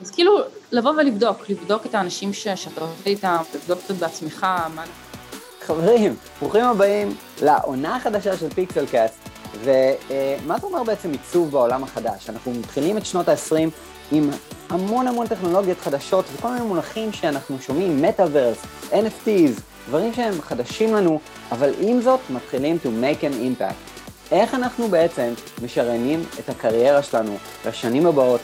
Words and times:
אז 0.00 0.10
כאילו, 0.10 0.38
לבוא 0.72 0.90
ולבדוק, 0.90 1.50
לבדוק 1.50 1.86
את 1.86 1.94
האנשים 1.94 2.32
שאתה 2.32 2.80
עובד 2.80 3.06
איתם, 3.06 3.36
לבדוק 3.54 3.78
קצת 3.78 3.94
בעצמך, 3.94 4.46
מה... 4.74 4.84
חברים, 5.66 6.16
ברוכים 6.40 6.64
הבאים 6.64 7.16
לעונה 7.42 7.96
החדשה 7.96 8.36
של 8.36 8.50
פיקסל 8.50 8.86
קאסט, 8.86 9.28
ומה 9.64 10.58
זה 10.58 10.66
אומר 10.66 10.82
בעצם 10.82 11.12
עיצוב 11.12 11.50
בעולם 11.50 11.84
החדש? 11.84 12.30
אנחנו 12.30 12.52
מתחילים 12.52 12.96
את 12.96 13.06
שנות 13.06 13.28
ה-20 13.28 13.70
עם 14.12 14.30
המון 14.68 15.08
המון 15.08 15.26
טכנולוגיות 15.26 15.80
חדשות 15.80 16.24
וכל 16.32 16.48
מיני 16.48 16.66
מונחים 16.66 17.12
שאנחנו 17.12 17.58
שומעים, 17.60 18.02
מטאוורס, 18.02 18.58
NFTs, 18.90 19.60
דברים 19.88 20.14
שהם 20.14 20.40
חדשים 20.42 20.94
לנו, 20.94 21.20
אבל 21.52 21.70
עם 21.80 22.00
זאת 22.00 22.20
מתחילים 22.30 22.78
to 22.84 22.86
make 22.86 23.20
an 23.22 23.60
impact. 23.60 24.00
איך 24.32 24.54
אנחנו 24.54 24.88
בעצם 24.88 25.32
משריינים 25.62 26.24
את 26.38 26.48
הקריירה 26.48 27.02
שלנו 27.02 27.36
לשנים 27.66 28.06
הבאות, 28.06 28.40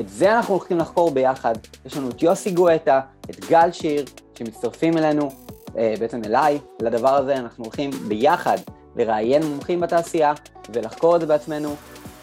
את 0.00 0.08
זה 0.08 0.36
אנחנו 0.36 0.54
הולכים 0.54 0.78
לחקור 0.78 1.10
ביחד. 1.10 1.54
יש 1.86 1.96
לנו 1.96 2.10
את 2.10 2.22
יוסי 2.22 2.50
גואטה, 2.50 3.00
את 3.30 3.44
גל 3.50 3.72
שיר, 3.72 4.04
שמצטרפים 4.38 4.98
אלינו, 4.98 5.30
אה, 5.76 5.94
בעצם 6.00 6.24
אליי, 6.24 6.58
לדבר 6.82 7.14
הזה. 7.14 7.36
אנחנו 7.36 7.64
הולכים 7.64 7.90
ביחד 7.90 8.56
לראיין 8.96 9.42
מומחים 9.42 9.80
בתעשייה 9.80 10.32
ולחקור 10.72 11.16
את 11.16 11.20
זה 11.20 11.26
בעצמנו, 11.26 11.74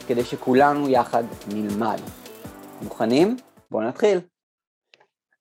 כדי 0.07 0.23
שכולנו 0.23 0.89
יחד 0.89 1.23
נלמד. 1.47 1.97
מוכנים? 2.81 3.37
בואו 3.71 3.83
נתחיל. 3.83 4.19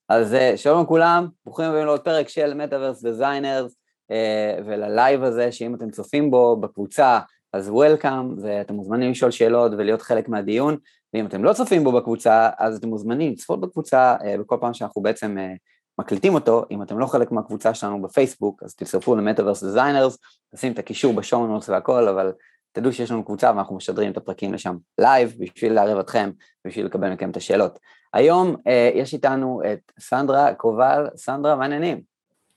אז 0.08 0.34
אה, 0.34 0.56
שלום 0.56 0.82
לכולם, 0.82 1.28
ברוכים 1.44 1.64
הבאים 1.64 1.86
לעוד 1.86 2.00
פרק 2.00 2.28
של 2.28 2.60
Metaverse 2.60 3.02
Designers 3.02 3.72
אה, 4.10 4.58
וללייב 4.66 5.22
הזה, 5.22 5.52
שאם 5.52 5.74
אתם 5.74 5.90
צופים 5.90 6.30
בו 6.30 6.56
בקבוצה, 6.56 7.18
אז 7.52 7.68
welcome, 7.68 8.34
ואתם 8.42 8.74
מוזמנים 8.74 9.10
לשאול 9.10 9.30
שאלות 9.30 9.72
ולהיות 9.72 10.02
חלק 10.02 10.28
מהדיון, 10.28 10.76
ואם 11.14 11.26
אתם 11.26 11.44
לא 11.44 11.52
צופים 11.52 11.84
בו 11.84 11.92
בקבוצה, 11.92 12.50
אז 12.58 12.76
אתם 12.76 12.88
מוזמנים 12.88 13.32
לצפות 13.32 13.60
בקבוצה 13.60 14.16
אה, 14.24 14.38
בכל 14.38 14.56
פעם 14.60 14.74
שאנחנו 14.74 15.02
בעצם 15.02 15.38
אה, 15.38 15.52
מקליטים 15.98 16.34
אותו, 16.34 16.64
אם 16.70 16.82
אתם 16.82 16.98
לא 16.98 17.06
חלק 17.06 17.32
מהקבוצה 17.32 17.74
שלנו 17.74 18.02
בפייסבוק, 18.02 18.62
אז 18.62 18.74
תצטרפו 18.74 19.16
ל 19.16 19.21
Metaverse 19.21 19.64
Designers, 19.64 20.18
נשים 20.54 20.72
את 20.72 20.78
הקישור 20.78 21.14
ב 21.14 21.21
show 21.21 21.46
notes 21.46 21.68
והכל, 21.68 22.08
אבל 22.08 22.32
תדעו 22.72 22.92
שיש 22.92 23.10
לנו 23.10 23.24
קבוצה 23.24 23.52
ואנחנו 23.56 23.76
משדרים 23.76 24.12
את 24.12 24.16
הפרקים 24.16 24.54
לשם 24.54 24.76
לייב, 24.98 25.34
בשביל 25.38 25.72
לערב 25.72 25.98
אתכם, 25.98 26.30
בשביל 26.66 26.86
לקבל 26.86 27.12
מכם 27.12 27.30
את 27.30 27.36
השאלות. 27.36 27.78
היום 28.14 28.56
אה, 28.66 28.90
יש 28.94 29.14
איתנו 29.14 29.60
את 29.72 29.92
סנדרה 30.00 30.54
קובל, 30.54 31.06
סנדרה, 31.16 31.56
מה 31.56 31.62
העניינים? 31.62 32.00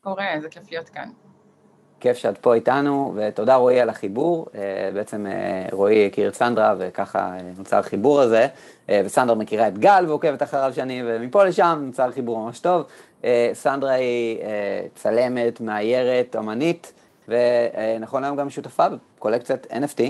קורה, 0.02 0.34
איזה 0.34 0.50
כיף 0.50 0.72
להיות 0.72 0.90
כאן. 0.90 1.10
כיף 2.00 2.18
שאת 2.18 2.38
פה 2.38 2.54
איתנו, 2.54 3.14
ותודה 3.16 3.56
רועי 3.56 3.82
על 3.82 3.90
החיבור. 3.90 4.46
אה, 4.56 4.90
בעצם 4.94 5.26
אה, 5.28 5.68
רועי 5.72 6.06
הכיר 6.06 6.30
את 6.30 6.36
סנדרה, 6.36 6.76
וככה 6.78 7.20
אה, 7.20 7.40
נוצר 7.58 7.78
החיבור 7.78 8.22
הזה, 8.22 8.48
וסנדרה 9.06 9.36
מכירה 9.36 9.68
את 9.68 9.78
גל 9.78 10.06
ועוקבת 10.08 10.44
אחריו 10.44 10.72
שנים, 10.76 11.06
ומפה 11.08 11.44
לשם 11.44 11.84
נוצר 11.86 12.12
חיבור 12.12 12.40
ממש 12.40 12.60
טוב. 12.60 12.84
סנדרה 13.54 13.92
היא 13.92 14.40
צלמת, 14.96 15.62
מאיירת, 15.62 16.36
אמנית, 16.36 16.94
ונכון 17.28 18.24
היום 18.24 18.38
גם 18.38 18.50
שותפה 18.50 18.86
בקולקציית 18.90 19.68
NFT, 19.72 20.02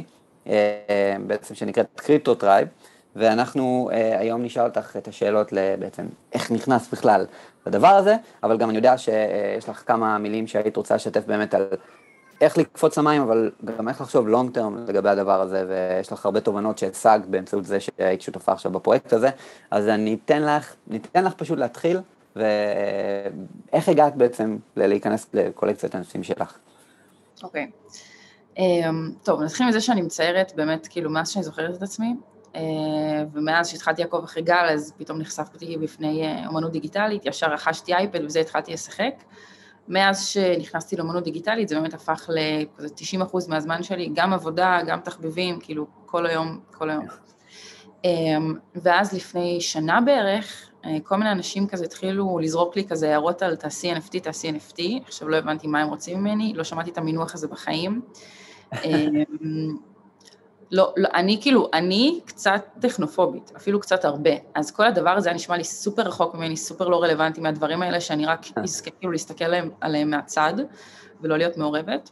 בעצם 1.27 1.55
שנקראת 1.55 1.85
Crypto 1.95 2.35
Tribe, 2.35 2.67
ואנחנו 3.15 3.89
היום 4.19 4.43
נשאל 4.43 4.63
אותך 4.63 4.97
את 4.97 5.07
השאלות 5.07 5.53
בעצם 5.79 6.03
איך 6.33 6.51
נכנס 6.51 6.89
בכלל 6.91 7.25
לדבר 7.67 7.87
הזה, 7.87 8.15
אבל 8.43 8.57
גם 8.57 8.69
אני 8.69 8.77
יודע 8.77 8.97
שיש 8.97 9.69
לך 9.69 9.83
כמה 9.85 10.17
מילים 10.17 10.47
שהיית 10.47 10.77
רוצה 10.77 10.95
לשתף 10.95 11.25
באמת 11.25 11.53
על 11.53 11.67
איך 12.41 12.57
לקפוץ 12.57 12.97
למים, 12.97 13.21
אבל 13.21 13.51
גם 13.77 13.89
איך 13.89 14.01
לחשוב 14.01 14.27
לונג 14.27 14.53
טרם 14.53 14.85
לגבי 14.87 15.09
הדבר 15.09 15.41
הזה, 15.41 15.65
ויש 15.67 16.11
לך 16.11 16.25
הרבה 16.25 16.39
תובנות 16.39 16.77
שהשגת 16.77 17.25
באמצעות 17.25 17.65
זה 17.65 17.79
שהיית 17.79 18.21
שותפה 18.21 18.51
עכשיו 18.51 18.71
בפרויקט 18.71 19.13
הזה, 19.13 19.29
אז 19.71 19.87
אני 19.87 20.17
אתן 20.25 20.43
לך, 20.43 20.75
ניתן 20.87 21.23
לך 21.23 21.33
פשוט 21.33 21.59
להתחיל, 21.59 21.99
ואיך 22.35 23.89
הגעת 23.89 24.15
בעצם 24.15 24.57
להיכנס 24.75 25.27
לקולקציית 25.33 25.95
הנושאים 25.95 26.23
שלך. 26.23 26.57
אוקיי. 27.43 27.71
Okay. 27.71 28.57
Um, 28.57 28.59
טוב, 29.23 29.41
נתחיל 29.41 29.67
מזה 29.67 29.81
שאני 29.81 30.01
מציירת 30.01 30.51
באמת, 30.55 30.87
כאילו, 30.87 31.09
מאז 31.09 31.29
שאני 31.29 31.43
זוכרת 31.43 31.75
את 31.75 31.81
עצמי, 31.81 32.15
ומאז 33.33 33.69
שהתחלתי 33.69 34.01
לעקוב 34.01 34.23
אחרי 34.23 34.41
גל, 34.43 34.67
אז 34.73 34.93
פתאום 34.97 35.17
נחשפתי 35.17 35.77
בפני 35.77 36.25
אה, 36.25 36.47
אומנות 36.47 36.71
דיגיטלית, 36.71 37.25
ישר 37.25 37.47
רכשתי 37.47 37.93
אייפד 37.93 38.23
וזה 38.25 38.39
התחלתי 38.39 38.73
לשחק. 38.73 39.23
מאז 39.87 40.25
שנכנסתי 40.25 40.95
לאומנות 40.95 41.23
דיגיטלית, 41.23 41.67
זה 41.67 41.75
באמת 41.75 41.93
הפך 41.93 42.29
ל-90% 42.29 43.35
מהזמן 43.47 43.83
שלי, 43.83 44.09
גם 44.13 44.33
עבודה, 44.33 44.79
גם 44.87 44.99
תחביבים, 44.99 45.59
כאילו, 45.59 45.85
כל 46.05 46.25
היום, 46.25 46.59
כל 46.71 46.89
היום. 46.89 47.05
אה, 48.05 48.11
ואז 48.75 49.13
לפני 49.13 49.61
שנה 49.61 50.01
בערך, 50.01 50.69
כל 51.03 51.15
מיני 51.15 51.31
אנשים 51.31 51.67
כזה 51.67 51.85
התחילו 51.85 52.39
לזרוק 52.39 52.75
לי 52.75 52.87
כזה 52.87 53.09
הערות 53.09 53.41
על 53.41 53.55
תעשי 53.55 53.93
NFT, 53.93 54.19
תעשי 54.23 54.49
NFT, 54.49 54.81
עכשיו 55.05 55.29
לא 55.29 55.37
הבנתי 55.37 55.67
מה 55.67 55.81
הם 55.81 55.89
רוצים 55.89 56.19
ממני, 56.19 56.53
לא 56.55 56.63
שמעתי 56.63 56.91
את 56.91 56.97
המינוח 56.97 57.33
הזה 57.33 57.47
בחיים. 57.47 58.01
לא, 60.71 60.93
לא, 60.97 61.09
אני 61.13 61.41
כאילו, 61.41 61.69
אני 61.73 62.19
קצת 62.25 62.65
טכנופובית, 62.79 63.51
אפילו 63.57 63.79
קצת 63.79 64.05
הרבה, 64.05 64.29
אז 64.55 64.71
כל 64.71 64.85
הדבר 64.85 65.09
הזה 65.09 65.29
היה 65.29 65.35
נשמע 65.35 65.57
לי 65.57 65.63
סופר 65.63 66.01
רחוק 66.01 66.35
ממני, 66.35 66.57
סופר 66.57 66.87
לא 66.87 67.03
רלוונטי 67.03 67.41
מהדברים 67.41 67.81
האלה, 67.81 68.01
שאני 68.01 68.25
רק 68.25 68.45
אה. 68.57 68.63
אזכה 68.63 68.91
כאילו 68.91 69.11
להסתכל 69.11 69.45
עליהם, 69.45 69.69
עליהם 69.81 70.09
מהצד, 70.09 70.53
ולא 71.21 71.37
להיות 71.37 71.57
מעורבת, 71.57 72.09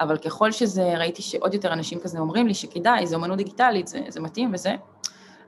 אבל 0.00 0.16
ככל 0.16 0.52
שזה, 0.52 0.98
ראיתי 0.98 1.22
שעוד 1.22 1.54
יותר 1.54 1.72
אנשים 1.72 2.00
כזה 2.00 2.18
אומרים 2.18 2.46
לי 2.46 2.54
שכדאי, 2.54 3.06
זה 3.06 3.16
אומנות 3.16 3.38
דיגיטלית, 3.38 3.86
זה, 3.86 4.00
זה 4.08 4.20
מתאים 4.20 4.50
וזה, 4.54 4.74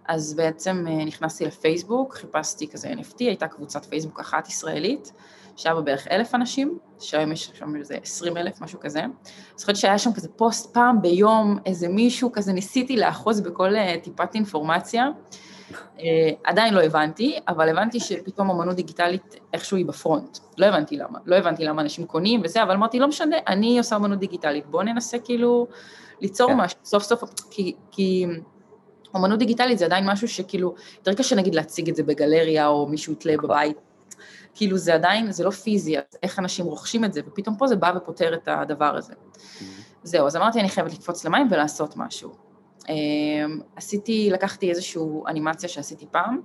אז 0.09 0.34
בעצם 0.34 0.84
אה, 0.88 1.05
נכנסתי 1.05 1.44
לפייסבוק, 1.44 2.15
חיפשתי 2.15 2.69
כזה 2.69 2.93
NFT, 2.93 3.16
הייתה 3.19 3.49
קבוצת 3.49 3.84
פייסבוק 3.84 4.21
אחת 4.21 4.49
ישראלית, 4.49 5.12
שהיה 5.57 5.75
בה 5.75 5.81
בערך 5.81 6.09
אלף 6.11 6.35
אנשים, 6.35 6.79
שהיום 7.01 7.33
יש 7.33 7.51
שם 7.55 7.77
איזה 7.77 7.97
עשרים 8.03 8.37
אלף, 8.37 8.61
משהו 8.61 8.81
כזה. 8.81 9.01
אני 9.01 9.13
זוכרת 9.57 9.77
שהיה 9.77 9.99
שם 9.99 10.13
כזה 10.13 10.29
פוסט 10.29 10.75
פעם 10.75 11.03
ביום, 11.03 11.59
איזה 11.67 11.89
מישהו, 11.89 12.33
כזה 12.33 12.53
ניסיתי 12.53 12.97
לאחוז 12.97 13.41
בכל 13.41 13.77
אה, 13.77 13.95
טיפת 14.03 14.35
אינפורמציה. 14.35 15.09
Uh, 15.71 16.01
עדיין 16.45 16.75
לא 16.75 16.83
הבנתי, 16.83 17.39
אבל 17.49 17.69
הבנתי 17.69 18.01
שפתאום 18.01 18.51
אמנות 18.51 18.77
דיגיטלית 18.77 19.37
איכשהו 19.53 19.77
היא 19.77 19.87
בפרונט. 19.87 20.39
לא 20.59 20.67
הבנתי 20.67 20.97
למה. 20.97 21.19
לא 21.27 21.37
הבנתי 21.37 21.65
למה 21.65 21.83
אנשים 21.83 22.07
קונים 22.07 22.41
וזה, 22.45 22.63
אבל 22.63 22.75
אמרתי, 22.75 22.99
לא 22.99 23.09
משנה, 23.09 23.37
אני 23.49 23.79
עושה 23.79 23.97
אמנות 23.97 24.19
דיגיטלית, 24.19 24.67
בואו 24.67 24.83
ננסה 24.83 25.19
כאילו 25.19 25.67
ליצור 26.21 26.49
כן. 26.49 26.57
משהו, 26.57 26.79
סוף 26.85 27.03
סוף, 27.03 27.23
כי, 27.51 27.75
כי 27.91 28.27
אמנות 29.17 29.39
דיגיטלית 29.39 29.79
זה 29.79 29.85
עדיין 29.85 30.11
משהו 30.11 30.29
שכאילו, 30.29 30.75
יותר 30.99 31.15
קשה 31.15 31.37
נגיד 31.37 31.55
להציג 31.55 31.89
את 31.89 31.97
זה 31.97 32.03
בגלריה, 32.03 32.67
או 32.67 32.87
מישהו 32.87 33.13
יתלה 33.13 33.37
נכון. 33.37 33.49
בבית 33.49 33.77
כאילו 34.55 34.77
זה 34.77 34.95
עדיין, 34.95 35.33
זה 35.33 35.45
לא 35.45 35.51
פיזי, 35.51 35.99
אז 35.99 36.05
איך 36.23 36.39
אנשים 36.39 36.67
רוכשים 36.67 37.05
את 37.05 37.13
זה, 37.13 37.21
ופתאום 37.27 37.57
פה 37.57 37.67
זה 37.67 37.77
בא 37.77 37.93
ופותר 37.97 38.35
את 38.35 38.49
הדבר 38.49 38.97
הזה. 38.97 39.13
Mm-hmm. 39.13 39.63
זהו, 40.03 40.27
אז 40.27 40.37
אמרתי, 40.37 40.61
אני 40.61 40.69
חייבת 40.69 40.93
לקפוץ 40.93 41.25
למים 41.25 41.49
ולעשות 41.51 41.97
משהו. 41.97 42.31
אמ, 42.89 43.61
עשיתי, 43.77 44.31
לקחתי 44.33 44.71
איזושהי 44.71 45.03
אנימציה 45.29 45.69
שעשיתי 45.69 46.07
פעם, 46.11 46.41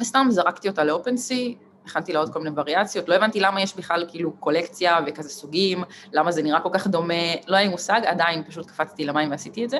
וסתם 0.00 0.26
זרקתי 0.30 0.68
אותה 0.68 0.84
לאופנסי, 0.84 1.56
הכנתי 1.86 2.12
לה 2.12 2.18
עוד 2.18 2.32
כל 2.32 2.38
מיני 2.38 2.54
וריאציות, 2.56 3.08
לא 3.08 3.14
הבנתי 3.14 3.40
למה 3.40 3.62
יש 3.62 3.76
בכלל 3.76 4.04
כאילו 4.08 4.32
קולקציה 4.32 4.98
וכזה 5.06 5.28
סוגים, 5.28 5.82
למה 6.12 6.32
זה 6.32 6.42
נראה 6.42 6.60
כל 6.60 6.68
כך 6.72 6.86
דומה, 6.86 7.14
לא 7.46 7.56
היה 7.56 7.64
לי 7.66 7.70
מושג, 7.70 8.00
עדיין 8.04 8.44
פשוט 8.44 8.66
קפצתי 8.66 9.04
למים 9.04 9.30
ועשיתי 9.30 9.64
את 9.64 9.70
זה. 9.70 9.78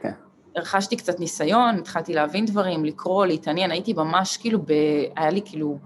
כן. 0.00 0.12
הרכשתי 0.56 0.96
קצת 0.96 1.20
ניסיון, 1.20 1.78
התחלתי 1.78 2.14
להבין 2.14 2.46
דברים, 2.46 2.84
לקרוא, 2.84 3.26
להתעניין, 3.26 3.70
הייתי 3.70 3.92
ממש 3.92 4.36
כאילו, 4.36 4.58
ב... 4.58 4.72
היה 5.16 5.30
לי 5.30 5.42
כאילו 5.44 5.78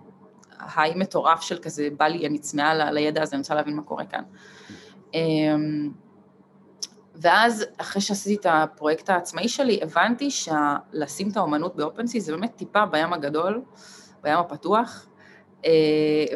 היי 0.76 0.94
מטורף 0.94 1.40
של 1.40 1.58
כזה, 1.58 1.88
בא 1.96 2.04
לי, 2.04 2.26
אני 2.26 2.38
צמאה 2.38 2.90
לידע 2.90 3.22
הזה, 3.22 3.36
אני 3.36 3.40
רוצה 3.40 3.54
להבין 3.54 3.76
מה 3.76 3.82
קורה 3.82 4.04
כאן. 4.04 4.22
אמ, 5.14 5.90
ואז, 7.14 7.64
אחרי 7.78 8.02
שעשיתי 8.02 8.34
את 8.34 8.46
הפרויקט 8.48 9.10
העצמאי 9.10 9.48
שלי, 9.48 9.80
הבנתי 9.82 10.30
שלשים 10.30 11.30
את 11.30 11.36
האומנות 11.36 11.76
באופנסי 11.76 12.20
זה 12.20 12.32
באמת 12.32 12.56
טיפה 12.56 12.86
בים 12.86 13.12
הגדול, 13.12 13.62
בים 14.22 14.38
הפתוח, 14.38 15.06
אה, 15.64 15.70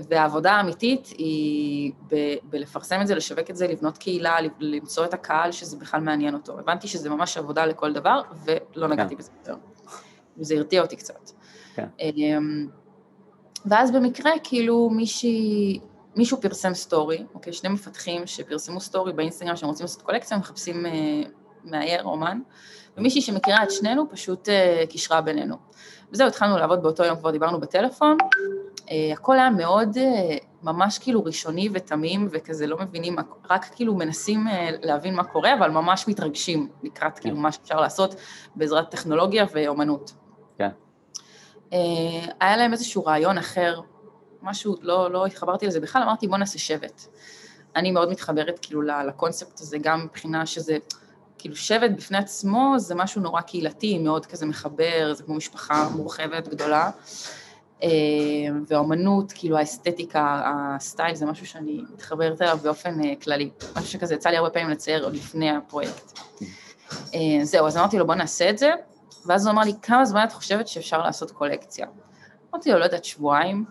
והעבודה 0.09 0.53
האמיתית 0.53 1.07
היא 1.07 1.93
ב- 2.11 2.37
בלפרסם 2.45 3.01
את 3.01 3.07
זה, 3.07 3.15
לשווק 3.15 3.51
את 3.51 3.57
זה, 3.57 3.67
לבנות 3.67 3.99
קהילה, 3.99 4.37
למצוא 4.61 5.05
את 5.05 5.15
הקהל 5.15 5.53
שזה 5.53 5.77
בכלל 5.77 6.01
מעניין 6.01 6.35
אותו. 6.35 6.59
הבנתי 6.59 6.89
שזה 6.89 7.11
ממש 7.11 7.37
עבודה 7.37 7.67
לכל 7.67 7.93
דבר, 7.93 8.23
ולא 8.45 8.89
נגעתי 8.89 9.15
כן. 9.15 9.19
בזה 9.19 9.31
יותר. 9.39 9.55
וזה 10.39 10.55
הרתיע 10.55 10.83
אותי 10.83 10.97
קצת. 10.97 11.31
כן. 11.75 11.87
ואז 13.67 13.91
במקרה 13.91 14.31
כאילו 14.45 14.91
מישהי, 14.91 15.81
מישהו 16.17 16.41
פרסם 16.41 16.75
סטורי, 16.75 17.25
אוקיי, 17.35 17.53
שני 17.53 17.69
מפתחים 17.69 18.27
שפרסמו 18.27 18.81
סטורי 18.81 19.13
באינסטגרם 19.13 19.57
שהם 19.57 19.69
רוצים 19.69 19.85
לעשות 19.85 20.03
קולקציה, 20.03 20.39
מחפשים 20.39 20.87
אה, 20.87 20.93
מאייר, 21.65 22.05
אומן, 22.05 22.41
ומישהי 22.97 23.21
שמכירה 23.21 23.63
את 23.63 23.71
שנינו 23.71 24.11
פשוט 24.11 24.49
אה, 24.49 24.85
קישרה 24.89 25.21
בינינו. 25.21 25.57
וזהו, 26.13 26.27
התחלנו 26.27 26.59
לעבוד 26.59 26.83
באותו 26.83 27.05
יום, 27.05 27.17
כבר 27.17 27.31
דיברנו 27.31 27.61
בטלפון, 27.61 28.17
אה, 28.91 29.13
הכל 29.13 29.39
היה 29.39 29.51
מאוד 29.51 29.97
אה, 29.99 30.37
ממש 30.63 30.99
כאילו 30.99 31.25
ראשוני 31.25 31.69
ותמים 31.73 32.29
וכזה 32.31 32.67
לא 32.67 32.79
מבינים, 32.81 33.17
רק 33.51 33.65
כאילו 33.75 33.95
מנסים 33.95 34.49
אה, 34.49 34.71
להבין 34.83 35.15
מה 35.15 35.25
קורה, 35.25 35.55
אבל 35.55 35.71
ממש 35.71 36.09
מתרגשים 36.09 36.69
לקראת 36.83 37.19
כאילו 37.19 37.37
כן. 37.37 37.43
מה 37.43 37.53
שאפשר 37.53 37.81
לעשות 37.81 38.15
בעזרת 38.57 38.91
טכנולוגיה 38.91 39.45
ואומנות. 39.53 40.13
כן. 40.59 40.69
היה 42.41 42.57
להם 42.57 42.73
איזשהו 42.73 43.05
רעיון 43.05 43.39
אחר, 43.39 43.81
משהו, 44.43 44.77
לא, 44.81 45.11
לא 45.11 45.27
התחברתי 45.27 45.67
לזה 45.67 45.81
בכלל, 45.81 46.03
אמרתי 46.03 46.29
בוא 46.29 46.37
נעשה 46.37 46.59
שבט. 46.59 47.03
אני 47.77 47.91
מאוד 47.91 48.11
מתחברת 48.11 48.59
כאילו 48.63 48.83
לקונספט 48.83 49.61
הזה, 49.61 49.79
גם 49.79 50.05
מבחינה 50.05 50.47
שזה, 50.47 50.77
כאילו 51.39 51.57
שבט 51.57 51.91
בפני 51.97 52.19
עצמו 52.19 52.75
זה 52.77 52.95
משהו 52.95 53.23
נורא 53.23 53.41
קהילתי, 53.41 53.99
מאוד 53.99 54.27
כזה 54.27 54.47
מחבר, 54.47 55.13
זה 55.15 55.23
כמו 55.23 55.35
משפחה 55.35 55.89
מורחבת, 55.89 56.49
גדולה. 56.49 56.91
אה, 57.83 57.89
והאומנות, 58.67 59.33
כאילו 59.33 59.59
האסתטיקה, 59.59 60.43
הסטייל, 60.45 61.15
זה 61.15 61.27
משהו 61.27 61.47
שאני 61.47 61.83
מתחברת 61.93 62.43
אליו 62.43 62.59
באופן 62.63 63.05
אה, 63.05 63.13
כללי. 63.23 63.51
משהו 63.77 63.89
שכזה 63.89 64.15
יצא 64.15 64.31
לי 64.31 64.37
הרבה 64.37 64.51
פעמים 64.51 64.71
לצייר 64.71 65.05
עוד 65.05 65.15
לפני 65.15 65.51
הפרויקט. 65.51 66.19
אה, 67.15 67.19
זהו, 67.43 67.67
אז 67.67 67.77
אמרתי 67.77 67.99
לו 67.99 68.07
בוא 68.07 68.15
נעשה 68.15 68.51
את 68.51 68.59
זה, 68.59 68.71
ואז 69.27 69.47
הוא 69.47 69.53
אמר 69.53 69.63
לי, 69.63 69.73
כמה 69.83 70.05
זמן 70.05 70.25
את 70.25 70.33
חושבת 70.33 70.69
שאפשר 70.69 71.03
לעשות 71.03 71.31
קולקציה? 71.31 71.87
אמרתי 72.55 72.71
לו, 72.71 72.79
לא 72.79 72.85
יודעת, 72.85 73.05
שבועיים. 73.05 73.65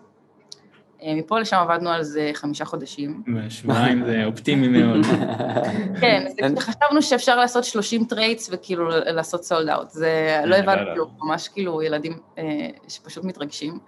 אה, 1.03 1.15
מפה 1.15 1.39
לשם 1.39 1.57
עבדנו 1.57 1.89
על 1.89 2.03
זה 2.03 2.31
חמישה 2.33 2.65
חודשים. 2.65 3.23
שבועיים 3.49 4.05
זה 4.05 4.25
אופטימי 4.25 4.67
מאוד. 4.67 5.05
כן, 6.01 6.25
חשבנו 6.59 7.01
שאפשר 7.01 7.35
לעשות 7.35 7.63
30 7.63 8.05
traits 8.05 8.49
וכאילו 8.51 8.89
לעשות 8.89 9.43
sold 9.43 9.69
out. 9.69 9.89
זה 9.89 10.41
לא, 10.45 10.55
הבנתי, 10.55 10.81
לא. 10.95 11.07
ממש 11.21 11.47
כאילו 11.47 11.81
ילדים 11.81 12.17
אה, 12.37 12.43
שפשוט 12.87 13.23
מתרגשים. 13.23 13.79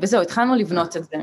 וזהו, 0.00 0.22
התחלנו 0.22 0.54
לבנות 0.54 0.96
את 0.96 1.04
זה. 1.04 1.16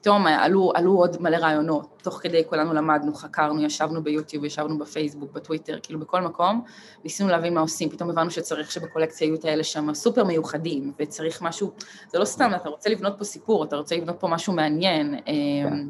פתאום 0.00 0.26
אה, 0.26 0.44
עלו, 0.44 0.72
עלו 0.74 0.92
עוד 0.92 1.16
מלא 1.22 1.36
רעיונות, 1.36 2.00
תוך 2.02 2.18
כדי 2.22 2.42
כולנו 2.48 2.72
למדנו, 2.72 3.14
חקרנו, 3.14 3.62
ישבנו 3.62 4.02
ביוטיוב, 4.02 4.44
ישבנו 4.44 4.78
בפייסבוק, 4.78 5.32
בטוויטר, 5.32 5.78
כאילו 5.82 6.00
בכל 6.00 6.20
מקום, 6.20 6.64
ניסינו 7.04 7.28
להבין 7.28 7.54
מה 7.54 7.60
עושים, 7.60 7.90
פתאום 7.90 8.10
הבנו 8.10 8.30
שצריך 8.30 8.72
שבקולקציה 8.72 9.24
יהיו 9.24 9.34
את 9.34 9.44
האלה 9.44 9.64
שם 9.64 9.94
סופר 9.94 10.24
מיוחדים, 10.24 10.92
וצריך 10.98 11.42
משהו, 11.42 11.72
זה 12.08 12.18
לא 12.18 12.24
סתם, 12.24 12.50
אתה 12.56 12.68
רוצה 12.68 12.90
לבנות 12.90 13.18
פה 13.18 13.24
סיפור, 13.24 13.64
אתה 13.64 13.76
רוצה 13.76 13.96
לבנות 13.96 14.16
פה 14.20 14.28
משהו 14.28 14.52
מעניין. 14.52 15.14
אמ, 15.26 15.88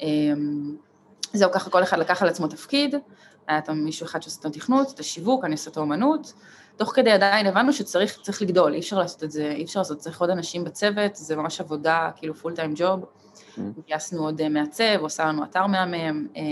אמ, 0.00 0.76
זהו, 1.32 1.52
ככה 1.52 1.70
כל 1.70 1.82
אחד 1.82 1.98
לקח 1.98 2.22
על 2.22 2.28
עצמו 2.28 2.48
תפקיד, 2.48 2.94
היה 3.48 3.58
את 3.58 3.70
מישהו 3.70 4.06
אחד 4.06 4.22
שעושה 4.22 4.40
את 4.40 4.44
התכנות, 4.44 4.94
את 4.94 5.00
השיווק, 5.00 5.44
אני 5.44 5.52
עושה 5.52 5.70
את 5.70 5.76
האומנות, 5.76 6.32
תוך 6.80 6.92
כדי 6.94 7.10
עדיין 7.10 7.46
הבנו 7.46 7.72
שצריך 7.72 8.42
לגדול, 8.42 8.74
אי 8.74 8.78
אפשר 8.78 8.98
לעשות 8.98 9.24
את 9.24 9.30
זה, 9.30 9.50
אי 9.50 9.64
אפשר 9.64 9.80
לעשות, 9.80 9.98
צריך 9.98 10.20
עוד 10.20 10.30
אנשים 10.30 10.64
בצוות, 10.64 11.16
זה 11.16 11.36
ממש 11.36 11.60
עבודה, 11.60 12.10
כאילו 12.16 12.34
פול 12.34 12.54
טיים 12.54 12.72
ג'וב. 12.76 13.04
גייסנו 13.86 14.24
עוד 14.24 14.40
אה, 14.40 14.48
מעצב, 14.48 14.96
הוא 14.98 15.06
עשה 15.06 15.24
לנו 15.24 15.44
אתר 15.44 15.66
מהמם, 15.66 16.26
אה, 16.36 16.42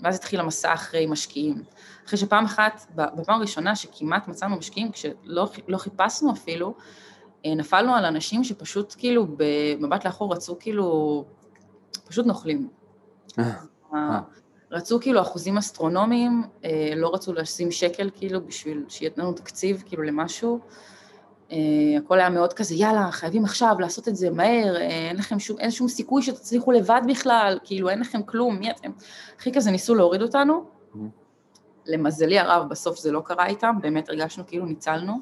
ואז 0.00 0.16
התחיל 0.16 0.40
המסע 0.40 0.74
אחרי 0.74 1.06
משקיעים. 1.06 1.62
אחרי 2.06 2.18
שפעם 2.18 2.44
אחת, 2.44 2.86
בפעם 2.94 3.38
הראשונה 3.38 3.76
שכמעט 3.76 4.28
מצאנו 4.28 4.56
משקיעים, 4.56 4.92
כשלא 4.92 5.48
לא 5.68 5.78
חיפשנו 5.78 6.32
אפילו, 6.32 6.74
אה, 7.46 7.54
נפלנו 7.54 7.94
על 7.94 8.04
אנשים 8.04 8.44
שפשוט 8.44 8.94
כאילו 8.98 9.26
במבט 9.36 10.04
לאחור 10.04 10.32
רצו 10.32 10.56
כאילו, 10.60 11.24
פשוט 12.08 12.26
נוכלים. 12.26 12.68
רצו 14.70 15.00
כאילו 15.00 15.20
אחוזים 15.20 15.58
אסטרונומיים, 15.58 16.42
אה, 16.64 16.92
לא 16.96 17.14
רצו 17.14 17.32
לשים 17.32 17.70
שקל 17.70 18.10
כאילו 18.14 18.46
בשביל 18.46 18.84
שיהיה 18.88 19.10
לנו 19.16 19.32
תקציב 19.32 19.82
כאילו 19.86 20.02
למשהו. 20.02 20.60
אה, 21.52 21.56
הכל 21.98 22.20
היה 22.20 22.30
מאוד 22.30 22.52
כזה, 22.52 22.74
יאללה, 22.74 23.10
חייבים 23.10 23.44
עכשיו 23.44 23.76
לעשות 23.78 24.08
את 24.08 24.16
זה 24.16 24.30
מהר, 24.30 24.76
אה, 24.76 24.80
אין 24.82 25.16
לכם 25.16 25.38
שום, 25.38 25.58
אין 25.58 25.70
שום 25.70 25.88
סיכוי 25.88 26.22
שתצליחו 26.22 26.72
לבד 26.72 27.00
בכלל, 27.08 27.58
כאילו 27.64 27.88
אין 27.88 28.00
לכם 28.00 28.22
כלום, 28.22 28.56
מי 28.56 28.70
אתם? 28.70 28.90
הכי 29.38 29.52
כזה 29.52 29.70
ניסו 29.70 29.94
להוריד 29.94 30.22
אותנו. 30.22 30.64
Mm-hmm. 30.64 30.98
למזלי 31.86 32.38
הרב, 32.38 32.68
בסוף 32.68 32.98
זה 32.98 33.12
לא 33.12 33.20
קרה 33.24 33.46
איתם, 33.46 33.76
באמת 33.82 34.08
הרגשנו 34.08 34.46
כאילו 34.46 34.66
ניצלנו. 34.66 35.18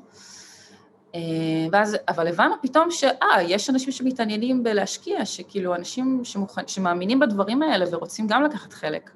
ואז, 1.73 1.97
אבל 2.09 2.29
הבנו 2.29 2.55
פתאום 2.63 2.91
שאה, 2.91 3.43
יש 3.43 3.71
אנשים 3.71 3.93
שמתעניינים 3.93 4.63
בלהשקיע, 4.63 5.25
שכאילו 5.25 5.75
אנשים 5.75 6.21
שמוכן, 6.25 6.69
שמאמינים 6.69 7.21
בדברים 7.21 7.63
האלה 7.63 7.85
ורוצים 7.91 8.27
גם 8.27 8.43
לקחת 8.43 8.73
חלק. 8.73 9.11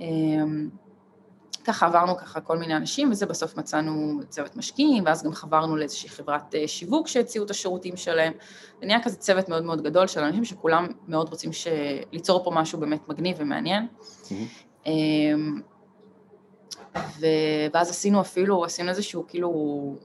אמ, 0.00 0.68
ככה 1.64 1.86
עברנו 1.86 2.16
ככה 2.16 2.40
כל 2.40 2.58
מיני 2.58 2.76
אנשים, 2.76 3.10
וזה 3.10 3.26
בסוף 3.26 3.56
מצאנו 3.56 4.20
צוות 4.28 4.56
משקיעים, 4.56 5.04
ואז 5.06 5.22
גם 5.22 5.32
חברנו 5.32 5.76
לאיזושהי 5.76 6.08
חברת 6.08 6.54
אה, 6.54 6.68
שיווק 6.68 7.08
שהציעו 7.08 7.44
את 7.44 7.50
השירותים 7.50 7.96
שלהם. 7.96 8.32
זה 8.80 8.86
נהיה 8.86 9.02
כזה 9.02 9.16
צוות 9.16 9.48
מאוד 9.48 9.64
מאוד 9.64 9.82
גדול 9.82 10.06
של 10.06 10.20
אנשים 10.20 10.44
שכולם 10.44 10.86
מאוד 11.08 11.28
רוצים 11.28 11.52
ש... 11.52 11.66
ליצור 12.12 12.44
פה 12.44 12.50
משהו 12.50 12.80
באמת 12.80 13.08
מגניב 13.08 13.36
ומעניין. 13.40 13.86
Mm-hmm. 13.96 14.90
ו... 16.96 17.26
ואז 17.72 17.90
עשינו 17.90 18.20
אפילו, 18.20 18.64
עשינו 18.64 18.88
איזשהו 18.88 19.24
כאילו 19.28 19.50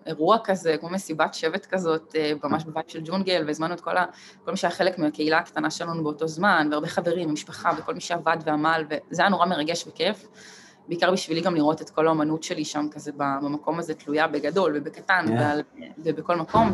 אירוע 0.05 0.37
כזה, 0.43 0.77
כמו 0.77 0.89
מסיבת 0.89 1.33
שבט 1.33 1.65
כזאת, 1.65 2.15
אה, 2.15 2.31
ממש 2.43 2.63
בבית 2.63 2.89
של 2.89 3.01
ג'ונגל, 3.03 3.43
והזמנו 3.47 3.73
את 3.73 3.81
כל, 3.81 3.97
ה... 3.97 4.05
כל 4.45 4.51
מי 4.51 4.57
שהיה 4.57 4.71
חלק 4.71 4.99
מהקהילה 4.99 5.37
הקטנה 5.37 5.71
שלנו 5.71 6.03
באותו 6.03 6.27
זמן, 6.27 6.67
והרבה 6.71 6.87
חברים, 6.87 7.33
משפחה, 7.33 7.71
וכל 7.77 7.93
מי 7.93 8.01
שעבד 8.01 8.37
ועמל, 8.45 8.85
וזה 8.89 9.21
היה 9.21 9.29
נורא 9.29 9.45
מרגש 9.45 9.87
וכיף. 9.87 10.27
בעיקר 10.87 11.11
בשבילי 11.11 11.41
גם 11.41 11.55
לראות 11.55 11.81
את 11.81 11.89
כל 11.89 12.07
האומנות 12.07 12.43
שלי 12.43 12.65
שם 12.65 12.87
כזה 12.91 13.11
במקום 13.17 13.79
הזה 13.79 13.93
תלויה 13.93 14.27
בגדול 14.27 14.73
ובקטן 14.75 15.25
yeah. 15.27 15.31
ועל, 15.31 15.61
ובכל 15.97 16.35
מקום, 16.35 16.73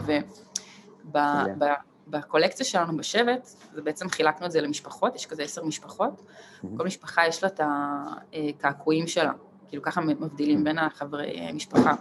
ובקולקציה 1.05 2.65
yeah. 2.65 2.69
שלנו 2.69 2.97
בשבט, 2.97 3.49
ובעצם 3.73 4.09
חילקנו 4.09 4.45
את 4.45 4.51
זה 4.51 4.61
למשפחות, 4.61 5.15
יש 5.15 5.25
כזה 5.25 5.43
עשר 5.43 5.65
משפחות, 5.65 6.21
mm-hmm. 6.21 6.67
כל 6.77 6.85
משפחה 6.85 7.27
יש 7.27 7.43
לה 7.43 7.49
את 7.49 7.61
הקעקועים 7.63 9.07
שלה. 9.07 9.31
כאילו 9.71 9.83
ככה 9.83 10.01
מבדילים 10.01 10.63
בין 10.63 10.77
החברי 10.77 11.39
אה, 11.39 11.53
משפחה. 11.53 11.93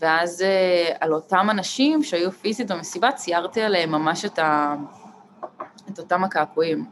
ואז 0.00 0.42
אה, 0.42 0.96
על 1.00 1.14
אותם 1.14 1.46
אנשים 1.50 2.02
שהיו 2.02 2.32
פיזית 2.32 2.70
במסיבה, 2.70 3.12
ציירתי 3.12 3.62
עליהם 3.62 3.92
ממש 3.92 4.24
את, 4.24 4.38
ה... 4.38 4.74
את 5.90 5.98
אותם 5.98 6.24
הקעקועים. 6.24 6.84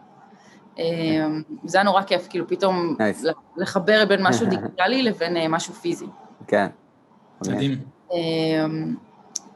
אה, 0.79 0.85
זה 1.65 1.79
היה 1.79 1.85
נורא 1.85 2.03
כיף, 2.03 2.27
כאילו 2.31 2.49
פתאום 2.49 2.97
nice. 2.99 3.27
לחבר 3.57 4.05
בין 4.09 4.27
משהו 4.27 4.47
דיגיטלי 4.51 5.03
לבין 5.03 5.37
משהו 5.49 5.75
פיזי. 5.75 6.07
כן. 6.47 6.67
מדהים. 7.41 7.79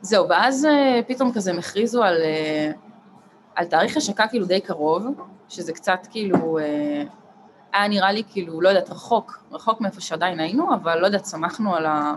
זהו, 0.01 0.29
ואז 0.29 0.69
פתאום 1.07 1.33
כזה 1.33 1.51
הם 1.51 1.59
הכריזו 1.59 2.03
על, 2.03 2.17
על 3.55 3.65
תאריך 3.67 3.97
השקה 3.97 4.27
כאילו 4.29 4.47
די 4.47 4.61
קרוב, 4.61 5.07
שזה 5.49 5.73
קצת 5.73 6.07
כאילו 6.11 6.59
היה 7.75 7.89
נראה 7.89 8.13
לי 8.13 8.23
כאילו, 8.29 8.61
לא 8.61 8.69
יודעת, 8.69 8.91
רחוק, 8.91 9.45
רחוק 9.53 9.81
מאיפה 9.81 10.01
שעדיין 10.01 10.41
היינו, 10.41 10.75
אבל 10.75 10.99
לא 10.99 11.07
יודעת, 11.07 11.27
שמחנו 11.27 11.75
על, 11.75 11.87
ה... 11.87 12.15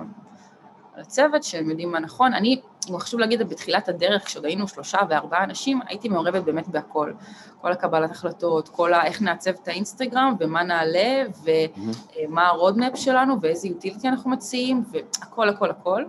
על 0.93 1.01
הצוות, 1.01 1.43
שהם 1.43 1.69
יודעים 1.69 1.91
מה 1.91 1.99
נכון. 1.99 2.33
אני, 2.33 2.61
חשוב 2.99 3.19
להגיד, 3.19 3.49
בתחילת 3.49 3.89
הדרך, 3.89 4.25
כשעוד 4.25 4.45
היינו 4.45 4.67
שלושה 4.67 4.97
וארבעה 5.09 5.43
אנשים, 5.43 5.79
הייתי 5.87 6.09
מעורבת 6.09 6.43
באמת 6.43 6.67
בהכל. 6.67 7.13
כל 7.61 7.71
הקבלת 7.71 8.11
החלטות, 8.11 8.69
כל 8.69 8.93
ה... 8.93 9.05
איך 9.05 9.21
נעצב 9.21 9.51
את 9.63 9.67
האינסטגרם, 9.67 10.35
ומה 10.39 10.63
נעלה, 10.63 11.23
ומה 11.43 12.47
הרודמפ 12.47 12.95
שלנו, 12.95 13.41
ואיזה 13.41 13.67
יוטיליטי 13.67 14.07
אנחנו 14.07 14.29
מציעים, 14.29 14.83
והכל, 14.91 15.49
הכל, 15.49 15.69
הכל. 15.69 16.03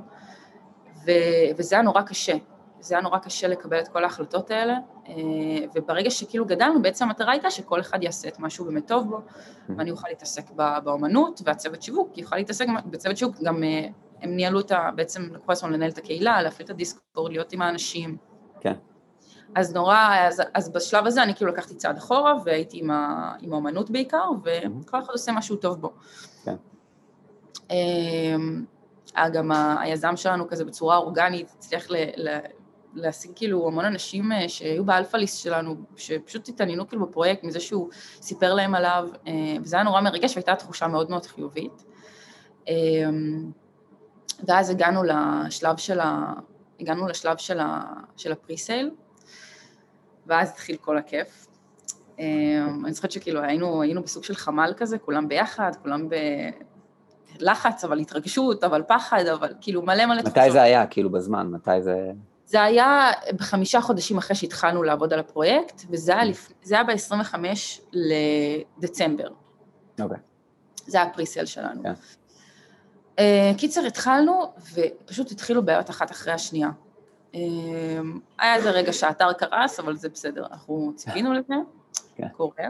ו... 1.06 1.10
וזה 1.56 1.76
היה 1.76 1.82
נורא 1.82 2.02
קשה. 2.02 2.34
זה 2.80 2.94
היה 2.94 3.02
נורא 3.02 3.18
קשה 3.18 3.48
לקבל 3.48 3.80
את 3.80 3.88
כל 3.88 4.04
ההחלטות 4.04 4.50
האלה, 4.50 4.76
אה, 5.08 5.14
וברגע 5.74 6.10
שככאילו 6.10 6.44
גדלנו, 6.44 6.82
בעצם 6.82 7.04
המטרה 7.04 7.32
הייתה 7.32 7.50
שכל 7.50 7.80
אחד 7.80 8.02
יעשה 8.02 8.28
את 8.28 8.38
מה 8.38 8.50
שהוא 8.50 8.66
באמת 8.66 8.88
טוב 8.88 9.08
בו, 9.10 9.20
ואני 9.76 9.90
אוכל 9.90 10.08
להתעסק 10.08 10.50
באומנות, 10.84 11.40
והצוות 11.44 11.82
שיווק 11.82 12.18
יוכל 12.18 12.36
להתעסק 12.36 12.66
בצוות 12.86 13.16
שיווק, 13.16 13.36
גם 13.42 13.64
אה, 13.64 13.88
הם 14.22 14.36
ניהלו 14.36 14.60
את 14.60 14.70
ה... 14.70 14.90
בעצם 14.94 15.22
לקחו 15.32 15.52
עצמם 15.52 15.72
לנהל 15.72 15.90
את 15.90 15.98
הקהילה, 15.98 16.42
להפעיל 16.42 16.64
את 16.64 16.70
הדיסקורד, 16.70 17.32
להיות 17.32 17.52
עם 17.52 17.62
האנשים. 17.62 18.16
כן. 18.60 18.74
אז 19.54 19.74
נורא, 19.74 20.16
אז, 20.28 20.42
אז 20.54 20.72
בשלב 20.72 21.06
הזה 21.06 21.22
אני 21.22 21.34
כאילו 21.34 21.50
לקחתי 21.50 21.74
צעד 21.74 21.96
אחורה, 21.96 22.34
והייתי 22.44 22.78
עם, 22.78 22.90
ה, 22.90 23.32
עם 23.40 23.52
האומנות 23.52 23.90
בעיקר, 23.90 24.30
וכל 24.44 24.98
אחד 24.98 25.12
עושה 25.12 25.32
משהו 25.32 25.56
טוב 25.56 25.80
בו. 25.80 25.92
כן. 26.44 26.54
אה, 27.70 29.28
גם 29.32 29.50
היזם 29.78 30.16
שלנו 30.16 30.48
כזה 30.48 30.64
בצורה 30.64 30.96
אורגנית 30.96 31.50
הצליח 31.58 31.90
ל, 31.90 31.96
ל, 32.16 32.38
להשיג 32.94 33.30
כאילו 33.34 33.68
המון 33.68 33.84
אנשים 33.84 34.32
אה, 34.32 34.48
שהיו 34.48 34.84
באלפא-ליסט 34.84 35.42
שלנו, 35.42 35.76
שפשוט 35.96 36.48
התעניינו 36.48 36.88
כאילו 36.88 37.06
בפרויקט 37.06 37.44
מזה 37.44 37.60
שהוא 37.60 37.88
סיפר 38.22 38.54
להם 38.54 38.74
עליו, 38.74 39.08
אה, 39.26 39.32
וזה 39.62 39.76
היה 39.76 39.84
נורא 39.84 40.00
מרגש 40.00 40.36
והייתה 40.36 40.54
תחושה 40.54 40.88
מאוד 40.88 41.10
מאוד 41.10 41.26
חיובית. 41.26 41.84
אה, 42.68 42.74
ואז 44.46 44.70
הגענו 44.70 45.02
לשלב 45.04 45.76
של 45.76 46.00
ה... 46.00 46.32
הגענו 46.80 47.08
לשלב 47.08 47.36
של, 47.36 47.60
ה... 47.60 47.82
של 48.16 48.32
הפריסייל, 48.32 48.90
ואז 50.26 50.50
התחיל 50.50 50.76
כל 50.76 50.98
הכיף. 50.98 51.46
אני 52.84 52.92
זוכרת 52.92 53.10
שכאילו 53.10 53.42
היינו, 53.42 53.82
היינו 53.82 54.02
בסוג 54.02 54.24
של 54.24 54.34
חמ"ל 54.34 54.72
כזה, 54.76 54.98
כולם 54.98 55.28
ביחד, 55.28 55.72
כולם 55.82 56.08
בלחץ, 57.38 57.84
אבל 57.84 57.98
התרגשות, 57.98 58.64
אבל 58.64 58.82
פחד, 58.82 59.26
אבל 59.26 59.54
כאילו 59.60 59.82
מלא 59.82 60.06
מלא 60.06 60.20
תחושות. 60.20 60.38
מתי 60.38 60.50
זה 60.50 60.62
היה, 60.62 60.86
כאילו 60.86 61.10
בזמן? 61.10 61.46
מתי 61.46 61.82
זה... 61.82 62.12
זה 62.48 62.62
היה 62.62 63.10
בחמישה 63.36 63.80
חודשים 63.80 64.18
אחרי 64.18 64.36
שהתחלנו 64.36 64.82
לעבוד 64.82 65.12
על 65.12 65.18
הפרויקט, 65.18 65.82
וזה 65.90 66.12
היה, 66.12 66.24
לפ... 66.24 66.48
היה 66.70 66.84
ב-25 66.84 67.34
לדצמבר. 67.92 69.28
אוקיי. 70.00 70.16
Okay. 70.16 70.20
זה 70.86 70.98
היה 70.98 71.06
הפריסל 71.06 71.46
שלנו. 71.46 71.82
Yeah. 71.82 71.84
כן. 71.84 71.92
Uh, 73.16 73.58
קיצר, 73.58 73.86
התחלנו, 73.86 74.52
ופשוט 74.74 75.30
התחילו 75.30 75.64
בעיות 75.64 75.90
אחת 75.90 76.10
אחרי 76.10 76.32
השנייה. 76.32 76.68
היה 78.38 78.54
איזה 78.56 78.70
רגע 78.70 78.92
שהאתר 78.92 79.32
קרס, 79.32 79.80
אבל 79.80 79.96
זה 79.96 80.08
בסדר, 80.08 80.46
אנחנו 80.46 80.92
ציפינו 80.96 81.32
לזה, 81.32 81.54
כן. 82.16 82.28
קורה. 82.28 82.64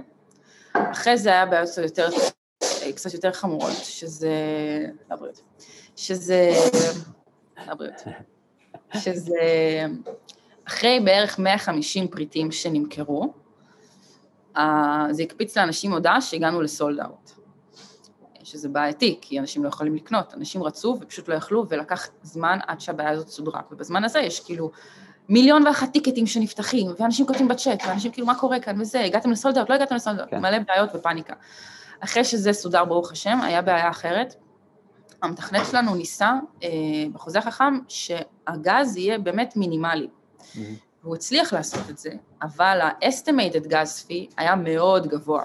אחרי 0.73 1.18
זה 1.18 1.30
היה 1.30 1.47
בעיות 1.47 1.68
יותר, 1.82 2.08
קצת 2.94 3.14
יותר 3.14 3.32
חמורות, 3.32 3.76
שזה... 3.82 4.30
לבריאות. 5.11 5.42
שזה... 5.97 6.50
לבריאות. 7.66 8.02
שזה... 8.95 9.35
אחרי 10.68 11.00
בערך 11.04 11.38
150 11.38 12.09
פריטים 12.09 12.52
שנמכרו, 12.52 13.33
זה 15.11 15.23
הקפיץ 15.23 15.59
לאנשים 15.59 15.92
הודעה 15.92 16.21
שהגענו 16.21 16.61
לסולד 16.61 17.00
אאוט. 17.00 17.30
שזה 18.42 18.68
בעייתי, 18.68 19.18
כי 19.21 19.38
אנשים 19.38 19.64
לא 19.64 19.68
יכולים 19.68 19.95
לקנות, 19.95 20.35
אנשים 20.35 20.62
רצו 20.62 20.99
ופשוט 21.00 21.28
לא 21.28 21.35
יכלו, 21.35 21.66
ולקח 21.68 22.09
זמן 22.23 22.59
עד 22.66 22.80
שהבעיה 22.80 23.11
הזאת 23.11 23.28
סודרה. 23.28 23.61
ובזמן 23.73 24.04
הזה 24.04 24.18
יש 24.18 24.40
כאילו 24.40 24.71
מיליון 25.28 25.66
ואחת 25.66 25.92
טיקטים 25.92 26.26
שנפתחים, 26.26 26.87
ואנשים 26.99 27.26
כותבים 27.26 27.49
בצ'אט, 27.49 27.83
ואנשים 27.87 28.12
כאילו, 28.12 28.26
מה 28.26 28.35
קורה 28.35 28.61
כאן 28.61 28.80
וזה, 28.80 29.04
הגעתם 29.04 29.30
לסולד 29.30 29.59
אאוט, 29.59 29.71
לא 29.71 29.75
הגעתם 29.75 29.95
לסולד 29.95 30.18
אאוט, 30.18 30.30
כן. 30.30 30.40
מלא 30.40 30.59
בעיות 30.59 30.90
ופאניקה. 30.95 31.35
אחרי 32.00 32.25
שזה 32.25 32.52
סודר, 32.52 32.85
ברוך 32.85 33.12
השם, 33.12 33.40
היה 33.42 33.62
בעיה 33.62 33.90
אחרת. 33.90 34.35
המתכנת 35.23 35.66
שלנו 35.71 35.95
ניסה 35.95 36.33
אה, 36.62 36.68
בחוזה 37.12 37.38
החכם 37.38 37.78
שהגז 38.49 38.97
יהיה 38.97 39.19
באמת 39.19 39.57
מינימלי. 39.57 40.09
Mm-hmm. 40.09 40.59
והוא 41.02 41.14
הצליח 41.14 41.52
לעשות 41.52 41.90
את 41.90 41.99
זה, 41.99 42.11
אבל 42.43 42.81
ה-estimated 42.81 43.67
gas 43.67 44.09
fee 44.09 44.35
היה 44.37 44.57
מאוד 44.57 45.07
גבוה. 45.07 45.45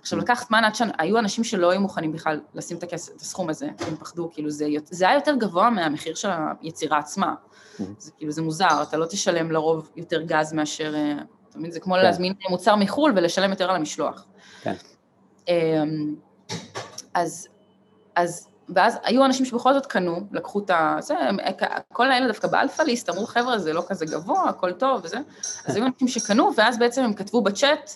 עכשיו, 0.00 0.18
mm-hmm. 0.18 0.22
לקח 0.22 0.44
זמן 0.48 0.64
עד 0.64 0.74
שהיו 0.74 1.18
אנשים 1.18 1.44
שלא 1.44 1.70
היו 1.70 1.80
מוכנים 1.80 2.12
בכלל 2.12 2.40
לשים 2.54 2.76
את, 2.76 2.82
הכס, 2.82 3.08
את 3.08 3.20
הסכום 3.20 3.48
הזה, 3.48 3.68
הם 3.78 3.96
פחדו, 3.96 4.30
כאילו 4.32 4.50
זה, 4.50 4.66
זה 4.84 5.08
היה 5.08 5.14
יותר 5.14 5.34
גבוה 5.34 5.70
מהמחיר 5.70 6.14
של 6.14 6.28
היצירה 6.60 6.98
עצמה. 6.98 7.34
Mm-hmm. 7.34 7.82
זה 7.98 8.10
כאילו, 8.18 8.32
זה 8.32 8.42
מוזר, 8.42 8.82
אתה 8.82 8.96
לא 8.96 9.06
תשלם 9.06 9.50
לרוב 9.50 9.90
יותר 9.96 10.22
גז 10.22 10.52
מאשר, 10.52 10.94
אה, 10.94 11.14
אתה 11.50 11.58
מבין, 11.58 11.70
זה 11.70 11.80
כמו 11.80 11.94
כן. 11.94 12.02
להזמין 12.02 12.32
מוצר 12.50 12.76
מחו"ל 12.76 13.12
ולשלם 13.16 13.50
יותר 13.50 13.70
על 13.70 13.76
המשלוח. 13.76 14.26
כן. 14.62 14.74
אמ, 15.48 16.14
אז, 17.14 17.48
אז 18.16 18.48
ואז 18.74 18.98
היו 19.04 19.24
אנשים 19.24 19.46
שבכל 19.46 19.74
זאת 19.74 19.86
קנו, 19.86 20.20
לקחו 20.32 20.58
את 20.58 20.70
ה... 20.70 20.96
זה, 21.00 21.14
כל 21.92 22.12
האלה 22.12 22.26
דווקא 22.26 22.48
באלפא 22.48 22.82
ליסט, 22.82 23.10
אמרו 23.10 23.26
חבר'ה 23.26 23.58
זה 23.58 23.72
לא 23.72 23.82
כזה 23.88 24.06
גבוה, 24.06 24.48
הכל 24.48 24.72
טוב 24.72 25.00
וזה, 25.04 25.18
אז 25.66 25.76
היו 25.76 25.86
אנשים 25.86 26.08
שקנו, 26.08 26.50
ואז 26.56 26.78
בעצם 26.78 27.02
הם 27.02 27.14
כתבו 27.14 27.42
בצ'אט, 27.42 27.90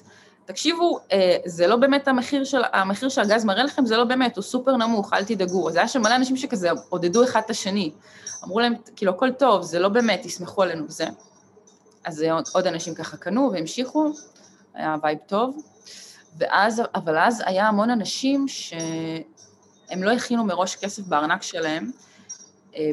תקשיבו, 0.46 0.98
אה, 1.12 1.36
זה 1.44 1.66
לא 1.66 1.76
באמת 1.76 2.08
המחיר 2.08 2.44
של, 2.44 2.62
המחיר 2.72 3.08
שהגז 3.08 3.44
מראה 3.44 3.64
לכם, 3.64 3.86
זה 3.86 3.96
לא 3.96 4.04
באמת, 4.04 4.36
הוא 4.36 4.42
סופר 4.42 4.76
נמוך, 4.76 5.12
אל 5.12 5.24
תדאגו. 5.24 5.68
אז 5.68 5.76
היה 5.76 5.88
שם 5.88 6.02
מלא 6.02 6.16
אנשים 6.16 6.36
שכזה 6.36 6.70
עודדו 6.88 7.24
אחד 7.24 7.40
את 7.44 7.50
השני. 7.50 7.92
אמרו 8.44 8.60
להם, 8.60 8.74
כאילו, 8.96 9.12
הכל 9.12 9.32
טוב, 9.32 9.62
זה 9.62 9.78
לא 9.78 9.88
באמת, 9.88 10.20
תסמכו 10.22 10.62
עלינו 10.62 10.84
וזה. 10.88 11.06
אז 12.04 12.24
עוד 12.54 12.66
אנשים 12.66 12.94
ככה 12.94 13.16
קנו 13.16 13.50
והמשיכו, 13.52 14.12
היה 14.74 14.96
vibe 15.02 15.18
טוב. 15.26 15.62
ואז, 16.38 16.82
אבל 16.94 17.18
אז 17.18 17.42
היה 17.46 17.68
המון 17.68 17.90
אנשים 17.90 18.48
ש... 18.48 18.72
הם 19.90 20.02
לא 20.02 20.12
הכינו 20.12 20.44
מראש 20.44 20.76
כסף 20.76 21.02
בארנק 21.02 21.42
שלהם, 21.42 21.90
אה, 22.76 22.90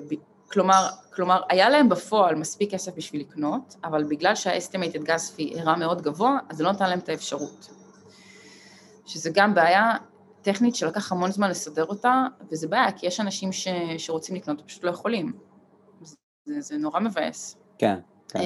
כלומר, 0.51 0.89
כלומר, 1.13 1.41
היה 1.49 1.69
להם 1.69 1.89
בפועל 1.89 2.35
מספיק 2.35 2.71
כסף 2.71 2.91
בשביל 2.95 3.21
לקנות, 3.21 3.75
אבל 3.83 4.03
בגלל 4.03 4.35
שה-estimated 4.35 5.05
gas 5.05 5.37
fee 5.37 5.59
הראה 5.59 5.75
מאוד 5.75 6.01
גבוה, 6.01 6.37
אז 6.49 6.57
זה 6.57 6.63
לא 6.63 6.71
נתן 6.71 6.89
להם 6.89 6.99
את 6.99 7.09
האפשרות. 7.09 7.69
שזה 9.05 9.29
גם 9.33 9.55
בעיה 9.55 9.91
טכנית 10.41 10.75
שלקח 10.75 11.11
המון 11.11 11.31
זמן 11.31 11.49
לסדר 11.49 11.85
אותה, 11.85 12.25
וזה 12.51 12.67
בעיה, 12.67 12.91
כי 12.91 13.07
יש 13.07 13.19
אנשים 13.19 13.51
ש, 13.51 13.67
שרוצים 13.97 14.35
לקנות 14.35 14.61
ופשוט 14.61 14.83
לא 14.83 14.89
יכולים. 14.89 15.33
זה, 16.45 16.61
זה 16.61 16.77
נורא 16.77 16.99
מבאס. 16.99 17.57
כן, 17.77 17.99
כן. 18.27 18.39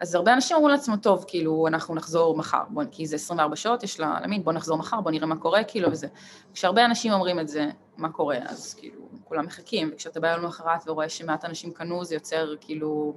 אז 0.00 0.14
הרבה 0.14 0.34
אנשים 0.34 0.56
אמרו 0.56 0.68
לעצמו, 0.68 0.96
טוב, 0.96 1.24
כאילו, 1.28 1.66
אנחנו 1.66 1.94
נחזור 1.94 2.36
מחר, 2.36 2.62
בוא, 2.68 2.84
כי 2.90 3.06
זה 3.06 3.16
24 3.16 3.56
שעות, 3.56 3.82
יש 3.82 4.00
לה 4.00 4.18
למין, 4.22 4.44
בוא 4.44 4.52
נחזור 4.52 4.78
מחר, 4.78 5.00
בוא 5.00 5.10
נראה 5.10 5.26
מה 5.26 5.36
קורה, 5.36 5.64
כאילו, 5.64 5.90
וזה. 5.90 6.06
כשהרבה 6.54 6.84
אנשים 6.84 7.12
אומרים 7.12 7.40
את 7.40 7.48
זה, 7.48 7.66
מה 7.96 8.08
קורה, 8.08 8.36
אז 8.46 8.74
כאילו, 8.74 9.00
כולם 9.24 9.46
מחכים, 9.46 9.90
וכשאתה 9.94 10.20
בא 10.20 10.28
יום 10.28 10.42
למחרת 10.42 10.88
ורואה 10.88 11.08
שמעט 11.08 11.44
אנשים 11.44 11.72
קנו, 11.72 12.04
זה 12.04 12.14
יוצר, 12.14 12.54
כאילו, 12.60 13.14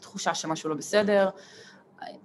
תחושה 0.00 0.34
שמשהו 0.34 0.70
לא 0.70 0.74
בסדר. 0.74 1.28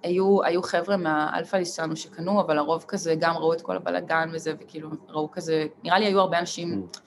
היו, 0.03 0.43
היו 0.43 0.63
חבר'ה 0.63 0.97
מהאלפא 0.97 1.65
שלנו 1.65 1.95
שקנו, 1.95 2.41
אבל 2.41 2.57
הרוב 2.57 2.85
כזה 2.87 3.15
גם 3.19 3.37
ראו 3.37 3.53
את 3.53 3.61
כל 3.61 3.75
הבלאגן 3.75 4.29
וזה, 4.33 4.53
וכאילו, 4.59 4.89
ראו 5.09 5.31
כזה, 5.31 5.65
נראה 5.83 5.99
לי 5.99 6.05
היו 6.05 6.19
הרבה 6.19 6.39
אנשים... 6.39 6.87
Mm. 6.93 6.99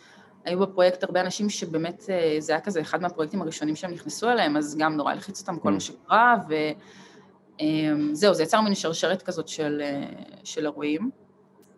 היו 0.44 0.58
בפרויקט 0.58 1.04
הרבה 1.04 1.20
אנשים 1.20 1.50
שבאמת 1.50 2.04
אה, 2.10 2.36
זה 2.38 2.52
היה 2.52 2.60
כזה 2.60 2.80
אחד 2.80 3.02
מהפרויקטים 3.02 3.42
הראשונים 3.42 3.76
שהם 3.76 3.90
נכנסו 3.90 4.30
אליהם, 4.30 4.56
אז 4.56 4.76
גם 4.78 4.96
נורא 4.96 5.12
הלחיץ 5.12 5.40
אותם 5.40 5.58
כל 5.58 5.68
mm. 5.68 5.72
מה 5.72 5.80
שקרה, 5.80 6.36
וזהו, 6.44 8.30
אמ, 8.30 8.34
זה 8.34 8.42
יצר 8.42 8.60
מין 8.60 8.74
שרשרת 8.74 9.22
כזאת 9.22 9.48
של, 9.48 9.82
אה, 9.84 10.04
של 10.44 10.64
אירועים. 10.64 11.10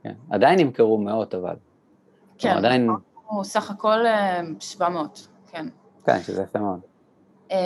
כן, 0.02 0.14
עדיין 0.30 0.58
נמכרו 0.58 0.98
מאות 0.98 1.34
אבל. 1.34 1.54
כן, 2.38 2.56
עדיין... 2.56 2.88
סך 3.42 3.70
הכל 3.70 3.98
700, 4.60 5.28
אה, 5.28 5.52
כן. 5.52 5.66
כן, 6.04 6.22
שזה 6.22 6.42
יפה 6.42 6.58
מאוד. 6.58 6.80
אמ, 7.50 7.56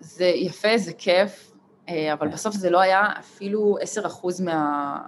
זה 0.00 0.24
יפה, 0.24 0.78
זה 0.78 0.92
כיף, 0.92 1.52
אבל 1.88 2.28
כן. 2.28 2.30
בסוף 2.30 2.54
זה 2.54 2.70
לא 2.70 2.80
היה 2.80 3.04
אפילו 3.18 3.76
10% 4.06 4.42
מה, 4.44 4.98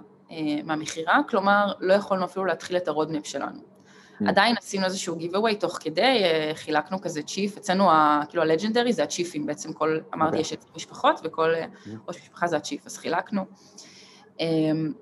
מהמכירה, 0.63 1.19
כלומר, 1.29 1.73
לא 1.79 1.93
יכולנו 1.93 2.25
אפילו 2.25 2.45
להתחיל 2.45 2.77
את 2.77 2.87
ה 2.87 2.92
roadmap 2.92 3.25
שלנו. 3.25 3.72
Mm. 4.21 4.29
עדיין 4.29 4.55
עשינו 4.57 4.85
איזשהו 4.85 5.15
giveaway 5.15 5.55
תוך 5.59 5.77
כדי, 5.81 6.01
אה, 6.23 6.51
חילקנו 6.55 7.01
כזה 7.01 7.23
chief, 7.23 7.57
אצלנו 7.57 7.89
כאילו 8.29 8.43
ה 8.43 8.48
legendary 8.48 8.93
זה 8.93 9.03
הצ'יפים 9.03 9.45
בעצם, 9.45 9.73
כל, 9.73 9.99
אמרתי 10.13 10.27
אוקיי. 10.27 10.41
יש 10.41 10.53
את 10.53 10.65
משפחות 10.75 11.19
וכל 11.23 11.55
אה, 11.55 11.65
mm. 11.65 11.89
ראש 12.07 12.17
משפחה 12.17 12.47
זה 12.47 12.57
ה 12.57 12.61
chief, 12.61 12.85
אז 12.85 12.97
חילקנו. 12.97 13.45
אמ, 14.39 14.93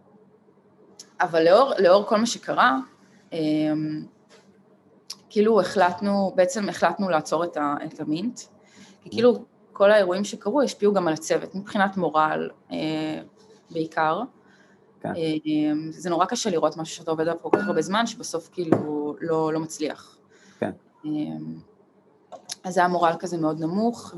אבל 1.21 1.43
לאור, 1.43 1.73
לאור 1.79 2.05
כל 2.05 2.17
מה 2.17 2.25
שקרה, 2.25 2.77
אמ, 3.33 4.05
כאילו 5.29 5.61
החלטנו, 5.61 6.33
בעצם 6.35 6.69
החלטנו 6.69 7.09
לעצור 7.09 7.43
את, 7.43 7.57
ה, 7.57 7.75
את 7.85 7.99
ה 7.99 8.06
mint, 8.06 8.39
כי 9.01 9.09
mm. 9.09 9.11
כאילו 9.11 9.45
כל 9.73 9.91
האירועים 9.91 10.23
שקרו 10.23 10.61
השפיעו 10.61 10.93
גם 10.93 11.07
על 11.07 11.13
הצוות, 11.13 11.55
מבחינת 11.55 11.97
מורל 11.97 12.49
אה, 12.71 13.21
בעיקר. 13.71 14.21
כן. 15.01 15.13
אמ, 15.15 15.91
זה 15.91 16.09
נורא 16.09 16.25
קשה 16.25 16.49
לראות 16.49 16.77
משהו 16.77 16.95
שאתה 16.95 17.11
עובד 17.11 17.27
עליו 17.27 17.41
כל 17.41 17.49
כך 17.53 17.67
הרבה 17.67 17.81
זמן, 17.81 18.05
שבסוף 18.07 18.49
כאילו 18.51 19.00
לא, 19.21 19.53
לא 19.53 19.59
מצליח. 19.59 20.17
כן. 20.59 20.71
אמ, 21.05 21.55
אז 22.63 22.77
היה 22.77 22.87
מורל 22.87 23.13
כזה 23.19 23.37
מאוד 23.37 23.59
נמוך, 23.59 24.15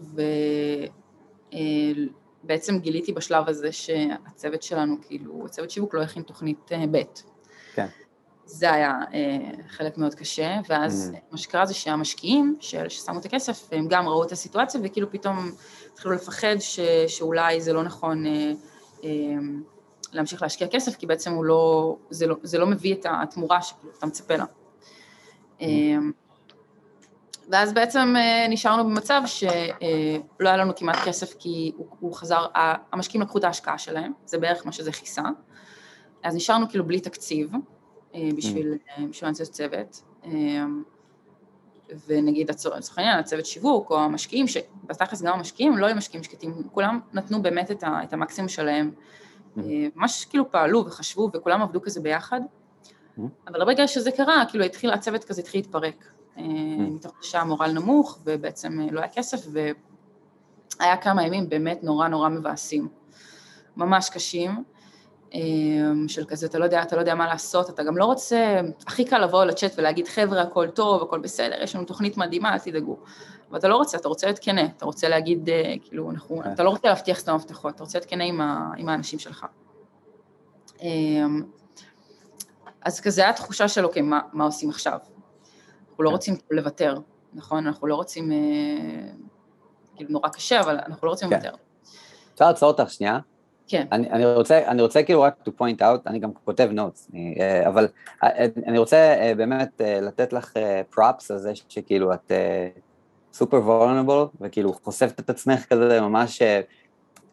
ובעצם 2.44 2.74
אה, 2.74 2.80
גיליתי 2.80 3.14
בשלב 3.14 3.50
הזה 3.50 3.72
שהצוות 3.72 4.64
שלנו, 4.64 4.96
כאילו, 5.02 5.46
הצוות 5.46 5.72
שיווק 5.72 5.94
לא 5.94 6.02
הכין 6.02 6.24
תוכנית 6.24 6.72
אה, 6.72 6.86
ב'. 6.92 7.02
כן. 7.76 7.88
זה 8.46 8.74
היה 8.74 9.00
אה, 9.14 9.38
חלק 9.68 9.98
מאוד 9.98 10.16
קשה, 10.16 10.60
ואז 10.70 11.12
mm. 11.14 11.18
מה 11.32 11.38
שקרה 11.38 11.66
זה 11.66 11.74
שהמשקיעים 11.74 12.58
ששמו 12.60 13.20
את 13.20 13.26
הכסף, 13.26 13.68
הם 13.72 13.88
גם 13.88 14.08
ראו 14.08 14.24
את 14.24 14.32
הסיטואציה, 14.32 14.82
וכאילו 14.84 15.12
פתאום 15.12 15.52
התחילו 15.94 16.14
לפחד 16.14 16.56
ש, 16.60 16.80
שאולי 17.08 17.62
זה 17.62 17.74
לא 17.74 17.84
נכון 17.84 18.26
אה, 18.26 18.52
אה, 19.04 19.10
להמשיך 20.14 20.42
להשקיע 20.42 20.68
כסף, 20.68 20.96
כי 20.96 21.06
בעצם 21.06 21.32
הוא 21.34 21.46
לא, 21.46 21.96
זה 22.10 22.28
לא, 22.28 22.36
זה 22.44 22.58
לא 22.58 22.68
מביא 22.68 22.94
את 22.94 23.06
התמורה 23.10 23.62
שאתה 23.62 24.06
מצפה 24.06 24.36
לה. 24.36 24.46
אמ, 25.62 26.12
ואז 27.50 27.74
בעצם 27.74 28.14
אה, 28.18 28.46
נשארנו 28.50 28.84
במצב 28.86 29.22
שלא 29.26 30.50
היה 30.50 30.58
לנו 30.58 30.76
כמעט 30.76 30.96
כסף 31.06 31.34
כי 31.40 31.72
הוא, 31.78 31.88
הוא 32.00 32.14
חזר, 32.14 32.46
המשקיעים 32.92 33.22
לקחו 33.22 33.38
את 33.38 33.44
ההשקעה 33.44 33.78
שלהם, 33.78 34.14
זה 34.26 34.38
בערך 34.38 34.66
מה 34.66 34.72
שזה 34.72 34.92
כיסה, 34.92 35.24
אז 36.24 36.36
נשארנו 36.36 36.70
כאילו 36.70 36.88
בלי 36.88 37.00
תקציב 37.00 37.52
אה, 38.16 38.30
בשביל, 38.38 38.78
אה, 38.90 39.04
בשביל 39.10 39.28
לנצל 39.28 39.46
צוות, 39.46 40.04
ונגיד 42.08 42.50
לצורך 42.50 42.98
העניין 42.98 43.20
הצוות 43.20 43.46
שיווק 43.46 43.92
או 43.92 44.00
המשקיעים, 44.00 44.48
שבתכלס 44.48 45.22
גם 45.22 45.34
המשקיעים 45.34 45.78
לא 45.78 45.86
היו 45.86 45.96
משקיעים 45.96 46.24
שקטים, 46.24 46.54
כולם 46.72 47.00
נתנו 47.14 47.42
באמת 47.42 47.72
את, 47.72 47.84
ה, 47.84 48.04
את 48.04 48.14
המקסימום 48.14 48.50
שלהם. 48.50 48.92
אה, 49.58 49.64
ממש 49.96 50.26
כאילו 50.26 50.52
פעלו 50.52 50.86
וחשבו 50.86 51.30
וכולם 51.34 51.62
עבדו 51.62 51.82
כזה 51.82 52.02
ביחד, 52.02 52.42
אבל 53.48 53.60
ברגע 53.60 53.88
שזה 53.88 54.12
קרה, 54.12 54.44
כאילו 54.50 54.64
התחיל, 54.64 54.92
הצוות 54.92 55.24
כזה 55.24 55.42
התחיל 55.42 55.62
להתפרק, 55.62 56.06
אה, 56.38 56.44
מתוך 56.80 57.14
שעה 57.22 57.44
מורל 57.44 57.72
נמוך 57.72 58.20
ובעצם 58.24 58.82
אה, 58.82 58.88
לא 58.92 59.00
היה 59.00 59.10
כסף 59.10 59.48
והיה 59.52 60.98
כמה 60.98 61.24
ימים 61.24 61.50
באמת 61.50 61.84
נורא 61.84 62.08
נורא 62.08 62.30
מבאסים, 62.30 62.88
ממש 63.78 64.10
קשים, 64.10 64.64
של 66.08 66.26
כזה, 66.26 66.46
אתה 66.46 66.60
לא 66.60 66.64
יודע, 66.64 66.82
אתה 66.82 66.96
לא 66.96 67.02
יודע 67.02 67.16
מה 67.16 67.28
לעשות, 67.28 67.70
אתה 67.70 67.84
גם 67.84 67.98
לא 67.98 68.06
רוצה, 68.06 68.62
הכי 68.88 69.06
קל 69.06 69.20
לבוא 69.20 69.46
לצ'אט 69.46 69.72
ולהגיד 69.78 70.08
חבר'ה 70.08 70.42
הכל 70.42 70.68
טוב, 70.68 71.02
הכל 71.02 71.20
בסדר, 71.20 71.64
יש 71.64 71.76
לנו 71.76 71.86
תוכנית 71.86 72.18
מדהימה, 72.18 72.54
אל 72.54 72.60
תדאגו. 72.60 72.98
ואתה 73.52 73.68
לא 73.68 73.76
רוצה, 73.76 73.98
אתה 73.98 74.08
רוצה 74.08 74.28
להיות 74.28 74.40
כנה, 74.42 74.66
אתה 74.66 74.86
רוצה 74.86 75.10
להגיד, 75.10 75.50
אה, 75.50 75.74
כאילו, 75.82 76.12
אנחנו, 76.12 76.42
כן. 76.44 76.54
אתה 76.54 76.64
לא 76.64 76.70
רוצה 76.70 76.88
להבטיח 76.88 77.20
סתם 77.20 77.34
הבטחות, 77.34 77.76
אתה 77.76 77.84
רוצה 77.84 77.98
להיות 77.98 78.10
כנה 78.10 78.24
עם, 78.24 78.42
ה, 78.42 78.72
עם 78.78 78.90
האנשים 78.90 79.20
שלך. 79.20 79.46
אז 82.86 83.02
כזה 83.02 83.22
היה 83.22 83.34
תחושה 83.34 83.68
של, 83.68 83.86
אוקיי, 83.86 84.02
מה, 84.02 84.22
מה 84.34 84.44
עושים 84.44 84.70
עכשיו? 84.70 84.98
אנחנו 85.90 86.04
לא 86.04 86.10
כן. 86.10 86.14
רוצים 86.14 86.36
לוותר, 86.52 86.98
נכון? 87.34 87.68
אנחנו 87.68 87.88
לא 87.88 87.96
רוצים, 87.96 88.32
אה, 88.32 88.38
כאילו 89.96 90.10
נורא 90.10 90.30
קשה, 90.30 90.60
אבל 90.60 90.80
אנחנו 90.88 91.08
לא 91.08 91.12
רוצים 91.12 91.30
כן. 91.30 91.36
יותר. 91.36 91.52
אפשר 92.34 92.48
לעצור 92.48 92.70
אותך 92.70 92.90
שנייה? 92.90 93.20
כן. 93.68 93.88
אני, 93.92 94.10
אני, 94.10 94.26
רוצה, 94.26 94.68
אני 94.68 94.82
רוצה 94.82 95.04
כאילו 95.04 95.22
רק 95.22 95.36
to 95.48 95.52
point 95.52 95.82
out, 95.82 96.08
אני 96.08 96.20
גם 96.20 96.32
כותב 96.46 96.70
notes, 96.76 97.10
אני, 97.14 97.36
אה, 97.40 97.68
אבל 97.68 97.88
אה, 98.24 98.46
אני 98.68 98.78
רוצה 98.78 99.32
באמת 99.38 99.82
לתת 100.02 100.34
לך 100.34 100.54
props 100.96 101.26
על 101.30 101.38
זה 101.38 101.52
שכאילו 101.70 102.14
את 102.14 102.32
סופר 103.34 103.62
vulnerable, 103.68 104.38
וכאילו 104.42 104.74
חושפת 104.74 105.20
את 105.20 105.30
עצמך 105.30 105.66
כזה 105.66 106.02
ממש 106.02 106.42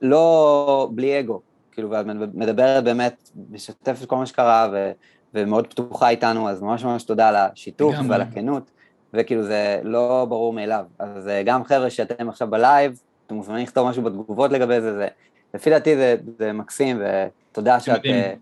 לא 0.02 0.88
בלי 0.94 1.20
אגו, 1.20 1.40
כאילו, 1.72 1.90
ואת 1.90 2.06
מדברת 2.34 2.84
באמת, 2.84 3.30
משתפת 3.50 4.08
כל 4.08 4.16
מה 4.16 4.26
שקרה, 4.26 4.68
ו, 4.72 4.92
ומאוד 5.34 5.66
פתוחה 5.66 6.08
איתנו, 6.08 6.48
אז 6.48 6.62
ממש 6.62 6.84
ממש 6.84 7.02
תודה 7.02 7.28
על 7.28 7.36
השיתוף 7.36 7.94
ועל 8.08 8.20
הכנות, 8.20 8.70
וכאילו 9.14 9.42
זה 9.42 9.80
לא 9.82 10.26
ברור 10.28 10.52
מאליו. 10.52 10.84
אז 10.98 11.30
גם 11.44 11.64
חבר'ה 11.64 11.90
שאתם 11.90 12.28
עכשיו 12.28 12.50
בלייב, 12.50 13.00
אתם 13.26 13.34
מוזמנים 13.34 13.62
לכתוב 13.62 13.88
משהו 13.88 14.02
בתגובות 14.02 14.52
לגבי 14.52 14.80
זה, 14.80 14.92
זה 14.92 15.08
לפי 15.54 15.70
דעתי 15.70 15.96
זה, 15.96 16.16
זה 16.38 16.52
מקסים, 16.52 17.02
ותודה 17.52 17.80
שאת, 17.80 18.06
אה, 18.06 18.34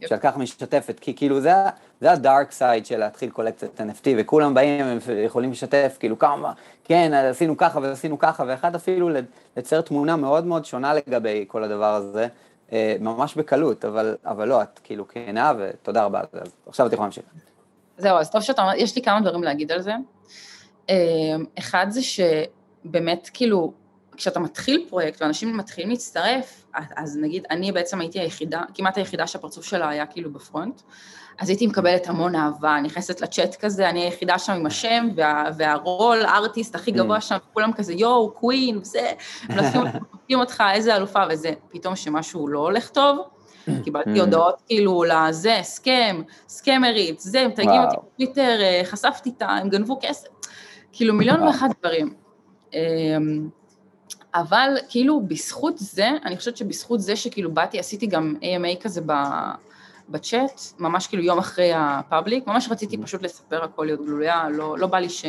שאת 0.00 0.20
ככה 0.20 0.38
משתפת, 0.38 0.98
כי 1.00 1.16
כאילו 1.16 1.40
זה, 1.40 1.52
זה 2.00 2.12
הדארק 2.12 2.52
סייד 2.52 2.86
של 2.86 2.98
להתחיל 2.98 3.30
קולקציית 3.30 3.80
NFT, 3.80 4.06
וכולם 4.16 4.54
באים, 4.54 4.84
הם 4.84 4.98
יכולים 5.24 5.50
לשתף, 5.50 5.96
כאילו 6.00 6.18
כמה, 6.18 6.52
כן, 6.84 7.14
עשינו 7.14 7.56
ככה 7.56 7.80
ועשינו 7.82 8.18
ככה, 8.18 8.44
ואחד 8.46 8.74
אפילו 8.74 9.10
לצייר 9.56 9.80
תמונה 9.80 10.16
מאוד 10.16 10.46
מאוד 10.46 10.64
שונה 10.64 10.94
לגבי 10.94 11.44
כל 11.48 11.64
הדבר 11.64 11.94
הזה, 11.94 12.22
אה, 12.22 12.28
ממש 13.00 13.34
בקלות, 13.34 13.84
אבל, 13.84 14.16
אבל 14.24 14.48
לא, 14.48 14.62
את 14.62 14.80
כאילו 14.84 15.08
כנה, 15.08 15.52
ותודה 15.58 16.04
רבה 16.04 16.20
אז 16.32 16.52
עכשיו 16.66 16.86
את 16.86 16.92
יכולה 16.92 17.06
להמשיך. 17.06 17.24
זהו, 17.98 18.18
אז 18.18 18.30
טוב 18.30 18.40
שאתה 18.40 18.62
אומר, 18.62 18.74
יש 18.76 18.96
לי 18.96 19.02
כמה 19.02 19.20
דברים 19.20 19.42
להגיד 19.42 19.72
על 19.72 19.80
זה. 19.80 19.92
אה, 20.90 20.94
אחד 21.58 21.86
זה 21.88 22.00
שבאמת, 22.02 23.30
כאילו, 23.34 23.72
כשאתה 24.16 24.40
מתחיל 24.40 24.86
פרויקט 24.88 25.22
ואנשים 25.22 25.56
מתחילים 25.56 25.90
להצטרף, 25.90 26.65
אז 26.96 27.18
נגיד 27.22 27.44
אני 27.50 27.72
בעצם 27.72 28.00
הייתי 28.00 28.20
היחידה, 28.20 28.62
כמעט 28.74 28.98
היחידה 28.98 29.26
שהפרצוף 29.26 29.64
שלה 29.64 29.88
היה 29.88 30.06
כאילו 30.06 30.32
בפרונט, 30.32 30.82
אז 31.38 31.48
הייתי 31.48 31.66
מקבלת 31.66 32.08
המון 32.08 32.34
אהבה, 32.34 32.76
נכנסת 32.82 33.20
לצ'אט 33.20 33.54
כזה, 33.54 33.90
אני 33.90 34.00
היחידה 34.00 34.38
שם 34.38 34.52
עם 34.52 34.66
השם, 34.66 35.08
וה, 35.16 35.44
והרול, 35.56 36.24
ארטיסט 36.24 36.74
הכי 36.74 36.90
גבוה 36.90 37.18
mm. 37.18 37.20
שם, 37.20 37.36
כולם 37.54 37.72
כזה 37.72 37.92
יואו, 37.92 38.30
קווין, 38.30 38.78
וזה, 38.78 39.12
מלכים 39.48 40.40
אותך, 40.40 40.64
איזה 40.72 40.96
אלופה, 40.96 41.22
וזה, 41.30 41.52
פתאום 41.68 41.96
שמשהו 41.96 42.48
לא 42.48 42.58
הולך 42.58 42.88
טוב, 42.88 43.18
קיבלתי 43.84 44.16
mm. 44.16 44.20
הודעות 44.20 44.62
כאילו 44.66 45.04
לזה, 45.04 45.58
סכם, 45.62 46.22
סכמרית, 46.48 47.20
זה, 47.20 47.40
הם 47.40 47.50
תגיעו 47.50 47.84
אותי 47.84 47.96
בטוויטר, 47.96 48.58
אה, 48.60 48.80
חשפתי 48.84 49.28
איתה, 49.28 49.48
הם 49.48 49.68
גנבו 49.68 49.98
כסף, 50.02 50.28
כאילו 50.92 51.14
מיליון 51.14 51.42
ואחת 51.42 51.70
דברים. 51.80 52.14
אבל 54.36 54.76
כאילו 54.88 55.20
בזכות 55.20 55.78
זה, 55.78 56.10
אני 56.24 56.36
חושבת 56.36 56.56
שבזכות 56.56 57.00
זה 57.00 57.16
שכאילו 57.16 57.54
באתי, 57.54 57.78
עשיתי 57.78 58.06
גם 58.06 58.34
AMA 58.40 58.82
כזה 58.82 59.00
ב, 59.06 59.12
בצ'אט, 60.08 60.60
ממש 60.78 61.06
כאילו 61.06 61.22
יום 61.22 61.38
אחרי 61.38 61.72
הפאבליק, 61.74 62.46
ממש 62.46 62.68
רציתי 62.70 62.98
פשוט 62.98 63.22
לספר 63.22 63.64
הכל 63.64 63.84
להיות 63.84 64.00
גלויה, 64.04 64.48
לא, 64.48 64.78
לא 64.78 64.86
בא 64.86 64.98
לי 64.98 65.08
ש... 65.08 65.24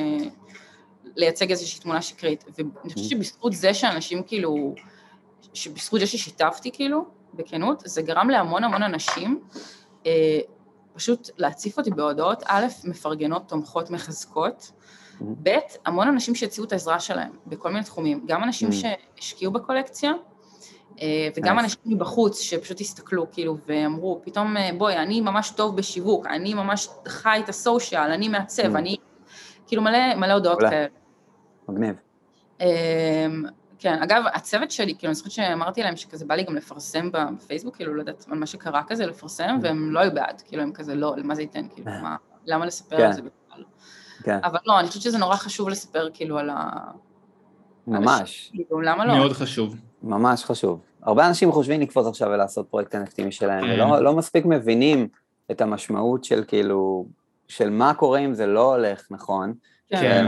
לייצג 1.15 1.49
איזושהי 1.49 1.81
תמונה 1.81 2.01
שקרית, 2.01 2.43
ואני 2.57 2.93
חושבת 2.93 3.09
שבזכות 3.09 3.53
זה 3.53 3.73
שאנשים 3.73 4.23
כאילו, 4.23 4.75
שבזכות 5.53 5.99
זה 5.99 6.07
ששיתפתי 6.07 6.71
כאילו, 6.71 7.05
בכנות, 7.33 7.83
זה 7.85 8.01
גרם 8.01 8.29
להמון 8.29 8.63
המון 8.63 8.83
אנשים 8.83 9.39
אה, 10.05 10.39
פשוט 10.93 11.29
להציף 11.37 11.77
אותי 11.77 11.89
בהודעות, 11.89 12.43
א', 12.45 12.65
מפרגנות, 12.83 13.49
תומכות, 13.49 13.89
מחזקות, 13.89 14.71
ב', 15.21 15.49
המון 15.85 16.07
אנשים 16.07 16.35
שהציעו 16.35 16.67
את 16.67 16.71
העזרה 16.71 16.99
שלהם 16.99 17.31
בכל 17.47 17.71
מיני 17.71 17.83
תחומים, 17.83 18.25
גם 18.27 18.43
אנשים 18.43 18.69
שהשקיעו 18.71 19.51
בקולקציה, 19.51 20.11
אה, 21.01 21.29
וגם 21.37 21.59
אנשים 21.59 21.79
מבחוץ 21.85 22.39
שפשוט 22.39 22.81
הסתכלו 22.81 23.31
כאילו 23.31 23.57
ואמרו, 23.67 24.21
פתאום 24.23 24.57
אה, 24.57 24.69
בואי, 24.77 24.97
אני 24.97 25.21
ממש 25.21 25.49
טוב 25.49 25.75
בשיווק, 25.75 26.27
אני 26.27 26.53
ממש 26.53 26.89
חי 27.07 27.41
את 27.43 27.49
הסושיאל, 27.49 28.11
אני 28.11 28.27
מעצב, 28.27 28.75
אני... 28.75 28.95
כאילו 29.67 29.81
מלא, 29.81 30.15
מלא 30.15 30.33
הודעות 30.33 30.59
כאלה. 30.59 30.87
מגניב. 31.69 31.95
אמ, 32.61 32.65
כן, 33.79 34.01
אגב, 34.01 34.23
הצוות 34.33 34.71
שלי, 34.71 34.95
כאילו, 34.97 35.09
אני 35.09 35.15
זוכרת 35.15 35.31
שאמרתי 35.31 35.83
להם 35.83 35.95
שכזה 35.95 36.25
בא 36.25 36.35
לי 36.35 36.43
גם 36.43 36.55
לפרסם 36.55 37.09
בפייסבוק, 37.11 37.75
כאילו, 37.75 37.93
לא 37.93 38.01
יודעת 38.01 38.25
על 38.31 38.37
מה 38.37 38.45
שקרה 38.45 38.81
כזה, 38.87 39.05
לפרסם, 39.05 39.57
והם 39.61 39.91
לא 39.91 39.99
היו 39.99 40.13
בעד, 40.13 40.41
כאילו, 40.45 40.63
הם 40.63 40.71
כזה, 40.71 40.95
לא, 40.95 41.13
למה 41.17 41.35
זה 41.35 41.41
ייתן, 41.41 41.67
כאילו, 41.73 41.91
מה, 42.01 42.15
למה 42.45 42.65
לספר 42.65 42.97
כן. 42.97 43.03
על 43.03 43.13
זה 43.13 43.21
בכלל? 43.21 43.63
כן. 44.27 44.39
אבל 44.43 44.57
לא, 44.65 44.79
אני 44.79 44.87
חושבת 44.87 45.03
שזה 45.03 45.17
נורא 45.17 45.35
חשוב 45.35 45.69
לספר 45.69 46.09
כאילו 46.13 46.37
על 46.37 46.49
ה... 46.49 46.69
ממש. 47.87 48.51
כאילו, 48.53 48.81
למה 48.81 49.05
לא? 49.05 49.17
מאוד 49.17 49.33
חשוב. 49.33 49.75
ממש 50.03 50.43
חשוב. 50.43 50.79
הרבה 51.03 51.27
אנשים 51.27 51.51
חושבים 51.51 51.81
לקפוץ 51.81 52.07
עכשיו 52.07 52.29
ולעשות 52.29 52.67
פרויקט 52.69 52.95
NFT 52.95 53.23
משלהם, 53.27 53.65
כן. 53.65 53.73
ולא 53.73 54.03
לא 54.03 54.13
מספיק 54.13 54.45
מבינים 54.45 55.07
את 55.51 55.61
המשמעות 55.61 56.23
של 56.23 56.43
כאילו, 56.47 57.05
של 57.47 57.69
מה 57.69 57.93
קורה 57.93 58.19
אם 58.19 58.33
זה 58.33 58.45
לא 58.45 58.75
הולך 58.75 59.07
נכון. 59.11 59.53
כן. 59.89 59.99
כן. 60.01 60.27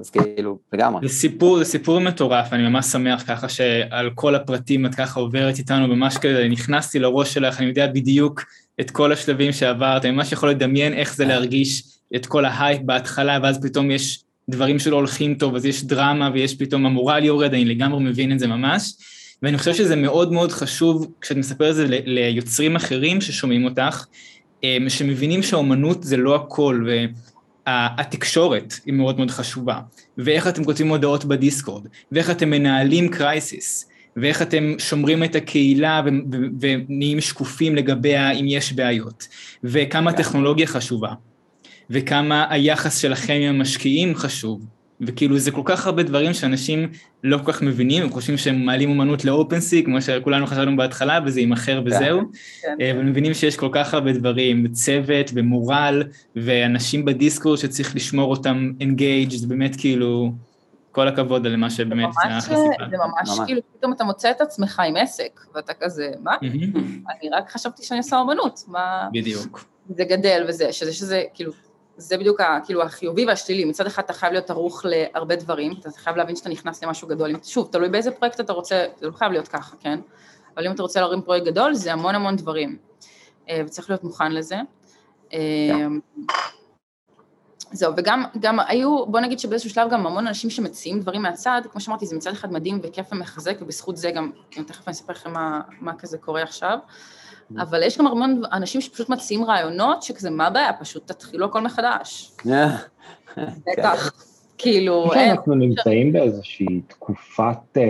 אז 0.00 0.10
כאילו, 0.10 0.58
לגמרי. 0.72 1.08
זה 1.08 1.14
סיפור, 1.14 1.58
זה 1.58 1.64
סיפור 1.64 2.00
מטורף, 2.00 2.52
אני 2.52 2.68
ממש 2.68 2.86
שמח 2.86 3.24
ככה 3.28 3.48
שעל 3.48 4.10
כל 4.14 4.34
הפרטים 4.34 4.86
את 4.86 4.94
ככה 4.94 5.20
עוברת 5.20 5.58
איתנו, 5.58 5.86
ממש 5.88 6.16
כזה, 6.16 6.48
נכנסתי 6.50 6.98
לראש 6.98 7.34
שלך, 7.34 7.60
אני 7.60 7.68
יודע 7.68 7.86
בדיוק 7.86 8.44
את 8.80 8.90
כל 8.90 9.12
השלבים 9.12 9.52
שעברת, 9.52 10.04
אני 10.04 10.12
ממש 10.12 10.32
יכול 10.32 10.50
לדמיין 10.50 10.92
איך 10.92 11.14
זה 11.14 11.24
להרגיש 11.24 11.95
את 12.16 12.26
כל 12.26 12.44
ההייפ 12.44 12.82
בהתחלה, 12.82 13.38
ואז 13.42 13.62
פתאום 13.62 13.90
יש 13.90 14.24
דברים 14.50 14.78
שלא 14.78 14.96
הולכים 14.96 15.34
טוב, 15.34 15.56
אז 15.56 15.64
יש 15.64 15.84
דרמה 15.84 16.30
ויש 16.34 16.54
פתאום 16.54 16.86
המורל 16.86 17.24
יורד, 17.24 17.54
אני 17.54 17.64
לגמרי 17.64 18.04
מבין 18.04 18.32
את 18.32 18.38
זה 18.38 18.46
ממש. 18.46 18.92
ואני 19.42 19.58
חושב 19.58 19.74
שזה 19.74 19.96
מאוד 19.96 20.32
מאוד 20.32 20.52
חשוב 20.52 21.12
כשאת 21.20 21.36
מספרת 21.36 21.70
את 21.70 21.74
זה 21.74 21.86
ליוצרים 21.88 22.76
אחרים 22.76 23.20
ששומעים 23.20 23.64
אותך, 23.64 24.06
אה, 24.64 24.76
שמבינים 24.88 25.42
שהאומנות 25.42 26.02
זה 26.02 26.16
לא 26.16 26.34
הכל, 26.34 26.86
והתקשורת 27.66 28.74
היא 28.86 28.94
מאוד 28.94 29.16
מאוד 29.18 29.30
חשובה, 29.30 29.80
ואיך 30.18 30.48
אתם 30.48 30.64
כותבים 30.64 30.88
הודעות 30.88 31.24
בדיסקורד, 31.24 31.86
ואיך 32.12 32.30
אתם 32.30 32.50
מנהלים 32.50 33.08
crisis, 33.08 33.88
ואיך 34.16 34.42
אתם 34.42 34.74
שומרים 34.78 35.24
את 35.24 35.34
הקהילה 35.34 36.02
ונהיים 36.60 37.20
שקופים 37.20 37.76
לגביה 37.76 38.30
אם 38.30 38.44
יש 38.48 38.72
בעיות, 38.72 39.28
וכמה 39.64 40.12
כן. 40.12 40.16
טכנולוגיה 40.16 40.66
חשובה. 40.66 41.12
וכמה 41.90 42.46
היחס 42.50 42.98
שלכם 42.98 43.34
עם 43.34 43.54
המשקיעים 43.54 44.14
חשוב. 44.14 44.60
וכאילו 45.00 45.38
זה 45.38 45.50
כל 45.50 45.62
כך 45.64 45.86
הרבה 45.86 46.02
דברים 46.02 46.34
שאנשים 46.34 46.88
לא 47.24 47.38
כל 47.38 47.52
כך 47.52 47.62
מבינים, 47.62 48.02
הם 48.02 48.10
חושבים 48.10 48.36
שהם 48.36 48.66
מעלים 48.66 48.90
אומנות 48.90 49.24
לאופנסי, 49.24 49.84
כמו 49.84 50.02
שכולנו 50.02 50.46
חשבנו 50.46 50.76
בהתחלה, 50.76 51.18
וזה 51.24 51.40
יימכר 51.40 51.82
וזהו, 51.86 52.20
כן. 52.62 52.76
אה, 52.80 52.90
אבל 52.90 53.02
מבינים 53.02 53.34
שיש 53.34 53.56
כל 53.56 53.68
כך 53.72 53.94
הרבה 53.94 54.12
דברים, 54.12 54.68
צוות 54.72 55.30
ומורל, 55.34 56.02
ואנשים 56.36 57.04
בדיסקורד 57.04 57.58
שצריך 57.58 57.96
לשמור 57.96 58.30
אותם 58.30 58.72
אינגייג', 58.80 59.30
זה 59.30 59.46
באמת 59.46 59.76
כאילו, 59.76 60.32
כל 60.92 61.08
הכבוד 61.08 61.46
על 61.46 61.56
מה 61.56 61.70
שבאמת 61.70 62.12
זה 62.12 62.28
היה 62.28 62.40
חשיפה. 62.40 62.54
זה 62.90 62.96
ממש, 62.96 63.38
ממש 63.38 63.40
כאילו, 63.46 63.60
פתאום 63.78 63.92
אתה 63.92 64.04
מוצא 64.04 64.30
את 64.30 64.40
עצמך 64.40 64.82
עם 64.86 64.96
עסק, 64.96 65.40
ואתה 65.54 65.72
כזה, 65.80 66.10
מה? 66.22 66.36
אני 66.42 67.30
רק 67.32 67.50
חשבתי 67.50 67.82
שאני 67.82 67.98
עושה 67.98 68.18
אומנות, 68.18 68.64
מה... 68.68 69.08
בדיוק. 69.12 69.64
זה 69.96 70.04
גדל 70.04 70.44
וזה, 70.48 70.72
שזה, 70.72 70.92
שזה, 70.92 71.22
כאילו, 71.34 71.52
זה 71.96 72.18
בדיוק 72.18 72.40
ה, 72.40 72.58
כאילו 72.64 72.82
החיובי 72.82 73.26
והשלילי, 73.26 73.64
מצד 73.64 73.86
אחד 73.86 74.02
אתה 74.02 74.12
חייב 74.12 74.32
להיות 74.32 74.50
ערוך 74.50 74.84
להרבה 74.88 75.36
דברים, 75.36 75.72
אתה 75.80 75.90
חייב 75.90 76.16
להבין 76.16 76.36
שאתה 76.36 76.48
נכנס 76.48 76.84
למשהו 76.84 77.08
גדול, 77.08 77.30
שוב, 77.44 77.68
תלוי 77.72 77.88
באיזה 77.88 78.10
פרויקט 78.10 78.40
אתה 78.40 78.52
רוצה, 78.52 78.86
זה 78.96 79.06
לא 79.06 79.12
חייב 79.12 79.32
להיות 79.32 79.48
ככה, 79.48 79.76
כן? 79.80 80.00
אבל 80.56 80.66
אם 80.66 80.72
אתה 80.72 80.82
רוצה 80.82 81.00
להרים 81.00 81.22
פרויקט 81.22 81.46
גדול, 81.46 81.74
זה 81.74 81.92
המון 81.92 82.14
המון 82.14 82.36
דברים, 82.36 82.78
אה, 83.48 83.60
וצריך 83.66 83.90
להיות 83.90 84.04
מוכן 84.04 84.32
לזה. 84.32 84.56
אה, 85.32 85.86
זהו, 87.72 87.92
וגם 87.96 88.24
גם 88.40 88.60
היו, 88.60 89.06
בוא 89.06 89.20
נגיד 89.20 89.38
שבאיזשהו 89.38 89.70
שלב 89.70 89.90
גם 89.90 90.06
המון 90.06 90.26
אנשים 90.26 90.50
שמציעים 90.50 91.00
דברים 91.00 91.22
מהצד, 91.22 91.62
כמו 91.72 91.80
שאמרתי, 91.80 92.06
זה 92.06 92.16
מצד 92.16 92.32
אחד 92.32 92.52
מדהים 92.52 92.80
וכיף 92.82 93.12
ומחזק, 93.12 93.56
ובזכות 93.60 93.96
זה 93.96 94.10
גם, 94.10 94.30
תכף 94.50 94.88
אני 94.88 94.92
אספר 94.92 95.12
לכם 95.12 95.32
מה, 95.32 95.60
מה 95.80 95.94
כזה 95.98 96.18
קורה 96.18 96.42
עכשיו. 96.42 96.78
Mm. 97.52 97.62
אבל 97.62 97.82
יש 97.82 97.98
גם 97.98 98.06
המון 98.06 98.42
אנשים 98.52 98.80
שפשוט 98.80 99.08
מציעים 99.08 99.44
רעיונות, 99.44 100.02
שכזה, 100.02 100.30
מה 100.30 100.46
הבעיה? 100.46 100.72
פשוט 100.80 101.06
תתחילו 101.06 101.46
הכל 101.46 101.60
מחדש. 101.60 102.32
בטח, 103.66 104.12
כאילו... 104.58 105.14
אנחנו 105.14 105.54
נמצאים 105.54 106.12
באיזושהי 106.12 106.80
תקופת 106.88 107.76
אה, 107.76 107.82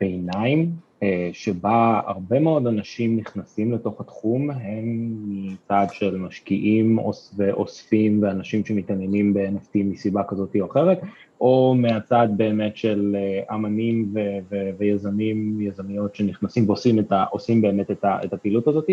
ביניים, 0.00 0.70
אה, 1.02 1.30
שבה 1.32 2.00
הרבה 2.06 2.40
מאוד 2.40 2.66
אנשים 2.66 3.16
נכנסים 3.16 3.72
לתוך 3.72 4.00
התחום, 4.00 4.50
הם 4.50 5.14
מצד 5.26 5.86
של 5.92 6.16
משקיעים 6.16 6.98
ואוספים 7.36 8.22
ואנשים 8.22 8.64
שמתעניינים 8.64 9.34
ב-NFT 9.34 9.78
מסיבה 9.84 10.22
כזאת 10.28 10.56
או 10.60 10.70
אחרת, 10.70 11.00
או 11.40 11.74
מהצד 11.78 12.28
באמת 12.36 12.76
של 12.76 13.16
אה, 13.18 13.54
אמנים 13.54 14.12
ו- 14.14 14.38
ו- 14.50 14.70
ויזמים, 14.78 15.60
יזמיות 15.60 16.14
שנכנסים 16.14 16.68
ועושים 16.68 16.98
את 16.98 17.12
ה- 17.12 17.24
באמת 17.60 17.90
את, 17.90 18.04
ה- 18.04 18.18
את 18.24 18.32
הפעילות 18.32 18.68
הזאת, 18.68 18.86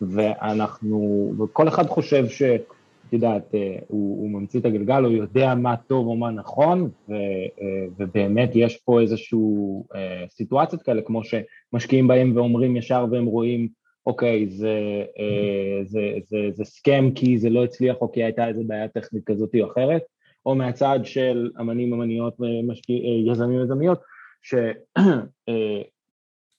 ואנחנו, 0.00 1.32
וכל 1.38 1.68
אחד 1.68 1.86
חושב 1.86 2.28
ש... 2.28 2.42
את 3.08 3.12
יודעת, 3.12 3.54
הוא, 3.88 4.22
הוא 4.22 4.30
ממציא 4.30 4.60
את 4.60 4.64
הגלגל, 4.64 5.04
הוא 5.04 5.12
יודע 5.12 5.54
מה 5.54 5.76
טוב 5.76 6.06
או 6.06 6.16
מה 6.16 6.30
נכון, 6.30 6.90
ו, 7.08 7.14
ובאמת 7.98 8.50
יש 8.54 8.76
פה 8.76 9.00
איזשהו 9.00 9.84
סיטואציות 10.28 10.82
כאלה, 10.82 11.02
כמו 11.02 11.20
שמשקיעים 11.24 12.08
בהם 12.08 12.32
ואומרים 12.36 12.76
ישר 12.76 13.06
והם 13.10 13.26
רואים, 13.26 13.68
אוקיי, 14.06 14.46
זה, 14.48 15.04
זה, 15.84 16.00
זה, 16.28 16.38
זה 16.52 16.64
סכם 16.64 17.10
כי 17.14 17.38
זה 17.38 17.50
לא 17.50 17.64
הצליח 17.64 17.96
או 18.00 18.12
כי 18.12 18.24
הייתה 18.24 18.48
איזו 18.48 18.62
בעיה 18.66 18.88
טכנית 18.88 19.24
כזאת 19.26 19.50
או 19.60 19.66
אחרת, 19.72 20.02
או 20.46 20.54
מהצד 20.54 21.00
של 21.04 21.50
אמנים, 21.60 21.92
אמניות, 21.92 22.36
משקיע, 22.66 22.96
יזמים, 23.26 23.62
יזמיות, 23.62 24.00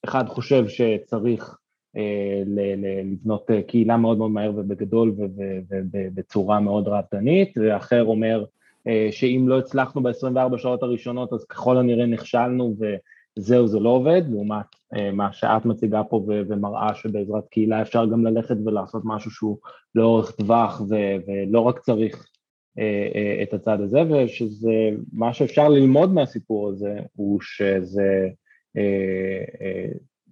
שאחד 0.03 0.27
חושב 0.27 0.67
שצריך 0.67 1.57
אה, 1.97 2.43
לבנות 2.45 3.51
אה, 3.51 3.61
קהילה 3.61 3.97
מאוד 3.97 4.17
מאוד 4.17 4.31
מהר 4.31 4.51
ובגדול 4.55 5.13
ובצורה 5.93 6.59
מאוד 6.59 6.87
רעבתנית, 6.87 7.57
ואחר 7.57 8.03
אומר 8.03 8.45
אה, 8.87 9.07
שאם 9.11 9.45
לא 9.47 9.59
הצלחנו 9.59 10.03
ב-24 10.03 10.57
שעות 10.57 10.83
הראשונות 10.83 11.33
אז 11.33 11.45
ככל 11.45 11.77
הנראה 11.77 12.05
נכשלנו 12.05 12.75
וזהו, 13.37 13.67
זה 13.67 13.79
לא 13.79 13.89
עובד, 13.89 14.21
לעומת 14.29 14.65
מה 15.13 15.33
שאת 15.33 15.65
מציגה 15.65 16.03
פה 16.03 16.25
ומראה 16.27 16.95
שבעזרת 16.95 17.47
קהילה 17.47 17.81
אפשר 17.81 18.05
גם 18.05 18.25
ללכת 18.25 18.55
ולעשות 18.65 19.01
משהו 19.05 19.31
שהוא 19.31 19.57
לאורך 19.95 20.31
טווח 20.31 20.81
ולא 21.27 21.59
רק 21.59 21.79
צריך 21.79 22.27
את 23.43 23.53
הצד 23.53 23.81
הזה, 23.81 23.99
ושזה, 24.01 24.89
מה 25.13 25.33
שאפשר 25.33 25.69
ללמוד 25.69 26.13
מהסיפור 26.13 26.69
הזה 26.69 26.99
הוא 27.15 27.39
שזה 27.41 28.29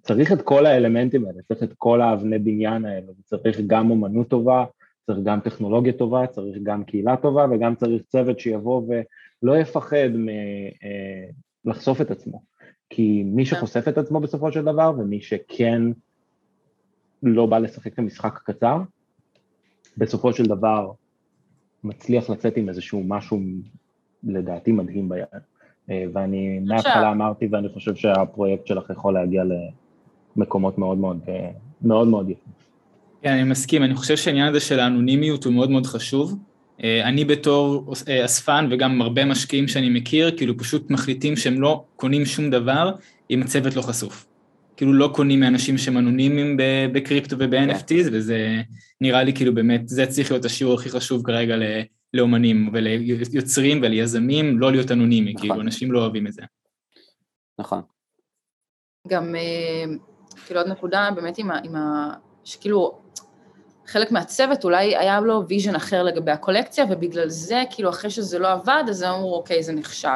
צריך 0.06 0.32
את 0.32 0.42
כל 0.42 0.66
האלמנטים 0.66 1.26
האלה, 1.26 1.42
צריך 1.48 1.64
את 1.64 1.74
כל 1.78 2.02
האבני 2.02 2.40
בניין 2.40 2.86
האלה, 2.86 3.12
צריך 3.24 3.62
גם 3.68 3.92
אומנות 3.92 4.28
טובה, 4.28 4.66
צריך 5.06 5.20
גם 5.24 5.40
טכנולוגיה 5.40 5.94
טובה, 5.94 6.28
צריך 6.28 6.58
גם 6.64 6.84
קהילה 6.84 7.18
טובה 7.18 7.46
וגם 7.52 7.76
צריך 7.76 8.04
צוות 8.08 8.40
שיבוא 8.40 8.82
ולא 8.88 9.58
יפחד 9.58 10.10
מ, 10.14 10.30
אה, 10.30 11.30
לחשוף 11.66 12.02
את 12.02 12.12
עצמו. 12.12 12.42
כי 12.90 13.24
מי 13.26 13.46
כן. 13.46 13.56
שחושף 13.56 13.88
את 13.88 13.98
עצמו 13.98 14.20
בסופו 14.20 14.52
של 14.52 14.62
דבר 14.62 14.94
ומי 14.98 15.22
שכן 15.22 15.82
לא 17.24 17.46
בא 17.46 17.58
לשחק 17.58 17.94
את 17.94 18.00
המשחק 18.00 18.38
הקצר, 18.38 18.78
בסופו 19.98 20.34
של 20.34 20.46
דבר 20.46 20.92
מצליח 21.86 22.30
לצאת 22.30 22.58
עם 22.58 22.70
איזשהו 22.70 23.04
משהו 23.08 23.40
לדעתי 24.24 24.72
מדהים 24.72 25.10
ביד. 25.10 25.26
אה, 25.90 26.04
ואני 26.14 26.60
מההתחלה 26.60 27.12
אמרתי 27.12 27.48
ואני 27.52 27.70
חושב 27.70 27.96
שהפרויקט 27.96 28.68
שלך 28.68 28.90
יכול 28.90 29.14
להגיע 29.14 29.44
מקומות 30.36 30.78
מאוד 30.78 30.98
מאוד 30.98 31.20
מאוד 31.82 32.08
מאוד 32.08 32.30
יפים. 32.30 32.54
כן, 33.22 33.32
אני 33.32 33.44
מסכים, 33.44 33.84
אני 33.84 33.96
חושב 33.96 34.18
שהעניין 34.18 34.48
הזה 34.48 34.60
של 34.60 34.80
האנונימיות 34.80 35.44
הוא 35.44 35.54
מאוד 35.54 35.70
מאוד 35.70 35.86
חשוב. 35.86 36.40
אה, 36.84 37.10
אני 37.10 37.26
בתור 37.26 37.94
אה, 38.08 38.26
אספן 38.26 38.68
וגם 38.72 39.02
הרבה 39.02 39.26
משקיעים 39.26 39.68
שאני 39.68 39.90
מכיר, 39.90 40.38
כאילו 40.38 40.58
פשוט 40.58 40.92
מחליטים 40.92 41.36
שהם 41.36 41.62
לא 41.62 41.84
קונים 41.96 42.26
שום 42.26 42.50
דבר 42.50 42.92
אם 43.32 43.42
הצוות 43.42 43.76
לא 43.76 43.82
חשוף. 43.82 44.26
כאילו 44.78 44.94
לא 44.94 45.10
קונים 45.16 45.40
מאנשים 45.40 45.78
שהם 45.78 45.98
אנונימיים 45.98 46.58
בקריפטו 46.94 47.36
וב-NFTs, 47.40 48.10
כן. 48.10 48.10
וזה 48.12 48.62
נראה 49.02 49.24
לי 49.24 49.34
כאילו 49.34 49.56
באמת, 49.56 49.88
זה 49.88 50.06
צריך 50.08 50.32
להיות 50.32 50.46
השיעור 50.46 50.74
הכי 50.74 50.90
חשוב 50.90 51.26
כרגע 51.26 51.56
לאומנים 52.14 52.70
וליוצרים 52.74 53.80
וליזמים, 53.84 54.60
לא 54.60 54.72
להיות 54.72 54.92
אנונימי, 54.92 55.34
נכון. 55.34 55.48
כאילו 55.48 55.62
אנשים 55.62 55.92
לא 55.92 56.00
אוהבים 56.00 56.28
את 56.28 56.34
זה. 56.34 56.42
נכון. 57.60 57.82
גם 59.08 59.36
אה, 59.36 59.94
כאילו 60.46 60.60
עוד 60.60 60.70
נקודה 60.70 61.10
באמת 61.16 61.38
עם 61.38 61.52
ה... 61.52 61.60
עם 61.64 61.76
ה 61.76 62.14
שכאילו 62.44 63.00
חלק 63.88 64.12
מהצוות 64.12 64.64
אולי 64.64 64.98
היה 64.98 65.20
לו 65.20 65.48
vision 65.48 65.76
אחר 65.76 66.04
לגבי 66.04 66.32
הקולקציה, 66.32 66.86
ובגלל 66.90 67.30
זה, 67.30 67.64
כאילו 67.70 67.90
אחרי 67.90 68.10
שזה 68.10 68.40
לא 68.40 68.52
עבד, 68.52 68.84
אז 68.90 69.02
הם 69.02 69.14
אמרו, 69.14 69.36
אוקיי, 69.36 69.64
זה 69.64 69.74
נכשל. 69.74 70.10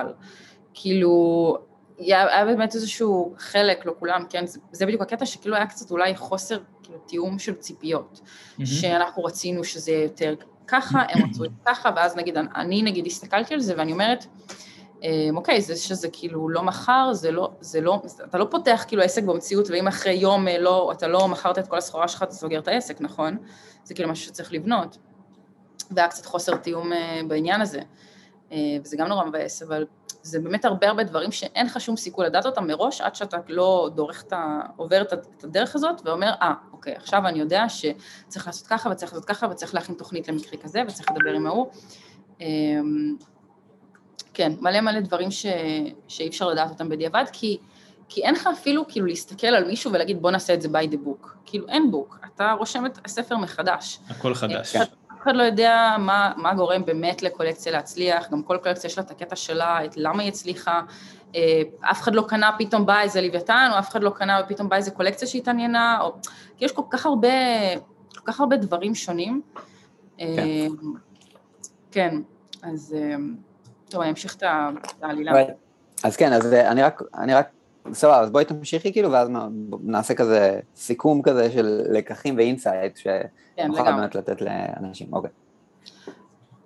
כאילו, 0.74 1.58
היה, 2.00 2.46
באמת 2.46 2.76
איזשהו 2.76 3.34
חלק, 3.38 3.86
לא 3.86 3.94
כולם, 4.00 4.24
כן, 4.30 4.46
זה, 4.46 4.60
זה 4.72 4.86
בדיוק 4.86 5.02
הקטע 5.02 5.26
שכאילו 5.26 5.56
היה 5.56 5.68
קצת 5.68 5.92
אולי 5.92 6.16
חוסר 6.16 6.60
כאילו 6.84 7.00
תיאום 7.00 7.40
של 7.40 7.56
ציפיות, 7.56 8.22
mm-hmm. 8.22 8.66
שאנחנו 8.66 9.24
רצינו 9.24 9.64
שזה 9.64 9.92
יהיה 9.92 10.04
יותר 10.04 10.36
ככה, 10.68 11.04
הם 11.10 11.30
רצו 11.30 11.46
את 11.46 11.50
ככה, 11.66 11.90
ואז 11.96 12.16
נגיד, 12.16 12.38
אני 12.56 12.82
נגיד 12.82 13.06
הסתכלתי 13.06 13.54
על 13.54 13.60
זה 13.60 13.74
ואני 13.78 13.92
אומרת, 13.92 14.26
אמ, 15.04 15.38
אוקיי, 15.38 15.62
זה 15.62 15.76
שזה 15.76 16.08
כאילו 16.12 16.50
לא 16.50 16.64
מכר, 16.64 17.14
זה 17.14 17.32
לא, 17.32 17.52
זה 17.60 17.82
לא, 17.82 18.02
אתה 18.30 18.38
לא 18.38 18.48
פותח 18.52 18.86
כאילו 18.88 19.04
עסק 19.04 19.24
במציאות, 19.24 19.70
ואם 19.70 19.88
אחרי 19.88 20.14
יום 20.14 20.48
אה, 20.48 20.60
לא, 20.60 20.92
אתה 20.92 21.08
לא 21.08 21.28
מכרת 21.28 21.58
את 21.58 21.68
כל 21.68 21.78
הסחורה 21.78 22.08
שלך, 22.08 22.24
אתה 22.24 22.32
סוגר 22.32 22.60
את 22.60 22.68
העסק, 22.68 23.02
נכון? 23.02 23.38
זה 23.84 23.94
כאילו 23.94 24.10
משהו 24.10 24.26
שצריך 24.26 24.54
לבנות. 24.54 24.98
והיה 25.92 26.08
קצת 26.08 26.26
חוסר 26.26 26.56
תיאום 26.56 26.94
אה, 26.94 27.22
בעניין 27.28 27.62
הזה. 27.62 27.82
אה, 28.52 28.58
וזה 28.84 28.98
גם 28.98 29.08
נורא 29.08 29.26
מבאס, 29.26 29.62
אבל 29.62 29.86
זה 30.22 30.40
באמת 30.40 30.66
הרבה 30.66 30.88
הרבה 30.88 31.04
דברים 31.04 31.32
שאין 31.32 31.66
לך 31.66 31.82
שום 31.82 31.98
סיכוי 31.98 32.26
לדעת 32.26 32.46
אותם 32.46 32.68
מראש, 32.68 33.02
עד 33.02 33.16
שאתה 33.16 33.38
לא 33.48 33.90
דורך 33.96 34.24
את 34.28 34.34
ה... 34.34 34.60
עובר 34.76 35.02
את 35.02 35.44
הדרך 35.44 35.76
הזאת 35.76 36.02
ואומר, 36.06 36.32
אה, 36.42 36.52
ah, 36.52 36.74
אוקיי, 36.74 36.96
עכשיו 36.96 37.28
אני 37.28 37.40
יודע 37.40 37.64
שצריך 37.70 38.48
לעשות 38.48 38.68
ככה 38.68 38.90
וצריך 38.90 39.14
לעשות 39.14 39.26
ככה 39.26 39.48
וצריך 39.48 39.76
להכין 39.76 39.96
תוכנית 39.96 40.28
למקרה 40.28 40.60
כזה 40.60 40.82
וצריך 40.88 41.12
לדבר 41.12 41.32
עם 41.34 41.48
ההוא. 41.48 41.68
אמ, 42.42 43.16
כן, 44.34 44.52
מלא 44.62 44.82
מלא 44.82 45.00
דברים 45.00 45.32
ש... 45.32 45.46
שאי 46.08 46.28
אפשר 46.28 46.48
לדעת 46.48 46.70
אותם 46.70 46.90
בדיעבד, 46.90 47.26
כי, 47.32 47.58
כי 48.10 48.24
אין 48.24 48.36
לך 48.36 48.50
אפילו 48.54 48.88
כאילו 48.88 49.06
להסתכל 49.06 49.48
על 49.48 49.68
מישהו 49.68 49.92
ולהגיד 49.92 50.22
בוא 50.22 50.32
נעשה 50.32 50.54
את 50.54 50.62
זה 50.62 50.68
by 50.68 50.92
the 50.92 50.98
book. 51.08 51.28
כאילו 51.46 51.68
אין 51.68 51.92
בוק, 51.92 52.20
אתה 52.26 52.52
רושם 52.52 52.86
את 52.86 52.98
הספר 53.06 53.38
מחדש. 53.38 54.00
הכל 54.10 54.34
חדש. 54.34 54.76
אף 55.20 55.24
אחד 55.24 55.36
לא 55.36 55.44
יודע 55.44 55.96
מה, 56.00 56.34
מה 56.38 56.54
גורם 56.54 56.86
באמת 56.86 57.24
לקולקציה 57.24 57.72
להצליח, 57.72 58.32
גם 58.32 58.44
כל 58.44 58.58
קולקציה 58.64 58.88
יש 58.88 58.98
לה 58.98 59.04
את 59.04 59.12
הקטע 59.12 59.36
שלה, 59.36 59.86
את 59.86 59.98
למה 59.98 60.22
היא 60.22 60.30
הצליחה. 60.30 60.82
אה, 61.36 61.62
אף 61.82 62.02
אחד 62.02 62.16
לא 62.16 62.26
קנה, 62.28 62.52
פתאום 62.60 62.86
בא 62.86 63.02
איזה 63.02 63.22
לוויתן, 63.22 63.70
או 63.74 63.80
אף 63.80 63.90
אחד 63.90 64.04
לא 64.04 64.10
קנה 64.10 64.42
ופתאום 64.46 64.70
בא 64.70 64.76
איזה 64.76 64.92
קולקציה 64.92 65.28
שהתעניינה, 65.28 65.98
או... 66.02 66.16
כי 66.58 66.66
יש 66.66 66.72
כל 66.72 66.82
כך 66.90 67.06
הרבה, 67.06 67.28
כל 68.16 68.22
כך 68.26 68.40
הרבה 68.40 68.58
דברים 68.58 68.96
שונים. 68.96 69.42
כן, 70.18 70.24
אה, 70.24 70.68
כן 71.92 72.16
אז... 72.62 72.96
אה, 72.98 73.16
טוב, 73.90 74.02
אני 74.02 74.10
אמשיך 74.10 74.36
את 74.36 74.44
העלילה. 75.02 75.32
אז 76.04 76.16
כן, 76.16 76.34
אז 76.34 76.54
אני 76.54 76.84
רק, 76.84 77.02
אני 77.18 77.34
רק, 77.34 77.50
סבבה, 77.94 78.20
אז 78.20 78.32
בואי 78.32 78.46
תמשיכי 78.46 78.94
כאילו, 78.94 79.12
ואז 79.12 79.30
נעשה 79.84 80.14
כזה 80.14 80.60
סיכום 80.76 81.22
כזה 81.22 81.52
של 81.52 81.82
לקחים 81.90 82.38
ואינסייט, 82.38 82.98
שנוכל 82.98 83.84
כן, 83.84 83.96
באמת 83.96 84.16
לתת 84.16 84.42
לאנשים, 84.42 85.08
אוקיי. 85.14 85.32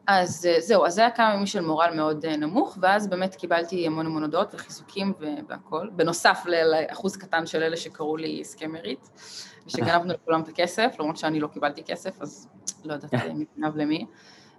אז 0.07 0.45
אה, 0.49 0.59
זהו, 0.59 0.85
אז 0.85 0.93
זה 0.93 1.01
היה 1.01 1.11
כמה 1.11 1.33
ימים 1.33 1.45
של 1.45 1.61
מורל 1.61 1.89
מאוד 1.95 2.25
אה, 2.25 2.37
נמוך, 2.37 2.77
ואז 2.81 3.07
באמת 3.07 3.35
קיבלתי 3.35 3.87
המון 3.87 4.05
המון 4.05 4.23
הודעות 4.23 4.55
וחיזוקים 4.55 5.13
והכל, 5.49 5.89
בנוסף 5.95 6.43
לאחוז 6.45 7.17
קטן 7.17 7.45
של 7.45 7.63
אלה 7.63 7.77
שקראו 7.77 8.17
לי 8.17 8.43
סקמרית, 8.43 9.09
ושגנבנו 9.67 10.13
לכולם 10.13 10.41
את 10.41 10.47
הכסף, 10.47 10.95
למרות 10.99 11.17
שאני 11.17 11.39
לא 11.39 11.47
קיבלתי 11.47 11.83
כסף, 11.83 12.21
אז 12.21 12.49
לא 12.85 12.93
יודעת 12.93 13.13
מי 13.13 13.45
גנב 13.57 13.77
למי. 13.77 14.05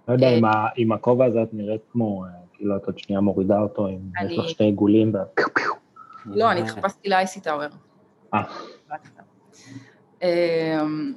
לא 0.07 0.13
יודע, 0.13 0.27
עם 0.75 0.91
הכובע 0.91 1.25
הזה 1.25 1.43
את 1.43 1.53
נראית 1.53 1.81
כמו 1.91 2.23
כאילו 2.53 2.75
את 2.75 2.85
עוד 2.85 2.97
שנייה 2.97 3.21
מורידה 3.21 3.59
אותו, 3.59 3.87
אם 3.87 3.99
יש 4.25 4.37
לך 4.37 4.49
שתי 4.49 4.63
עיגולים 4.63 5.15
ו... 5.15 5.17
לא, 6.25 6.51
אני 6.51 6.61
התחפשתי 6.61 7.09
לאייסי 7.09 7.41
טאוור. 7.41 7.67
אה. 8.33 8.43
אמ, 10.21 11.13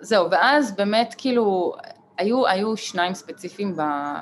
זהו, 0.00 0.30
ואז 0.30 0.76
באמת 0.76 1.14
כאילו, 1.18 1.74
היו, 2.18 2.46
היו 2.46 2.76
שניים 2.76 3.14
ספציפיים 3.14 3.76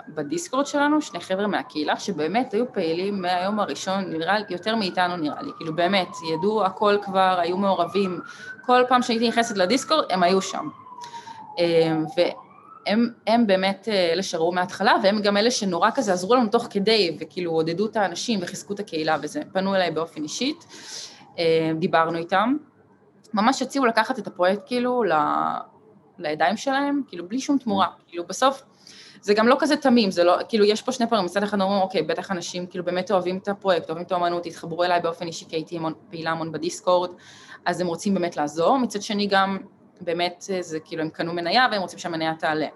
בדיסקורד 0.09 0.67
שלנו, 0.67 1.03
שני 1.03 1.21
חבר'ה 1.21 1.47
מהקהילה, 1.47 1.97
שבאמת 1.97 2.55
היו 2.55 2.73
פעילים 2.73 3.23
מהיום 3.23 3.61
הראשון, 3.61 4.05
נראה 4.11 4.37
יותר 4.51 4.77
מאיתנו 4.77 5.17
נראה 5.17 5.43
לי, 5.43 5.51
כאילו 5.57 5.77
באמת, 5.77 6.09
ידעו 6.33 6.65
הכל 6.65 6.97
כבר, 7.03 7.37
היו 7.39 7.57
מעורבים, 7.57 8.21
כל 8.67 8.83
פעם 8.89 9.03
שהייתי 9.03 9.29
נכנסת 9.29 9.57
לדיסקורד, 9.57 10.05
הם 10.11 10.23
היו 10.23 10.43
שם. 10.43 10.69
אמ, 11.59 12.05
הם, 12.91 13.09
הם 13.27 13.47
באמת 13.47 13.89
אה, 13.93 14.13
אלה 14.13 14.23
שראו 14.23 14.53
מההתחלה, 14.53 14.95
והם 15.03 15.23
גם 15.23 15.37
אלה 15.37 15.51
שנורא 15.51 15.91
כזה 15.95 16.13
עזרו 16.13 16.35
לנו 16.35 16.49
תוך 16.49 16.67
כדי, 16.71 17.17
וכאילו 17.21 17.53
עודדו 17.53 17.87
את 17.87 17.97
האנשים 17.97 18.39
וחיזקו 18.43 18.75
את 18.75 18.81
הקהילה 18.81 19.17
וזה. 19.23 19.43
פנו 19.53 19.75
אליי 19.75 19.91
באופן 19.91 20.23
אישית, 20.23 20.65
אה, 21.39 21.71
דיברנו 21.79 22.19
איתם. 22.19 22.57
ממש 23.35 23.63
הציעו 23.63 23.87
לקחת 23.87 24.19
את 24.19 24.27
הפרויקט 24.27 24.63
כאילו 24.67 25.05
ל, 25.05 25.13
לידיים 26.19 26.57
שלהם, 26.57 27.03
כאילו 27.09 27.29
בלי 27.29 27.41
שום 27.41 27.59
תמורה. 27.59 27.87
כאילו 28.09 28.25
בסוף, 28.27 28.63
זה 29.21 29.35
גם 29.35 29.49
לא 29.49 29.57
כזה 29.59 29.77
תמים, 29.77 30.11
זה 30.11 30.25
לא, 30.25 30.37
כאילו 30.49 30.65
יש 30.65 30.83
פה 30.83 30.93
שני 30.93 31.09
פעמים, 31.09 31.25
מצד 31.25 31.43
אחד 31.43 31.61
אומרים, 31.61 31.81
אוקיי, 31.81 32.03
בטח 32.03 32.31
אנשים 32.31 32.67
כאילו 32.67 32.85
באמת 32.85 33.11
אוהבים 33.11 33.39
את 33.39 33.49
הפרויקט, 33.49 33.89
אוהבים 33.89 34.07
את 34.07 34.13
האמנות, 34.13 34.47
התחברו 34.47 34.85
אליי 34.85 35.01
באופן 35.01 35.27
אישי, 35.27 35.45
כי 35.49 35.57
הייתי 35.57 35.77
המון, 35.77 35.93
פעילה 36.11 36.31
המון 36.31 36.53
בדיסקורד, 36.53 37.11
אז 37.67 37.81
הם 37.81 37.87
רוצים 37.87 38.15
באמת 38.15 38.37
לעזור. 38.37 38.79
מצד 38.79 39.03
שני 39.03 39.27
גם, 39.27 39.59
באמת 40.01 40.45
זה 40.61 40.81
כאילו 40.81 41.03
הם 41.03 41.11
קנו 41.11 41.33
מניה 41.33 41.69
והם 41.73 41.83
רוצים 41.83 41.99
שהמניה 41.99 42.35
תעלה. 42.39 42.67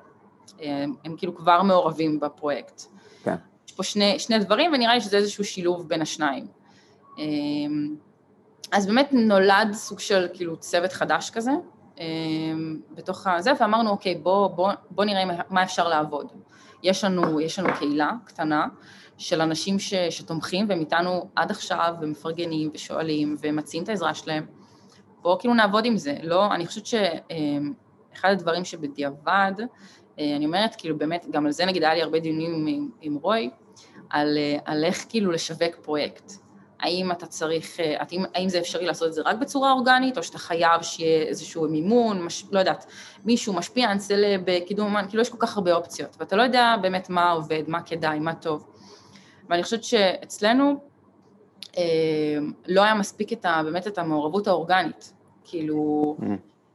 הם, 0.60 0.94
הם 1.04 1.16
כאילו 1.16 1.34
כבר 1.34 1.62
מעורבים 1.62 2.20
בפרויקט. 2.20 2.82
כן. 3.24 3.36
יש 3.68 3.72
פה 3.72 3.82
שני, 3.82 4.18
שני 4.18 4.38
דברים 4.38 4.72
ונראה 4.72 4.94
לי 4.94 5.00
שזה 5.00 5.16
איזשהו 5.16 5.44
שילוב 5.44 5.88
בין 5.88 6.02
השניים. 6.02 6.46
אמ, 7.18 7.96
אז 8.72 8.86
באמת 8.86 9.08
נולד 9.12 9.72
סוג 9.72 10.00
של 10.00 10.28
כאילו 10.32 10.56
צוות 10.56 10.92
חדש 10.92 11.30
כזה, 11.30 11.52
בתוך 12.94 13.26
הזה, 13.26 13.50
ואמרנו, 13.60 13.90
אוקיי, 13.90 14.14
בוא, 14.14 14.48
בוא, 14.48 14.72
בוא 14.90 15.04
נראה 15.04 15.24
מה 15.50 15.62
אפשר 15.62 15.88
לעבוד. 15.88 16.32
יש 16.82 17.04
לנו, 17.04 17.40
יש 17.40 17.58
לנו 17.58 17.68
קהילה 17.78 18.12
קטנה 18.24 18.66
של 19.18 19.40
אנשים 19.40 19.78
ש, 19.78 19.94
שתומכים 19.94 20.66
והם 20.68 20.80
איתנו 20.80 21.28
עד 21.36 21.50
עכשיו 21.50 21.94
ומפרגנים 22.00 22.70
ושואלים 22.74 23.36
ומציעים 23.40 23.84
את 23.84 23.88
העזרה 23.88 24.14
שלהם. 24.14 24.46
בואו 25.24 25.38
כאילו 25.38 25.54
נעבוד 25.54 25.84
עם 25.84 25.96
זה. 25.96 26.16
לא, 26.22 26.54
אני 26.54 26.66
חושבת 26.66 26.86
שאחד 26.86 28.28
הדברים 28.30 28.64
שבדיעבד, 28.64 29.52
אני 30.18 30.46
אומרת, 30.46 30.74
כאילו 30.74 30.98
באמת, 30.98 31.26
גם 31.30 31.46
על 31.46 31.52
זה 31.52 31.64
נגיד 31.64 31.84
היה 31.84 31.94
לי 31.94 32.02
הרבה 32.02 32.18
דיונים 32.18 32.66
עם, 32.66 32.88
עם 33.00 33.14
רוי, 33.14 33.50
על, 34.10 34.38
על 34.64 34.84
איך 34.84 35.06
כאילו 35.08 35.32
לשווק 35.32 35.76
פרויקט. 35.82 36.32
האם 36.80 37.12
אתה 37.12 37.26
צריך, 37.26 37.76
האם, 37.98 38.24
האם 38.34 38.48
זה 38.48 38.58
אפשרי 38.58 38.86
לעשות 38.86 39.08
את 39.08 39.12
זה 39.12 39.22
רק 39.24 39.36
בצורה 39.36 39.72
אורגנית, 39.72 40.18
או 40.18 40.22
שאתה 40.22 40.38
חייב 40.38 40.82
שיהיה 40.82 41.22
איזשהו 41.22 41.68
מימון, 41.68 42.22
מש, 42.22 42.44
לא 42.52 42.58
יודעת, 42.58 42.86
מישהו 43.24 43.52
משפיע, 43.52 43.98
סלב 43.98 44.40
בקידום 44.44 44.86
אומן, 44.86 45.04
כאילו 45.08 45.22
יש 45.22 45.30
כל 45.30 45.38
כך 45.40 45.56
הרבה 45.56 45.74
אופציות, 45.74 46.16
ואתה 46.20 46.36
לא 46.36 46.42
יודע 46.42 46.74
באמת 46.82 47.10
מה 47.10 47.30
עובד, 47.30 47.62
מה 47.68 47.82
כדאי, 47.82 48.18
מה 48.18 48.34
טוב. 48.34 48.66
ואני 49.48 49.62
חושבת 49.62 49.84
שאצלנו 49.84 50.70
אה, 50.70 50.74
לא 52.68 52.82
היה 52.82 52.94
מספיק 52.94 53.32
את 53.32 53.44
ה, 53.44 53.60
באמת 53.64 53.86
את 53.86 53.98
המעורבות 53.98 54.46
האורגנית, 54.46 55.12
כאילו, 55.44 56.16
mm. 56.20 56.24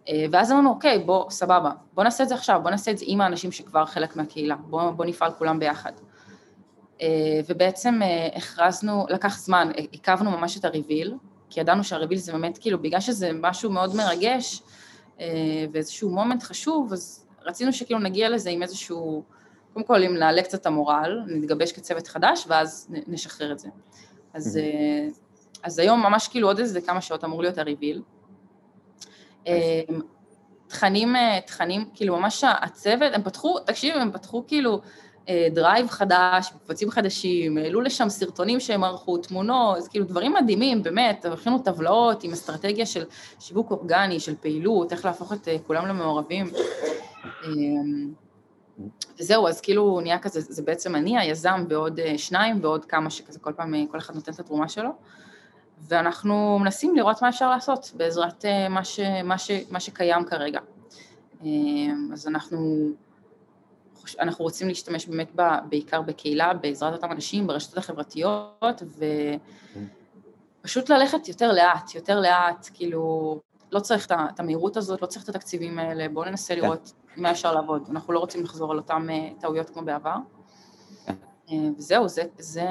אה, 0.09 0.25
ואז 0.31 0.51
אמרנו, 0.51 0.69
אוקיי, 0.69 0.99
בוא, 0.99 1.29
סבבה, 1.29 1.71
בוא 1.93 2.03
נעשה 2.03 2.23
את 2.23 2.29
זה 2.29 2.35
עכשיו, 2.35 2.59
בוא 2.63 2.71
נעשה 2.71 2.91
את 2.91 2.97
זה 2.97 3.05
עם 3.07 3.21
האנשים 3.21 3.51
שכבר 3.51 3.85
חלק 3.85 4.15
מהקהילה, 4.15 4.55
בוא, 4.55 4.91
בוא 4.91 5.05
נפעל 5.05 5.31
כולם 5.31 5.59
ביחד. 5.59 5.91
אה, 7.01 7.07
ובעצם 7.47 7.99
אה, 8.01 8.27
הכרזנו, 8.35 9.05
לקח 9.09 9.39
זמן, 9.39 9.71
עיכבנו 9.91 10.31
ממש 10.31 10.57
את 10.57 10.65
הריביל, 10.65 11.15
כי 11.49 11.59
ידענו 11.59 11.83
שהריביל 11.83 12.17
זה 12.17 12.31
באמת 12.31 12.57
כאילו, 12.57 12.81
בגלל 12.81 12.99
שזה 12.99 13.31
משהו 13.33 13.71
מאוד 13.71 13.95
מרגש 13.95 14.61
אה, 15.19 15.65
ואיזשהו 15.71 16.09
מומנט 16.09 16.43
חשוב, 16.43 16.93
אז 16.93 17.25
רצינו 17.45 17.73
שכאילו 17.73 17.99
נגיע 17.99 18.29
לזה 18.29 18.49
עם 18.49 18.63
איזשהו, 18.63 19.23
קודם 19.73 19.85
כל 19.85 20.03
אם 20.03 20.17
נעלה 20.17 20.43
קצת 20.43 20.65
המורל, 20.65 21.21
נתגבש 21.27 21.71
כצוות 21.71 22.07
חדש 22.07 22.45
ואז 22.47 22.87
נשחרר 23.07 23.51
את 23.51 23.59
זה. 23.59 23.69
אז, 24.33 24.59
אז 25.63 25.79
היום 25.79 25.99
ממש 25.99 26.27
כאילו 26.27 26.47
עוד 26.47 26.59
איזה 26.59 26.81
כמה 26.81 27.01
שעות 27.01 27.23
אמור 27.23 27.41
להיות 27.41 27.57
ה 27.57 27.63
reveal. 27.63 28.01
תכנים, 30.67 31.15
תכנים, 31.45 31.89
כאילו 31.93 32.17
ממש 32.17 32.43
הצוות, 32.47 33.13
הם 33.13 33.23
פתחו, 33.23 33.59
תקשיב, 33.59 33.95
הם 33.95 34.11
פתחו 34.11 34.43
כאילו 34.47 34.81
drive 35.51 35.87
חדש, 35.87 36.53
קבצים 36.65 36.91
חדשים, 36.91 37.57
העלו 37.57 37.81
לשם 37.81 38.09
סרטונים 38.09 38.59
שהם 38.59 38.83
ערכו, 38.83 39.17
תמונות, 39.17 39.87
כאילו 39.87 40.05
דברים 40.05 40.33
מדהימים, 40.33 40.83
באמת, 40.83 41.25
הכינו 41.25 41.59
טבלאות 41.59 42.23
עם 42.23 42.31
אסטרטגיה 42.31 42.85
של 42.85 43.03
שיווק 43.39 43.71
אורגני, 43.71 44.19
של 44.19 44.35
פעילות, 44.35 44.91
איך 44.91 45.05
להפוך 45.05 45.33
את 45.33 45.47
אה, 45.47 45.57
כולם 45.67 45.87
למעורבים. 45.87 46.51
וזהו, 49.19 49.47
אז 49.47 49.61
כאילו 49.61 49.99
נהיה 50.01 50.19
כזה, 50.19 50.41
זה 50.41 50.61
בעצם 50.61 50.95
אני, 50.95 51.19
היזם, 51.19 51.65
ועוד 51.69 51.99
אה, 51.99 52.17
שניים, 52.17 52.59
ועוד 52.61 52.85
כמה 52.85 53.09
שכזה, 53.09 53.39
כל 53.39 53.53
פעם, 53.53 53.75
אה, 53.75 53.83
כל 53.91 53.97
אחד 53.97 54.15
נותן 54.15 54.31
את 54.31 54.39
התרומה 54.39 54.69
שלו. 54.69 54.89
ואנחנו 55.81 56.59
מנסים 56.59 56.95
לראות 56.95 57.21
מה 57.21 57.29
אפשר 57.29 57.49
לעשות 57.49 57.91
בעזרת 57.95 58.45
מה, 58.69 58.83
ש, 58.83 58.99
מה, 59.23 59.37
ש, 59.37 59.51
מה 59.71 59.79
שקיים 59.79 60.25
כרגע. 60.25 60.59
אז 62.13 62.27
אנחנו 62.27 62.89
אנחנו 64.19 64.43
רוצים 64.43 64.67
להשתמש 64.67 65.07
באמת 65.07 65.31
ב, 65.35 65.41
בעיקר 65.69 66.01
בקהילה, 66.01 66.53
בעזרת 66.53 66.93
אותם 66.93 67.11
אנשים, 67.11 67.47
ברשתות 67.47 67.77
החברתיות, 67.77 68.83
ופשוט 70.61 70.89
ללכת 70.89 71.27
יותר 71.27 71.51
לאט, 71.51 71.95
יותר 71.95 72.19
לאט, 72.19 72.69
כאילו, 72.73 73.39
לא 73.71 73.79
צריך 73.79 74.07
את 74.11 74.39
המהירות 74.39 74.77
הזאת, 74.77 75.01
לא 75.01 75.07
צריך 75.07 75.23
את 75.23 75.29
התקציבים 75.29 75.79
האלה, 75.79 76.09
בואו 76.09 76.25
ננסה 76.25 76.55
כן. 76.55 76.61
לראות 76.61 76.93
מה 77.17 77.31
אפשר 77.31 77.53
לעבוד. 77.53 77.87
אנחנו 77.89 78.13
לא 78.13 78.19
רוצים 78.19 78.43
לחזור 78.43 78.71
על 78.71 78.77
אותן 78.77 79.09
אה, 79.09 79.29
טעויות 79.39 79.69
כמו 79.69 79.81
בעבר. 79.81 80.15
כן. 81.05 81.13
אה, 81.51 81.57
וזהו, 81.77 82.07
זה, 82.07 82.23
זה, 82.37 82.65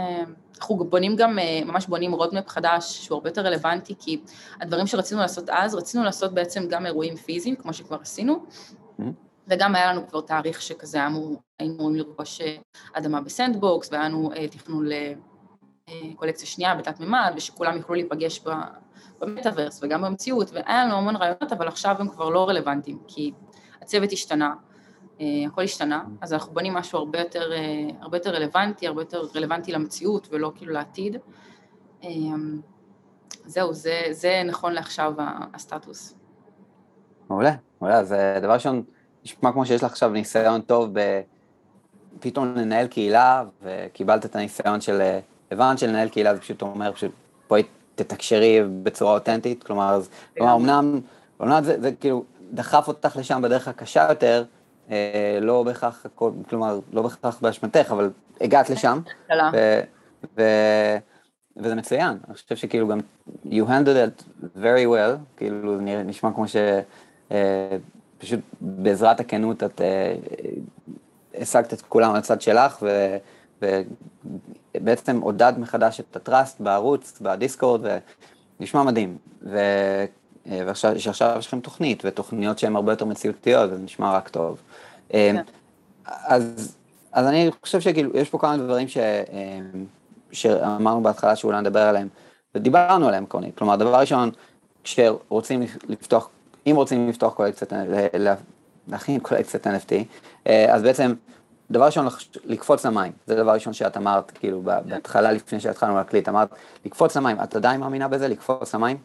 אנחנו 0.56 0.76
בונים 0.76 1.16
גם, 1.16 1.38
אה, 1.38 1.60
ממש 1.64 1.86
בונים 1.86 2.12
roadmap 2.12 2.48
חדש 2.48 3.04
שהוא 3.04 3.16
הרבה 3.16 3.28
יותר 3.28 3.46
רלוונטי, 3.46 3.94
כי 3.98 4.20
הדברים 4.60 4.86
שרצינו 4.86 5.20
לעשות 5.20 5.48
אז, 5.50 5.74
רצינו 5.74 6.04
לעשות 6.04 6.34
בעצם 6.34 6.68
גם 6.68 6.86
אירועים 6.86 7.16
פיזיים, 7.16 7.56
כמו 7.56 7.72
שכבר 7.72 7.98
עשינו, 8.00 8.44
וגם 9.48 9.74
היה 9.74 9.92
לנו 9.92 10.08
כבר 10.08 10.20
תאריך 10.20 10.62
שכזה 10.62 11.06
אמור, 11.06 11.36
היינו 11.58 11.74
אמורים 11.74 11.96
לרכוש 11.96 12.40
אדמה 12.92 13.20
ב 13.20 13.28
Sandbox, 13.28 13.92
והיה 13.92 14.04
לנו 14.04 14.30
תכנון 14.50 14.86
לקולקציה 16.10 16.46
שנייה 16.46 16.74
בתלת 16.74 17.00
מימד, 17.00 17.32
ושכולם 17.36 17.76
יוכלו 17.76 17.94
להיפגש 17.94 18.38
במטאוורס 19.20 19.80
וגם 19.82 20.02
במציאות, 20.02 20.50
והיה 20.52 20.84
לנו 20.84 20.94
המון 20.94 21.16
רעיונות, 21.16 21.52
אבל 21.52 21.68
עכשיו 21.68 21.96
הם 21.98 22.08
כבר 22.08 22.28
לא 22.28 22.48
רלוונטיים, 22.48 22.98
כי 23.06 23.32
הצוות 23.82 24.12
השתנה, 24.12 24.54
הכל 25.46 25.62
השתנה, 25.62 26.04
אז 26.20 26.32
אנחנו 26.32 26.54
בונים 26.54 26.74
משהו 26.74 26.98
הרבה 26.98 27.18
יותר, 27.18 27.50
הרבה 28.00 28.16
יותר 28.16 28.30
רלוונטי, 28.30 28.86
הרבה 28.86 29.02
יותר 29.02 29.22
רלוונטי 29.34 29.72
למציאות 29.72 30.28
ולא 30.30 30.52
כאילו 30.54 30.72
לעתיד. 30.72 31.16
זהו, 33.46 33.74
זה, 33.74 34.02
זה 34.10 34.42
נכון 34.44 34.72
לעכשיו 34.72 35.12
הסטטוס. 35.54 36.14
מעולה, 37.30 37.54
מעולה, 37.80 37.98
אז 37.98 38.14
דבר 38.42 38.52
ראשון, 38.52 38.82
נשמע 39.24 39.52
כמו 39.52 39.66
שיש 39.66 39.84
לך 39.84 39.90
עכשיו 39.90 40.10
ניסיון 40.10 40.60
טוב 40.60 40.90
ב... 40.92 41.20
פתאום 42.20 42.54
לנהל 42.54 42.86
קהילה, 42.86 43.44
וקיבלת 43.62 44.24
את 44.24 44.36
הניסיון 44.36 44.80
של, 44.80 45.18
הבנת 45.50 45.78
שלנהל 45.78 46.08
קהילה 46.08 46.34
זה 46.34 46.40
פשוט 46.40 46.62
אומר, 46.62 46.92
פשוט 46.92 47.12
בואי 47.48 47.62
תתקשרי 47.98 48.60
בצורה 48.82 49.14
אותנטית, 49.14 49.64
כלומר, 49.64 49.94
אז, 49.94 50.08
כלומר, 50.36 50.56
אמנם, 50.56 51.00
אמנם 51.42 51.64
זה, 51.64 51.80
זה 51.80 51.92
כאילו 52.00 52.24
דחף 52.52 52.88
אותך 52.88 53.16
לשם 53.16 53.42
בדרך 53.42 53.68
הקשה 53.68 54.06
יותר, 54.08 54.44
אה, 54.90 55.38
לא 55.40 55.62
בהכרח, 55.62 56.06
כלומר, 56.48 56.78
לא 56.92 57.02
בהכרח 57.02 57.38
באשמתך, 57.40 57.90
אבל 57.90 58.10
הגעת 58.40 58.70
לשם, 58.70 59.00
ו, 59.52 59.80
ו, 60.36 60.42
וזה 61.56 61.74
מצוין, 61.74 62.18
אני 62.28 62.34
חושב 62.34 62.56
שכאילו 62.56 62.88
גם, 62.88 62.98
you 63.44 63.64
handled 63.68 64.20
it 64.20 64.22
very 64.56 64.86
well, 64.86 65.36
כאילו 65.36 65.80
נשמע 65.80 66.30
כמו 66.34 66.48
ש... 66.48 66.56
אה, 67.32 67.76
פשוט 68.18 68.40
בעזרת 68.60 69.20
הכנות 69.20 69.62
את 69.62 69.80
אה, 69.80 70.14
השגת 71.34 71.72
את 71.72 71.82
כולם 71.82 72.10
על 72.10 72.16
הצד 72.16 72.40
שלך, 72.40 72.82
ו, 72.82 73.80
ובעצם 74.76 75.20
עודד 75.20 75.52
מחדש 75.58 76.00
את 76.00 76.16
הטראסט 76.16 76.60
בערוץ, 76.60 77.18
בדיסקורד, 77.20 77.80
ונשמע 78.60 78.82
מדהים. 78.82 79.18
ו, 79.42 79.58
אה, 80.50 80.62
ועכשיו, 80.66 81.00
שעכשיו 81.00 81.36
יש 81.38 81.46
לכם 81.46 81.60
תוכנית, 81.60 82.02
ותוכניות 82.04 82.58
שהן 82.58 82.76
הרבה 82.76 82.92
יותר 82.92 83.04
מציאותיות, 83.04 83.70
זה 83.70 83.78
נשמע 83.78 84.12
רק 84.12 84.28
טוב. 84.28 84.60
אה, 85.14 85.30
כן. 85.32 85.42
אז, 86.04 86.76
אז 87.12 87.26
אני 87.26 87.50
חושב 87.62 87.80
שכאילו, 87.80 88.10
יש 88.14 88.30
פה 88.30 88.38
כמה 88.38 88.56
דברים 88.56 88.88
ש, 88.88 88.98
שאמרנו 90.32 91.02
בהתחלה 91.02 91.36
שאולי 91.36 91.60
נדבר 91.60 91.82
עליהם, 91.82 92.08
ודיברנו 92.54 93.08
עליהם, 93.08 93.26
כלומר, 93.54 93.76
דבר 93.76 94.00
ראשון, 94.00 94.30
כשרוצים 94.84 95.62
לפתוח 95.88 96.28
אם 96.70 96.76
רוצים 96.76 97.08
לפתוח 97.08 97.34
קולקציית, 97.34 97.72
להכין 98.88 99.20
קולקציית 99.20 99.66
NFT, 99.66 99.92
אה, 100.46 100.74
אז 100.74 100.82
בעצם, 100.82 101.14
דבר 101.70 101.84
ראשון, 101.84 102.06
לקפוץ 102.44 102.86
למים, 102.86 103.12
זה 103.26 103.34
דבר 103.34 103.54
ראשון 103.54 103.72
שאת 103.72 103.96
אמרת, 103.96 104.30
כאילו, 104.30 104.62
בהתחלה, 104.62 105.32
לפני 105.32 105.60
שהתחלנו 105.60 105.96
להקליט, 105.96 106.28
אמרת, 106.28 106.48
לקפוץ 106.84 107.16
למים, 107.16 107.36
את 107.42 107.56
עדיין 107.56 107.80
מאמינה 107.80 108.08
בזה, 108.08 108.28
לקפוץ 108.28 108.74
למים? 108.74 108.96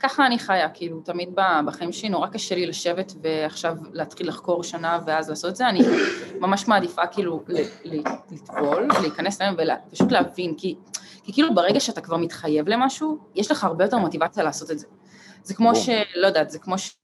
ככה 0.00 0.26
אני 0.26 0.38
חיה, 0.38 0.68
כאילו, 0.68 1.00
תמיד 1.00 1.28
בחיים 1.66 1.92
שלי 1.92 2.08
נורא 2.08 2.26
קשה 2.26 2.54
לי 2.54 2.66
לשבת 2.66 3.12
ועכשיו 3.22 3.76
להתחיל 3.92 4.28
לחקור 4.28 4.64
שנה 4.64 4.98
ואז 5.06 5.30
לעשות 5.30 5.50
את 5.50 5.56
זה, 5.56 5.68
אני 5.68 5.80
ממש 6.40 6.68
מעדיפה 6.68 7.06
כאילו 7.06 7.44
לטבול, 7.84 8.88
להיכנס 9.02 9.40
להם 9.40 9.54
ופשוט 9.88 10.12
להבין, 10.12 10.54
כי, 10.58 10.76
כי 11.24 11.32
כאילו 11.32 11.54
ברגע 11.54 11.80
שאתה 11.80 12.00
כבר 12.00 12.16
מתחייב 12.16 12.68
למשהו, 12.68 13.18
יש 13.34 13.50
לך 13.50 13.64
הרבה 13.64 13.84
יותר 13.84 13.98
מוטיבציה 13.98 14.44
לעשות 14.44 14.70
את 14.70 14.78
זה. 14.78 14.86
זה 15.42 15.54
כמו 15.54 15.76
ש... 15.76 15.88
לא 16.16 16.26
יודעת, 16.26 16.50
זה 16.50 16.58
כמו 16.58 16.78
ש... 16.78 16.96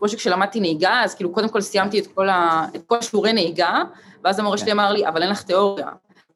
כמו 0.00 0.08
שכשלמדתי 0.08 0.60
נהיגה, 0.60 1.02
אז 1.04 1.14
כאילו 1.14 1.32
קודם 1.32 1.48
כל 1.48 1.60
סיימתי 1.60 1.98
את 1.98 2.06
כל, 2.06 2.28
ה... 2.28 2.66
את 2.76 2.82
כל 2.86 3.02
שיעורי 3.02 3.32
נהיגה, 3.32 3.82
ואז 4.24 4.38
המורה 4.38 4.58
שלי 4.58 4.66
כן. 4.66 4.72
אמר 4.72 4.92
לי, 4.92 5.08
אבל 5.08 5.22
אין 5.22 5.30
לך 5.30 5.42
תיאוריה. 5.42 5.88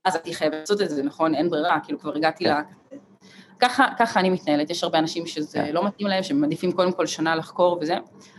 אז 0.04 0.16
את 0.16 0.28
חייבת 0.32 0.54
לעשות 0.60 0.80
את 0.80 0.90
זה, 0.90 1.02
נכון? 1.02 1.34
אין 1.34 1.50
ברירה, 1.50 1.80
כאילו 1.84 1.98
כבר 1.98 2.16
הגעתי 2.16 2.44
כן. 2.44 2.50
ל... 2.50 2.96
ככה, 3.60 3.86
ככה 3.98 4.20
אני 4.20 4.30
מתנהלת, 4.30 4.70
יש 4.70 4.84
הרבה 4.84 4.98
אנשים 4.98 5.26
שזה 5.26 5.58
כן. 5.58 5.72
לא 5.72 5.86
מתאים 5.86 6.08
להם, 6.08 6.22
שמעדיפים 6.22 6.72
קודם 6.72 6.92
כל 6.92 7.06
שנה 7.06 7.36
לחקור 7.36 7.78
וזה. 7.80 7.96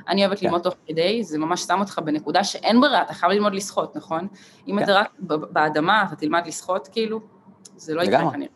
אני 0.07 0.25
אוהבת 0.25 0.41
ללמוד 0.41 0.61
תוך 0.61 0.75
כדי, 0.87 1.23
זה 1.23 1.37
ממש 1.37 1.61
שם 1.61 1.79
אותך 1.79 1.99
בנקודה 2.05 2.43
שאין 2.43 2.81
ברירה, 2.81 3.01
אתה 3.01 3.13
חייב 3.13 3.31
ללמוד 3.31 3.53
לשחות, 3.53 3.95
נכון? 3.95 4.27
אם 4.67 4.79
אתה 4.79 4.93
רק 4.93 5.07
באדמה, 5.19 6.03
אתה 6.07 6.15
תלמד 6.15 6.47
לשחות, 6.47 6.87
כאילו, 6.87 7.19
זה 7.75 7.93
לא 7.93 8.01
יקרה 8.01 8.31
כנראה. 8.31 8.51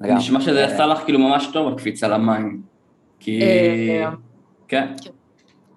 נשמע 0.00 0.40
שזה 0.40 0.64
עשה 0.64 0.86
לך 0.86 0.98
כאילו 0.98 1.18
ממש 1.18 1.48
טוב, 1.52 1.72
הקפיצה 1.72 2.08
למים. 2.08 2.62
כי... 3.20 3.42
אה, 3.42 4.10
כן. 4.68 4.86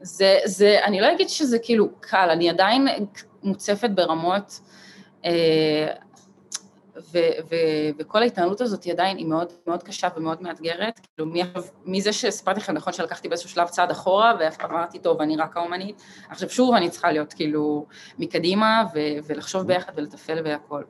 זה, 0.05 0.39
זה, 0.45 0.77
אני 0.83 1.01
לא 1.01 1.11
אגיד 1.13 1.29
שזה 1.29 1.59
כאילו 1.59 1.89
קל, 1.99 2.29
אני 2.31 2.49
עדיין 2.49 2.87
מוצפת 3.43 3.89
ברמות, 3.89 4.59
אה, 5.25 5.87
ו- 7.13 7.31
ו- 7.51 7.89
וכל 7.99 8.21
ההתנהלות 8.21 8.61
הזאת 8.61 8.83
היא 8.83 8.93
עדיין, 8.93 9.17
היא 9.17 9.25
מאוד, 9.25 9.47
מאוד 9.67 9.83
קשה 9.83 10.07
ומאוד 10.17 10.41
מאתגרת. 10.41 10.99
כאילו, 11.15 11.31
מזה 11.85 12.13
שסיפרתי 12.13 12.59
לכם 12.59 12.73
נכון 12.73 12.93
שלקחתי 12.93 13.29
באיזשהו 13.29 13.49
שלב 13.49 13.67
צעד 13.67 13.91
אחורה, 13.91 14.33
ואמרתי, 14.39 14.99
טוב, 14.99 15.21
אני 15.21 15.37
רק 15.37 15.57
האומנית, 15.57 16.01
עכשיו 16.29 16.49
שוב 16.49 16.75
אני 16.75 16.89
צריכה 16.89 17.11
להיות 17.11 17.33
כאילו 17.33 17.85
מקדימה, 18.19 18.83
ו- 18.95 19.17
ולחשוב 19.27 19.67
ביחד 19.67 19.91
ולתפעל 19.95 20.39
והכל. 20.43 20.83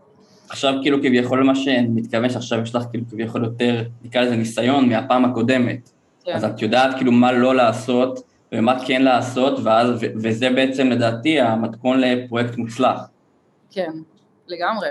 עכשיו 0.49 0.73
כאילו 0.81 0.97
כביכול 0.97 1.43
מה 1.43 1.55
שאני 1.55 1.87
מתכוון 1.87 2.29
שעכשיו 2.29 2.61
יש 2.61 2.75
לך 2.75 2.83
כאילו 2.91 3.05
כביכול 3.11 3.43
יותר, 3.43 3.83
נקרא 4.03 4.21
לזה 4.21 4.35
ניסיון 4.35 4.89
מהפעם 4.89 5.25
הקודמת. 5.25 5.89
כן. 6.23 6.33
אז 6.33 6.43
את 6.43 6.61
יודעת 6.61 6.95
כאילו 6.95 7.11
מה 7.11 7.31
לא 7.31 7.55
לעשות 7.55 8.34
ומה 8.51 8.85
כן 8.87 9.01
לעשות, 9.01 9.59
ואז, 9.63 9.89
ו- 9.89 10.13
וזה 10.15 10.49
בעצם 10.49 10.87
לדעתי 10.87 11.39
המתכון 11.39 11.99
לפרויקט 11.99 12.57
מוצלח. 12.57 13.01
כן, 13.71 13.91
לגמרי. 14.47 14.89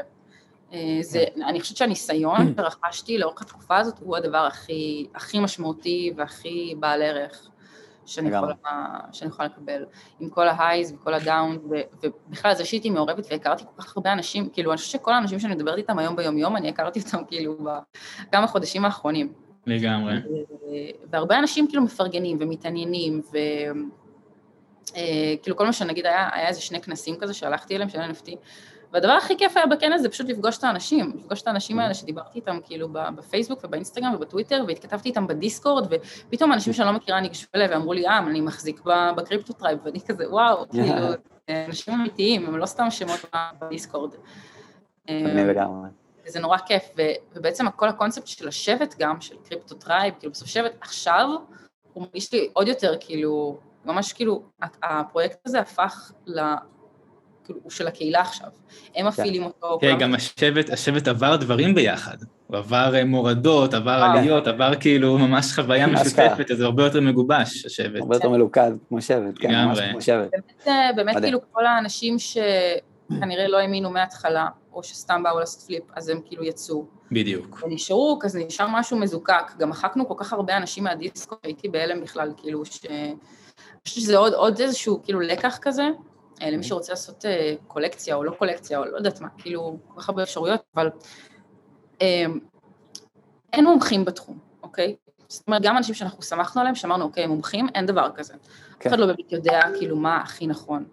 אה, 0.72 0.98
זה, 1.00 1.24
אני 1.46 1.60
חושבת 1.60 1.76
שהניסיון 1.76 2.54
שרכשתי 2.56 3.18
לאורך 3.18 3.42
התקופה 3.42 3.76
הזאת 3.76 3.98
הוא 4.00 4.16
הדבר 4.16 4.46
הכי, 4.46 5.06
הכי 5.14 5.40
משמעותי 5.40 6.12
והכי 6.16 6.74
בעל 6.80 7.02
ערך 7.02 7.48
שאני 8.06 8.28
יכולה, 8.28 8.54
שאני 9.12 9.30
יכולה 9.30 9.48
לקבל, 9.48 9.84
עם 10.20 10.28
כל 10.28 10.48
ההייז 10.48 10.92
וכל 10.92 11.14
הדאון, 11.14 11.58
ובכלל 12.02 12.54
זה 12.54 12.64
שהייתי 12.64 12.90
מעורבת 12.90 13.26
והכרתי 13.30 13.64
כל 13.64 13.82
כך 13.82 13.96
הרבה 13.96 14.12
אנשים, 14.12 14.48
כאילו 14.48 14.70
אני 14.70 14.78
חושבת 14.78 15.00
שכל 15.00 15.12
האנשים 15.12 15.38
שאני 15.38 15.54
מדברת 15.54 15.78
איתם 15.78 15.98
היום 15.98 16.16
ביום 16.16 16.38
יום, 16.38 16.56
אני 16.56 16.68
הכרתי 16.68 17.00
אותם 17.00 17.24
כאילו 17.24 17.56
בכמה 18.28 18.46
חודשים 18.46 18.84
האחרונים. 18.84 19.32
לגמרי. 19.66 20.14
והרבה 21.10 21.38
אנשים 21.38 21.66
כאילו 21.66 21.82
מפרגנים 21.82 22.36
ומתעניינים, 22.40 23.22
וכאילו 23.28 23.86
אה, 25.54 25.54
כל 25.54 25.66
מה 25.66 25.72
שנגיד 25.72 26.06
היה, 26.06 26.28
היה 26.32 26.48
איזה 26.48 26.60
שני 26.60 26.80
כנסים 26.80 27.16
כזה 27.16 27.34
שהלכתי 27.34 27.76
אליהם 27.76 27.88
של 27.88 27.98
NFT, 27.98 28.30
והדבר 28.92 29.12
הכי 29.12 29.36
כיף 29.38 29.56
היה 29.56 29.66
בכנס 29.66 30.00
זה 30.00 30.08
פשוט 30.08 30.28
לפגוש 30.28 30.58
את 30.58 30.64
האנשים, 30.64 31.12
לפגוש 31.16 31.42
את 31.42 31.46
האנשים 31.46 31.78
האלה 31.78 31.94
שדיברתי 31.94 32.38
איתם 32.38 32.58
כאילו 32.64 32.88
בפייסבוק 32.92 33.64
ובאינסטגרם 33.64 34.14
ובטוויטר 34.14 34.64
והתכתבתי 34.68 35.08
איתם 35.08 35.26
בדיסקורד 35.26 35.86
ופתאום 35.90 36.52
אנשים 36.52 36.72
שאני 36.72 36.86
לא 36.86 36.92
מכירה 36.92 37.20
ניגשו 37.20 37.46
אליי 37.54 37.68
ואמרו 37.68 37.92
לי, 37.92 38.06
אה, 38.06 38.18
אני 38.18 38.40
מחזיק 38.40 38.80
ב 39.16 39.21
Crypto 39.21 39.52
Tribe 39.52 39.78
ואני 39.84 40.00
כזה, 40.00 40.30
וואו, 40.30 40.64
כאילו, 40.70 41.06
אנשים 41.66 41.94
אמיתיים, 41.94 42.46
הם 42.46 42.56
לא 42.56 42.66
סתם 42.66 42.90
שמות 42.90 43.20
בדיסקורד. 43.60 44.14
אני 45.08 45.44
לגמרי. 45.44 45.88
וזה 46.26 46.40
נורא 46.40 46.58
כיף, 46.58 46.82
ובעצם 47.36 47.70
כל 47.70 47.88
הקונספט 47.88 48.26
של 48.26 48.48
השבט 48.48 48.94
גם, 48.98 49.20
של 49.20 49.34
Crypto 49.48 49.74
Tribe, 49.74 50.14
כאילו 50.18 50.32
בסוף 50.32 50.48
שבט 50.48 50.72
עכשיו, 50.80 51.28
הוא 51.92 52.02
מרגיש 52.02 52.32
לי 52.32 52.48
עוד 52.52 52.68
יותר 52.68 52.94
כאילו, 53.00 53.58
ממש 53.84 54.12
כאילו, 54.12 54.42
הפרויקט 54.82 55.38
הזה 55.46 55.60
הפך 55.60 56.12
כאילו, 57.44 57.60
הוא 57.62 57.70
של 57.70 57.86
הקהילה 57.86 58.20
עכשיו, 58.20 58.48
הם 58.86 58.92
כן. 58.94 59.06
מפעילים 59.06 59.44
אותו. 59.44 59.78
כן, 59.80 59.98
גם 59.98 60.14
השבט, 60.14 60.70
השבט 60.70 61.08
עבר 61.08 61.36
דברים 61.36 61.74
ביחד, 61.74 62.16
הוא 62.46 62.56
עבר 62.56 62.94
אה, 62.94 63.04
מורדות, 63.04 63.74
עבר 63.74 64.02
אה. 64.02 64.12
עליות, 64.12 64.46
עבר 64.46 64.74
כאילו 64.80 65.18
ממש 65.18 65.52
חוויה 65.52 65.86
משותפת, 65.94 66.50
אז 66.50 66.58
זה 66.58 66.64
הרבה 66.64 66.84
יותר 66.84 67.00
מגובש, 67.00 67.66
השבט. 67.66 68.00
הרבה 68.00 68.16
יותר 68.16 68.28
מלוכד, 68.28 68.72
כמו 68.88 69.02
שבט, 69.02 69.34
כן, 69.40 69.64
ממש 69.64 69.78
כמו 69.90 70.00
שבט. 70.02 70.30
באמת 70.96 71.16
כאילו 71.16 71.40
כל 71.52 71.66
האנשים 71.66 72.16
שכנראה 72.18 73.48
לא 73.48 73.58
האמינו 73.58 73.90
מההתחלה, 73.90 74.46
או 74.74 74.82
שסתם 74.82 75.22
באו 75.22 75.38
לעשות 75.38 75.62
פליפ, 75.62 75.82
אז 75.94 76.08
הם 76.08 76.20
כאילו 76.24 76.44
יצאו. 76.44 76.84
בדיוק. 77.12 77.62
ונשארו, 77.62 78.18
אז 78.24 78.36
נשאר 78.36 78.66
משהו 78.70 78.98
מזוקק, 78.98 79.52
גם 79.58 79.70
מחקנו 79.70 80.08
כל 80.08 80.14
כך 80.16 80.32
הרבה 80.32 80.56
אנשים 80.56 80.84
מהדיסקו, 80.84 81.36
הייתי 81.42 81.68
בהלם 81.68 82.00
בכלל, 82.00 82.32
כאילו, 82.36 82.64
ש... 82.64 82.86
אני 82.86 83.88
חושבת 83.88 84.02
שזה 84.02 84.16
עוד, 84.16 84.32
עוד 84.32 84.60
איזשהו 84.60 85.00
כאילו 85.02 85.20
לקח 85.20 85.58
כזה, 85.62 85.88
אה, 86.42 86.50
למי 86.50 86.62
שרוצה 86.62 86.92
לעשות 86.92 87.24
אה, 87.24 87.54
קולקציה 87.66 88.14
או 88.14 88.24
לא 88.24 88.30
קולקציה 88.30 88.78
או 88.78 88.84
לא 88.84 88.96
יודעת 88.96 89.20
מה, 89.20 89.28
כאילו 89.38 89.78
כל 89.88 90.00
כך 90.00 90.08
הרבה 90.08 90.22
אפשרויות, 90.22 90.60
אבל 90.76 90.90
אה, 92.02 92.24
אין 93.52 93.64
מומחים 93.64 94.04
בתחום, 94.04 94.38
אוקיי? 94.62 94.96
זאת 95.28 95.46
אומרת, 95.46 95.62
גם 95.62 95.76
אנשים 95.76 95.94
שאנחנו 95.94 96.22
שמחנו 96.22 96.60
עליהם, 96.60 96.74
שאמרנו, 96.74 97.04
אוקיי, 97.04 97.26
מומחים, 97.26 97.66
אין 97.74 97.86
דבר 97.86 98.10
כזה. 98.14 98.34
אף 98.34 98.38
כן. 98.80 98.88
אחד 98.88 98.98
לא 98.98 99.06
באמת 99.06 99.32
יודע 99.32 99.60
כאילו 99.78 99.96
מה 99.96 100.16
הכי 100.16 100.46
נכון. 100.46 100.84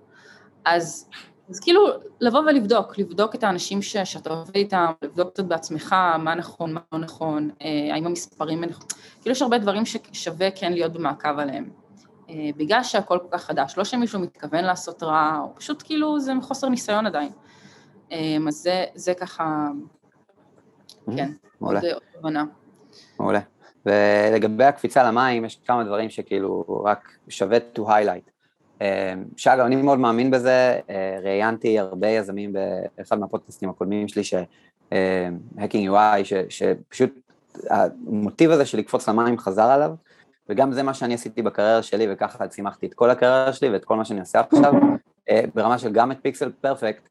אז, 0.66 1.10
אז 1.50 1.60
כאילו, 1.60 1.82
לבוא 2.20 2.40
ולבדוק, 2.40 2.98
לבדוק 2.98 3.36
את 3.36 3.44
האנשים 3.44 3.82
ש, 3.82 3.98
שאתה 3.98 4.30
עובד 4.30 4.56
איתם, 4.56 4.86
לבדוק 5.02 5.30
קצת 5.34 5.44
בעצמך, 5.44 5.96
מה 6.20 6.36
נכון, 6.36 6.74
מה 6.74 6.80
לא 6.92 7.00
נכון, 7.00 7.50
אה, 7.62 7.94
האם 7.94 8.06
המספרים, 8.06 8.62
כאילו 9.22 9.32
יש 9.32 9.42
הרבה 9.42 9.58
דברים 9.58 9.84
ששווה 9.86 10.52
כן 10.52 10.74
להיות 10.74 10.94
במעקב 10.94 11.40
עליהם. 11.40 11.70
אה, 12.30 12.50
בגלל 12.58 12.84
שהכל 12.84 13.20
כל 13.22 13.28
כך 13.32 13.44
חדש, 13.44 13.78
לא 13.78 13.84
שמישהו 13.84 14.20
מתכוון 14.20 14.64
לעשות 14.64 15.04
רע, 15.04 15.40
או 15.42 15.56
פשוט 15.56 15.84
כאילו 15.86 16.20
זה 16.20 16.34
חוסר 16.42 16.70
ניסיון 16.70 17.06
עדיין. 17.06 17.32
אה, 18.12 18.38
אז 18.48 18.54
זה, 18.54 18.86
זה 18.96 19.14
ככה, 19.14 19.68
כן, 21.16 21.32
מעולה. 21.62 21.80
עוד 21.80 22.04
הבנה. 22.18 22.44
מעולה. 23.20 23.40
ולגבי 23.86 24.64
הקפיצה 24.64 25.04
למים, 25.04 25.46
יש 25.46 25.60
כמה 25.66 25.84
דברים 25.84 26.10
שכאילו 26.10 26.66
רק 26.86 27.10
שווה 27.30 27.58
to 27.76 27.80
highlight. 27.80 28.32
אה, 28.82 29.14
שאגב, 29.38 29.66
אני 29.66 29.76
מאוד 29.76 30.00
מאמין 30.00 30.32
בזה, 30.32 30.80
ראיינתי 31.24 31.80
הרבה 31.80 32.08
יזמים 32.08 32.54
באחד 32.98 33.20
מהפודקאסטים 33.20 33.70
הקודמים 33.70 34.08
שלי, 34.08 34.24
ש-Hacking 34.24 35.90
UI, 35.90 36.34
שפשוט 36.50 37.20
המוטיב 37.70 38.52
הזה 38.52 38.66
של 38.66 38.78
לקפוץ 38.78 39.10
למים 39.10 39.38
חזר 39.38 39.66
עליו, 39.66 39.92
וגם 40.50 40.72
זה 40.72 40.84
מה 40.84 40.94
שאני 40.94 41.14
עשיתי 41.14 41.42
בקריירה 41.42 41.84
שלי, 41.84 42.08
וככה 42.10 42.48
צימחתי 42.48 42.86
את 42.86 42.94
כל 42.94 43.10
הקריירה 43.10 43.54
שלי 43.54 43.70
ואת 43.70 43.86
כל 43.86 43.96
מה 43.96 44.06
שאני 44.06 44.20
עושה 44.20 44.40
עכשיו, 44.40 44.74
אה, 45.30 45.44
ברמה 45.56 45.78
של 45.78 45.92
גם 45.92 46.12
את 46.12 46.18
פיקסל 46.22 46.52
פרפקט, 46.62 47.02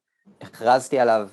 הכרזתי 0.40 0.98
עליו 0.98 1.28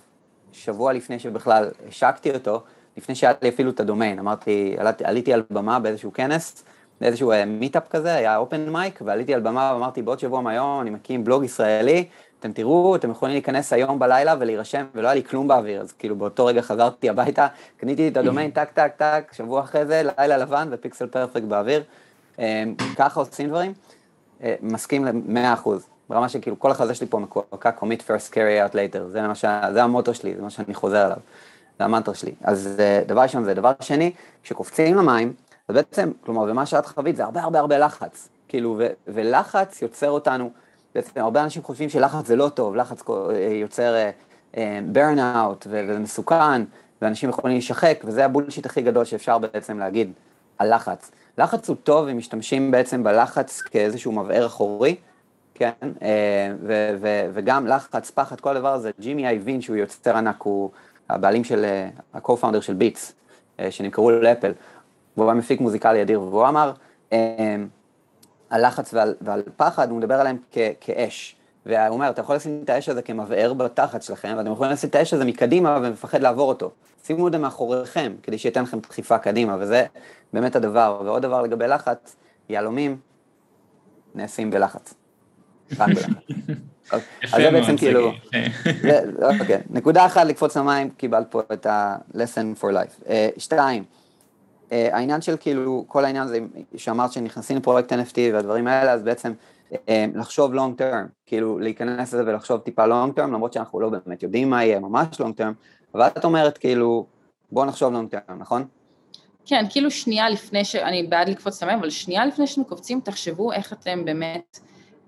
שבוע 0.51 0.93
לפני 0.93 1.19
שבכלל 1.19 1.69
השקתי 1.87 2.31
אותו, 2.31 2.63
לפני 2.97 3.15
שהיה 3.15 3.33
לי 3.41 3.49
אפילו 3.49 3.71
את 3.71 3.79
הדומיין, 3.79 4.19
אמרתי, 4.19 4.75
עליתי 5.03 5.33
על 5.33 5.43
במה 5.49 5.79
באיזשהו 5.79 6.13
כנס, 6.13 6.63
באיזשהו 7.01 7.31
meetup 7.47 7.83
אה, 7.83 7.89
כזה, 7.89 8.15
היה 8.15 8.37
open 8.37 8.69
mic, 8.69 8.99
ועליתי 9.05 9.33
על 9.33 9.39
במה 9.39 9.71
ואמרתי, 9.73 10.01
בעוד 10.01 10.19
שבוע 10.19 10.41
מהיום 10.41 10.81
אני 10.81 10.89
מקים 10.89 11.23
בלוג 11.23 11.43
ישראלי, 11.43 12.07
אתם 12.39 12.51
תראו, 12.51 12.95
אתם 12.95 13.11
יכולים 13.11 13.33
להיכנס 13.33 13.73
היום 13.73 13.99
בלילה 13.99 14.35
ולהירשם, 14.39 14.85
ולא 14.95 15.07
היה 15.07 15.15
לי 15.15 15.23
כלום 15.23 15.47
באוויר, 15.47 15.81
אז 15.81 15.91
כאילו 15.91 16.15
באותו 16.15 16.45
רגע 16.45 16.61
חזרתי 16.61 17.09
הביתה, 17.09 17.47
קניתי 17.77 18.07
את 18.07 18.17
הדומיין, 18.17 18.51
טק, 18.51 18.69
טק, 18.73 18.91
טק, 18.97 19.31
שבוע 19.31 19.61
אחרי 19.61 19.85
זה, 19.85 20.01
לילה 20.17 20.37
לבן 20.37 20.67
ו 20.71 20.77
Pixel 20.77 21.07
Perfect 21.07 21.43
באוויר. 21.43 21.83
אמ, 22.39 22.75
ככה 22.95 23.19
עושים 23.19 23.49
דברים, 23.49 23.73
אה, 24.43 24.55
מסכים 24.61 25.05
למאה 25.05 25.53
אחוז. 25.53 25.87
ברמה 26.09 26.29
שכאילו 26.29 26.59
כל 26.59 26.71
החזה 26.71 26.95
שלי 26.95 27.07
פה 27.07 27.19
מקועקע, 27.19 27.71
commit 27.79 28.01
first, 28.07 28.33
figure 28.33 28.71
out 28.71 28.73
later, 28.73 28.99
זה, 29.11 29.21
ש... 29.33 29.45
זה 29.73 29.83
המוטו 29.83 30.13
שלי, 30.13 30.35
זה 30.35 30.41
מה 30.41 30.49
שאני 30.49 30.73
חוזר 30.73 31.05
עליו, 31.05 31.17
זה 31.79 31.85
המנטרה 31.85 32.15
שלי. 32.15 32.31
אז 32.43 32.75
אה, 32.79 33.01
דבר 33.07 33.21
ראשון 33.21 33.43
זה. 33.43 33.53
דבר 33.53 33.71
שני, 33.81 34.11
כשקופצים 34.43 34.97
למים, 34.97 35.33
אז 35.67 35.75
בעצם, 35.75 36.11
כלומר, 36.21 36.41
ומה 36.41 36.65
שאת 36.65 36.85
חווית 36.85 37.15
זה 37.15 37.23
הרבה 37.23 37.41
הרבה 37.41 37.59
הרבה 37.59 37.77
לחץ, 37.77 38.29
כאילו, 38.47 38.75
ו... 38.79 38.87
ולחץ 39.07 39.81
יוצר 39.81 40.09
אותנו, 40.09 40.49
בעצם 40.95 41.21
הרבה 41.21 41.43
אנשים 41.43 41.63
חושבים 41.63 41.89
שלחץ 41.89 42.27
זה 42.27 42.35
לא 42.35 42.49
טוב, 42.49 42.75
לחץ 42.75 43.03
אה, 43.09 43.35
יוצר 43.53 43.95
burn 44.93 45.17
out 45.17 45.65
וזה 45.67 45.99
מסוכן, 45.99 46.63
ואנשים 47.01 47.29
יכולים 47.29 47.55
להישחק, 47.55 47.99
וזה 48.03 48.25
הבולשיט 48.25 48.65
הכי 48.65 48.81
גדול 48.81 49.05
שאפשר 49.05 49.37
בעצם 49.37 49.79
להגיד 49.79 50.11
על 50.57 50.75
לחץ. 50.75 51.11
לחץ 51.37 51.69
הוא 51.69 51.77
טוב 51.83 52.07
אם 52.07 52.17
משתמשים 52.17 52.71
בעצם 52.71 53.03
בלחץ 53.03 53.61
כאיזשהו 53.61 54.11
מבער 54.11 54.45
אחורי, 54.45 54.95
כן, 55.53 55.71
אה, 56.01 56.53
ו- 56.63 56.97
ו- 57.01 57.29
וגם 57.33 57.67
לחץ, 57.67 58.11
פחד, 58.11 58.39
כל 58.39 58.55
הדבר 58.55 58.73
הזה, 58.73 58.91
ג'ימי 58.99 59.27
אייבין 59.27 59.61
שהוא 59.61 59.75
יוצר 59.75 60.17
ענק, 60.17 60.41
הוא 60.41 60.69
הבעלים 61.09 61.43
של, 61.43 61.65
אה, 61.65 61.89
ה-co-founder 62.13 62.61
של 62.61 62.73
ביטס, 62.73 63.13
אה, 63.59 63.71
שנמכרו 63.71 64.11
לאפל, 64.11 64.51
והוא 65.17 65.29
היה 65.29 65.39
מפיק 65.39 65.61
מוזיקלי 65.61 66.01
אדיר, 66.01 66.21
והוא 66.21 66.47
אמר, 66.47 66.71
על 68.49 68.67
לחץ 68.67 68.93
ועל, 68.93 69.15
ועל 69.21 69.43
פחד, 69.57 69.89
הוא 69.89 69.97
מדבר 69.97 70.13
עליהם 70.13 70.37
כ- 70.51 70.57
כאש. 70.81 71.35
והוא 71.65 71.87
אומר, 71.89 72.09
אתה 72.09 72.21
יכול 72.21 72.35
לשים 72.35 72.61
את 72.63 72.69
האש 72.69 72.89
הזה 72.89 73.01
כמבער 73.01 73.53
בתחת 73.53 74.03
שלכם, 74.03 74.33
ואתם 74.37 74.51
יכולים 74.51 74.73
לשים 74.73 74.89
את 74.89 74.95
האש 74.95 75.13
הזה 75.13 75.25
מקדימה 75.25 75.79
ומפחד 75.81 76.21
לעבור 76.21 76.49
אותו. 76.49 76.71
שימו 77.03 77.27
את 77.27 77.33
זה 77.33 77.37
מאחוריכם, 77.37 78.15
כדי 78.23 78.37
שייתן 78.37 78.63
לכם 78.63 78.79
דחיפה 78.79 79.17
קדימה, 79.17 79.57
וזה 79.59 79.85
באמת 80.33 80.55
הדבר. 80.55 81.01
ועוד 81.05 81.21
דבר 81.21 81.41
לגבי 81.41 81.67
לחץ, 81.67 82.15
יהלומים 82.49 82.97
נעשים 84.15 84.51
בלחץ. 84.51 84.93
רק 85.77 85.89
בלחץ. 85.89 86.09
אז 86.91 87.01
זה 87.37 87.51
בעצם 87.51 87.77
כאילו, 87.77 88.11
אוקיי, 89.41 89.61
נקודה 89.69 90.05
אחת 90.05 90.25
לקפוץ 90.25 90.57
למים, 90.57 90.89
קיבלת 90.89 91.27
פה 91.29 91.41
את 91.53 91.65
ה-lesson 91.65 92.61
for 92.61 92.65
life. 92.65 93.09
אה, 93.09 93.29
שתיים, 93.37 93.83
העניין 94.71 95.21
של 95.21 95.35
כאילו, 95.39 95.85
כל 95.87 96.05
העניין 96.05 96.23
הזה 96.23 96.39
שאמרת 96.75 97.11
שנכנסים 97.11 97.57
לפרויקט 97.57 97.93
NFT 97.93 98.17
והדברים 98.33 98.67
האלה, 98.67 98.91
אז 98.91 99.03
בעצם 99.03 99.33
אה, 99.89 100.05
לחשוב 100.15 100.53
long 100.53 100.79
term, 100.81 101.07
כאילו 101.25 101.59
להיכנס 101.59 102.13
לזה 102.13 102.23
ולחשוב 102.25 102.59
טיפה 102.59 102.85
long 102.85 103.17
term, 103.17 103.21
למרות 103.21 103.53
שאנחנו 103.53 103.79
לא 103.79 103.89
באמת 103.89 104.23
יודעים 104.23 104.49
מה 104.49 104.63
יהיה 104.63 104.79
ממש 104.79 105.07
long 105.21 105.39
term, 105.39 105.53
אבל 105.93 106.07
את 106.07 106.25
אומרת 106.25 106.57
כאילו, 106.57 107.05
בוא 107.51 107.65
נחשוב 107.65 107.93
long 107.93 108.15
term, 108.15 108.33
נכון? 108.33 108.65
כן, 109.45 109.65
כאילו 109.69 109.91
שנייה 109.91 110.29
לפני 110.29 110.65
ש... 110.65 110.75
אני 110.75 111.03
בעד 111.03 111.29
לקפוץ 111.29 111.63
למים, 111.63 111.79
אבל 111.79 111.89
שנייה 111.89 112.25
לפני 112.25 112.47
שאתם 112.47 112.63
קופצים, 112.63 112.99
תחשבו 112.99 113.51
איך 113.51 113.73
אתם 113.73 114.05
באמת 114.05 114.59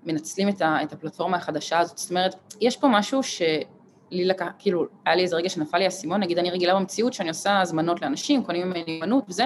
מנצלים 0.04 0.48
את, 0.48 0.62
ה... 0.62 0.82
את 0.82 0.92
הפלטפורמה 0.92 1.36
החדשה 1.36 1.78
הזאת. 1.78 1.98
זאת 1.98 2.10
אומרת, 2.10 2.34
יש 2.60 2.76
פה 2.76 2.88
משהו 2.88 3.22
ש... 3.22 3.42
לי 4.10 4.24
לקח, 4.24 4.46
כאילו, 4.58 4.86
היה 5.06 5.16
לי 5.16 5.22
איזה 5.22 5.36
רגע 5.36 5.48
שנפל 5.48 5.78
לי 5.78 5.84
האסימון, 5.84 6.20
נגיד 6.20 6.38
אני 6.38 6.50
רגילה 6.50 6.74
במציאות 6.74 7.12
שאני 7.12 7.28
עושה 7.28 7.60
הזמנות 7.60 8.02
לאנשים, 8.02 8.44
קונים 8.44 8.66
ממני 8.66 9.00
אמנות 9.02 9.24
וזה, 9.28 9.44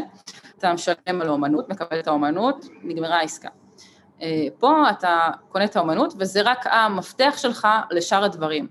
אתה 0.58 0.72
משלם 0.72 1.20
על 1.20 1.28
האמנות, 1.28 1.68
מקבל 1.68 1.98
את 1.98 2.08
האמנות, 2.08 2.66
נגמרה 2.82 3.16
העסקה. 3.16 3.48
אה, 4.22 4.46
פה 4.58 4.90
אתה 4.90 5.30
קונה 5.48 5.64
את 5.64 5.76
האמנות, 5.76 6.14
וזה 6.18 6.42
רק 6.42 6.66
המפתח 6.66 7.34
שלך 7.36 7.68
לשאר 7.90 8.24
הדברים. 8.24 8.68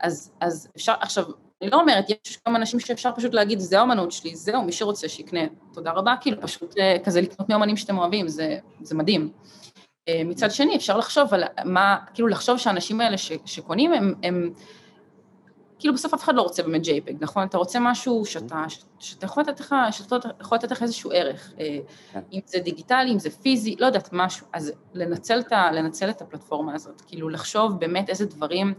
אז, 0.00 0.32
אז 0.40 0.68
אפשר, 0.76 0.94
עכשיו, 1.00 1.24
אני 1.62 1.70
לא 1.70 1.80
אומרת, 1.80 2.10
יש 2.10 2.36
כמה 2.44 2.58
אנשים 2.58 2.80
שאפשר 2.80 3.10
פשוט 3.16 3.34
להגיד, 3.34 3.58
זה 3.58 3.80
האמנות 3.80 4.12
שלי, 4.12 4.36
זהו, 4.36 4.62
מי 4.62 4.72
שרוצה 4.72 5.08
שיקנה, 5.08 5.40
תודה 5.72 5.92
רבה, 5.92 6.14
כאילו, 6.20 6.40
פשוט 6.40 6.78
אה, 6.78 6.96
כזה 7.04 7.20
לקנות 7.20 7.48
מאמנים 7.48 7.76
שאתם 7.76 7.98
אוהבים, 7.98 8.28
זה, 8.28 8.58
זה 8.80 8.94
מדהים. 8.94 9.30
אה, 10.08 10.22
מצד 10.24 10.50
שני, 10.50 10.76
אפשר 10.76 10.98
לחשוב 10.98 11.34
על 11.34 11.44
מה, 11.64 11.96
כאילו 12.14 12.28
לחשוב 12.28 12.58
שהאנשים 12.58 13.00
האלה 13.00 13.18
ש, 13.18 13.32
שקונים, 13.44 13.92
הם, 13.92 14.14
הם, 14.22 14.50
כאילו 15.80 15.94
בסוף 15.94 16.14
אף 16.14 16.22
אחד 16.22 16.34
לא 16.34 16.42
רוצה 16.42 16.62
באמת 16.62 16.82
JPEG, 16.84 17.14
נכון? 17.20 17.46
אתה 17.46 17.58
רוצה 17.58 17.78
משהו 17.80 18.24
שאתה, 18.24 18.64
שאתה 18.98 19.24
יכול 19.24 19.42
לתת 19.42 19.60
לך, 19.60 19.74
שאתה 19.90 20.16
יכול 20.40 20.58
לתת 20.58 20.70
לך 20.70 20.82
איזשהו 20.82 21.10
ערך, 21.14 21.52
אה, 21.60 21.78
כן. 22.12 22.20
אם 22.32 22.40
זה 22.44 22.58
דיגיטלי, 22.58 23.12
אם 23.12 23.18
זה 23.18 23.30
פיזי, 23.30 23.76
לא 23.78 23.86
יודעת, 23.86 24.08
משהו, 24.12 24.46
אז 24.52 24.72
לנצל 24.94 25.40
את, 25.40 25.52
לנצל 25.72 26.10
את 26.10 26.22
הפלטפורמה 26.22 26.74
הזאת, 26.74 27.00
כאילו 27.00 27.28
לחשוב 27.28 27.80
באמת 27.80 28.08
איזה 28.08 28.26
דברים, 28.26 28.74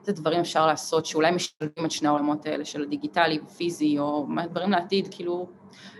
איזה 0.00 0.12
דברים 0.12 0.40
אפשר 0.40 0.66
לעשות 0.66 1.06
שאולי 1.06 1.30
משלבים 1.30 1.84
את 1.84 1.90
שני 1.90 2.08
העולמות 2.08 2.46
האלה 2.46 2.64
של 2.64 2.82
הדיגיטלי 2.82 3.40
ופיזי, 3.46 3.98
או 3.98 4.26
דברים 4.50 4.70
לעתיד, 4.70 5.08
כאילו, 5.10 5.48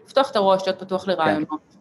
לפתוח 0.04 0.30
את 0.30 0.36
הראש, 0.36 0.66
להיות 0.66 0.80
פתוח 0.80 1.08
לרעיונות. 1.08 1.79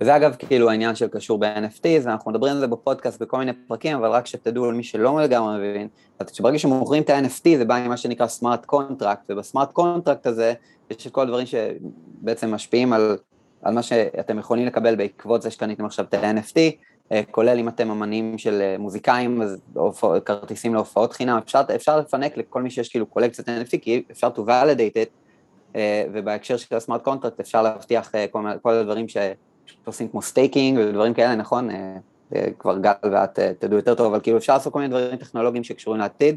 וזה 0.00 0.16
אגב 0.16 0.34
כאילו 0.38 0.70
העניין 0.70 0.94
של 0.94 1.08
קשור 1.08 1.38
ב-NFTs, 1.38 2.06
אנחנו 2.06 2.30
מדברים 2.30 2.52
על 2.52 2.60
זה 2.60 2.66
בפודקאסט 2.66 3.22
בכל 3.22 3.38
מיני 3.38 3.52
פרקים, 3.68 3.96
אבל 3.96 4.10
רק 4.10 4.26
שתדעו 4.26 4.64
על 4.64 4.74
מי 4.74 4.82
שלא 4.82 5.20
לגמרי 5.20 5.58
מבין, 5.58 5.88
אז 6.18 6.26
שברגע 6.32 6.58
שמוכרים 6.58 7.02
את 7.02 7.10
ה-NFT 7.10 7.58
זה 7.58 7.64
בא 7.64 7.74
עם 7.74 7.88
מה 7.88 7.96
שנקרא 7.96 8.26
smart 8.26 8.64
contract, 8.64 9.30
וב 9.30 9.42
smart 9.42 9.72
contract 9.72 10.26
הזה 10.26 10.52
יש 10.90 11.06
את 11.06 11.12
כל 11.12 11.22
הדברים 11.22 11.46
שבעצם 11.46 12.54
משפיעים 12.54 12.92
על, 12.92 13.18
על 13.62 13.74
מה 13.74 13.82
שאתם 13.82 14.38
יכולים 14.38 14.66
לקבל 14.66 14.96
בעקבות 14.96 15.42
זה 15.42 15.50
שקניתם 15.50 15.84
עכשיו 15.84 16.04
את 16.04 16.14
ה-NFT, 16.14 16.58
אה, 17.12 17.20
כולל 17.30 17.58
אם 17.58 17.68
אתם 17.68 17.90
אמנים 17.90 18.38
של 18.38 18.60
אה, 18.62 18.76
מוזיקאים, 18.78 19.42
אז 19.42 19.60
כרטיסים 20.24 20.74
להופעות 20.74 21.12
חינם, 21.12 21.38
אפשר, 21.44 21.60
אפשר 21.74 21.98
לפנק 21.98 22.36
לכל 22.36 22.62
מי 22.62 22.70
שיש 22.70 22.88
כאילו 22.88 23.06
קולקציית 23.06 23.48
NFT, 23.48 23.78
כי 23.82 24.02
אפשר 24.10 24.28
to 24.36 24.38
validate 24.38 24.94
it, 24.94 25.10
אה, 25.76 26.04
ובהקשר 26.12 26.56
של 26.56 26.76
ה 26.76 26.80
smart 26.80 27.02
contract 27.02 27.40
אפשר 27.40 27.62
להבטיח 27.62 28.12
כל, 28.30 28.42
כל 28.62 28.74
הדברים 28.74 29.08
ש... 29.08 29.16
שעושים 29.66 30.08
כמו 30.08 30.22
staking 30.22 30.78
ודברים 30.78 31.14
כאלה, 31.14 31.34
נכון? 31.34 31.70
אה, 31.70 31.96
אה, 32.34 32.46
כבר 32.58 32.78
גל 32.78 32.92
ואת 33.02 33.38
אה, 33.38 33.52
תדעו 33.58 33.76
יותר 33.76 33.94
טוב, 33.94 34.06
אבל 34.06 34.20
כאילו 34.20 34.38
אפשר 34.38 34.52
לעשות 34.52 34.72
כל 34.72 34.78
מיני 34.78 34.90
דברים 34.90 35.16
טכנולוגיים 35.16 35.64
שקשורים 35.64 36.00
לעתיד, 36.00 36.36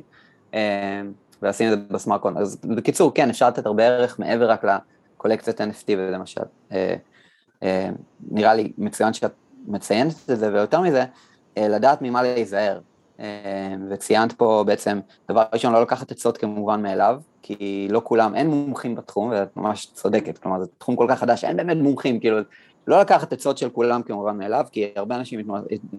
ולשים 1.42 1.74
את 1.74 1.80
זה 1.80 1.86
ב 1.94 1.98
smart 1.98 2.22
contract. 2.22 2.38
אז 2.38 2.58
בקיצור, 2.64 3.14
כן, 3.14 3.30
אפשר 3.30 3.48
לתת 3.48 3.66
הרבה 3.66 3.88
ערך 3.88 4.20
מעבר 4.20 4.52
רק 4.52 4.64
לקולקציית 4.64 5.62
NFT 5.62 5.88
ולמשל. 5.98 6.42
נראה 8.32 8.54
לי 8.54 8.72
מצוין 8.78 9.14
שאת 9.14 9.32
מציינת 9.68 10.14
את 10.32 10.40
זה, 10.40 10.54
ויותר 10.54 10.82
מזה, 10.82 11.04
לדעת 11.58 12.02
ממה 12.02 12.24
להיזהר. 12.24 12.80
וציינת 13.90 14.34
פה 14.34 14.64
בעצם, 14.68 15.00
דבר 15.30 15.44
ראשון, 15.54 15.74
לא 15.74 15.82
לקחת 15.82 16.12
עצות 16.12 16.38
כמובן 16.38 16.82
מאליו, 16.82 17.22
כי 17.42 17.88
לא 17.92 18.02
כולם, 18.04 18.36
אין 18.36 18.50
מומחים 18.50 18.96
בתחום, 18.96 19.30
ואת 19.30 19.58
ממש 19.58 19.86
צודקת, 19.94 20.38
כלומר 20.38 20.60
זה 20.60 20.66
תחום 20.78 20.96
כל 20.96 21.06
כך 21.10 21.20
חדש, 21.20 21.44
אין 21.44 21.58
באמת 21.58 21.78
מומחים, 21.78 22.20
כאילו 22.20 22.38
לא 22.90 23.00
לקחת 23.02 23.34
עצות 23.34 23.58
של 23.58 23.70
כולם 23.70 24.04
כמובן 24.04 24.38
מאליו, 24.38 24.66
כי 24.72 24.92
הרבה 24.96 25.16
אנשים 25.16 25.40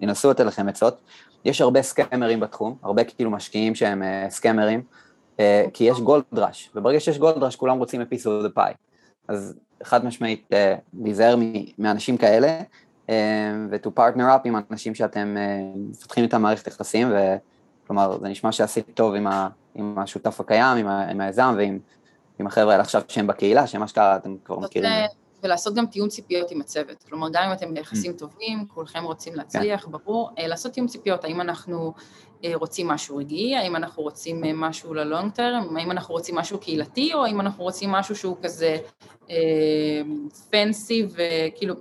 ינסו 0.01 0.29
לתת 0.29 0.45
לכם 0.45 0.67
עצות. 0.67 1.01
יש 1.45 1.61
הרבה 1.61 1.81
סקמרים 1.81 2.39
בתחום, 2.39 2.77
הרבה 2.83 3.03
כאילו 3.03 3.31
משקיעים 3.31 3.75
שהם 3.75 4.01
uh, 4.01 4.29
סקמרים, 4.29 4.81
uh, 5.37 5.41
כי 5.73 5.83
יש 5.83 5.99
גולד 5.99 6.23
ראש, 6.33 6.71
וברגע 6.75 6.99
שיש 6.99 7.17
גולד 7.17 7.43
ראש 7.43 7.55
כולם 7.55 7.77
רוצים 7.77 8.01
a 8.01 8.03
piece 8.03 8.23
of 8.23 8.45
the 8.45 8.57
pie. 8.57 8.73
אז 9.27 9.55
חד 9.83 10.05
משמעית 10.05 10.49
uh, 10.51 10.55
להיזהר 11.03 11.35
מאנשים 11.77 12.17
כאלה, 12.17 12.59
uh, 13.07 13.11
ו-to 13.69 13.89
partner 13.99 14.19
up 14.19 14.41
עם 14.45 14.55
אנשים 14.71 14.95
שאתם 14.95 15.37
uh, 15.37 15.77
מפתחים 15.91 16.23
איתם 16.23 16.41
מערכת 16.41 16.67
יחסים, 16.67 17.13
וכלומר 17.13 18.17
זה 18.21 18.27
נשמע 18.27 18.51
שעשית 18.51 18.85
טוב 18.93 19.15
עם, 19.15 19.27
ה, 19.27 19.49
עם 19.75 19.99
השותף 19.99 20.39
הקיים, 20.39 20.77
עם, 20.77 20.87
ה, 20.87 21.09
עם 21.09 21.21
היזם 21.21 21.53
ועם 21.57 21.79
עם 22.39 22.47
החבר'ה 22.47 22.71
האלה 22.71 22.83
עכשיו 22.83 23.01
שהם 23.07 23.27
בקהילה, 23.27 23.67
שמה 23.67 23.87
שקרה 23.87 24.15
אתם 24.15 24.35
כבר 24.45 24.59
מכירים. 24.59 24.91
ולעשות 25.43 25.75
גם 25.75 25.85
תיאום 25.85 26.09
ציפיות 26.09 26.51
עם 26.51 26.61
הצוות. 26.61 27.03
כלומר, 27.09 27.27
גם 27.33 27.43
אם 27.43 27.53
אתם 27.53 27.73
ביחסים 27.73 28.11
mm. 28.11 28.19
טובים, 28.19 28.65
כולכם 28.67 29.03
רוצים 29.03 29.35
להצליח, 29.35 29.85
כן. 29.85 29.91
ברור, 29.91 30.29
אה, 30.39 30.47
לעשות 30.47 30.71
תיאום 30.71 30.87
ציפיות, 30.87 31.23
האם 31.23 31.41
אנחנו 31.41 31.93
אה, 32.43 32.51
רוצים 32.55 32.87
משהו 32.87 33.17
רגעי, 33.17 33.55
האם 33.55 33.75
אנחנו 33.75 34.03
רוצים 34.03 34.43
אה, 34.43 34.51
משהו 34.53 34.93
ללונג 34.93 35.31
טרם, 35.31 35.77
האם 35.77 35.91
אנחנו 35.91 36.13
רוצים 36.13 36.35
משהו 36.35 36.59
קהילתי, 36.59 37.13
או 37.13 37.25
האם 37.25 37.41
אנחנו 37.41 37.63
רוצים 37.63 37.91
משהו 37.91 38.15
שהוא 38.15 38.37
כזה 38.43 38.77
פנסי 40.49 41.07
וכאילו, 41.11 41.75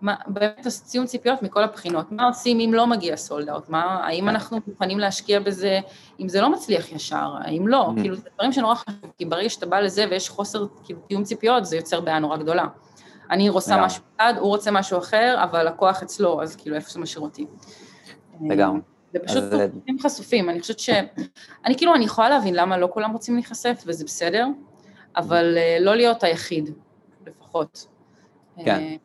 מה, 0.00 0.14
באמת 0.26 0.66
ציון 0.68 1.06
ציפיות 1.06 1.42
מכל 1.42 1.62
הבחינות, 1.62 2.12
מה 2.12 2.26
עושים 2.26 2.60
אם 2.60 2.74
לא 2.74 2.86
מגיע 2.86 3.16
סולד 3.16 3.48
אאוט, 3.48 3.64
האם 3.72 4.28
אנחנו 4.28 4.58
מוכנים 4.66 4.98
להשקיע 4.98 5.40
בזה 5.40 5.80
אם 6.20 6.28
זה 6.28 6.40
לא 6.40 6.52
מצליח 6.52 6.92
ישר, 6.92 7.30
האם 7.40 7.68
לא, 7.68 7.90
mm. 7.96 8.00
כאילו 8.00 8.14
זה 8.16 8.28
דברים 8.34 8.52
שנורא 8.52 8.74
חשוב, 8.74 9.12
כי 9.18 9.24
ברגע 9.24 9.48
שאתה 9.48 9.66
בא 9.66 9.80
לזה 9.80 10.06
ויש 10.10 10.28
חוסר 10.28 10.66
כאילו 10.84 11.00
תיאום 11.08 11.24
ציפיות, 11.24 11.64
זה 11.64 11.76
יוצר 11.76 12.00
בעיה 12.00 12.18
נורא 12.18 12.36
גדולה. 12.36 12.66
אני 13.30 13.48
רוצה 13.48 13.84
משהו 13.84 14.02
אחד, 14.16 14.34
הוא 14.38 14.48
רוצה 14.48 14.70
משהו 14.70 14.98
אחר, 14.98 15.40
אבל 15.42 15.66
הכוח 15.66 16.02
אצלו, 16.02 16.42
אז 16.42 16.56
כאילו 16.56 16.76
איפה 16.76 16.90
זה 16.90 17.00
משאיר 17.00 17.22
אותי. 17.22 17.46
לגמרי. 18.40 18.80
זה 19.12 19.18
פשוט 19.18 19.44
פרטים 19.50 19.98
חשופים, 19.98 20.50
אני 20.50 20.60
חושבת 20.60 20.78
ש... 20.78 20.90
אני 21.64 21.76
כאילו, 21.76 21.94
אני 21.94 22.04
יכולה 22.04 22.28
להבין 22.28 22.54
למה 22.54 22.78
לא 22.78 22.88
כולם 22.92 23.12
רוצים 23.12 23.34
להיחשף, 23.34 23.82
וזה 23.86 24.04
בסדר, 24.04 24.46
אבל 25.16 25.54
אה, 25.56 25.76
לא 25.80 25.94
להיות 25.94 26.24
היחיד, 26.24 26.70
לפחות. 27.26 27.86
כן. 28.64 28.80
אה, 28.80 28.96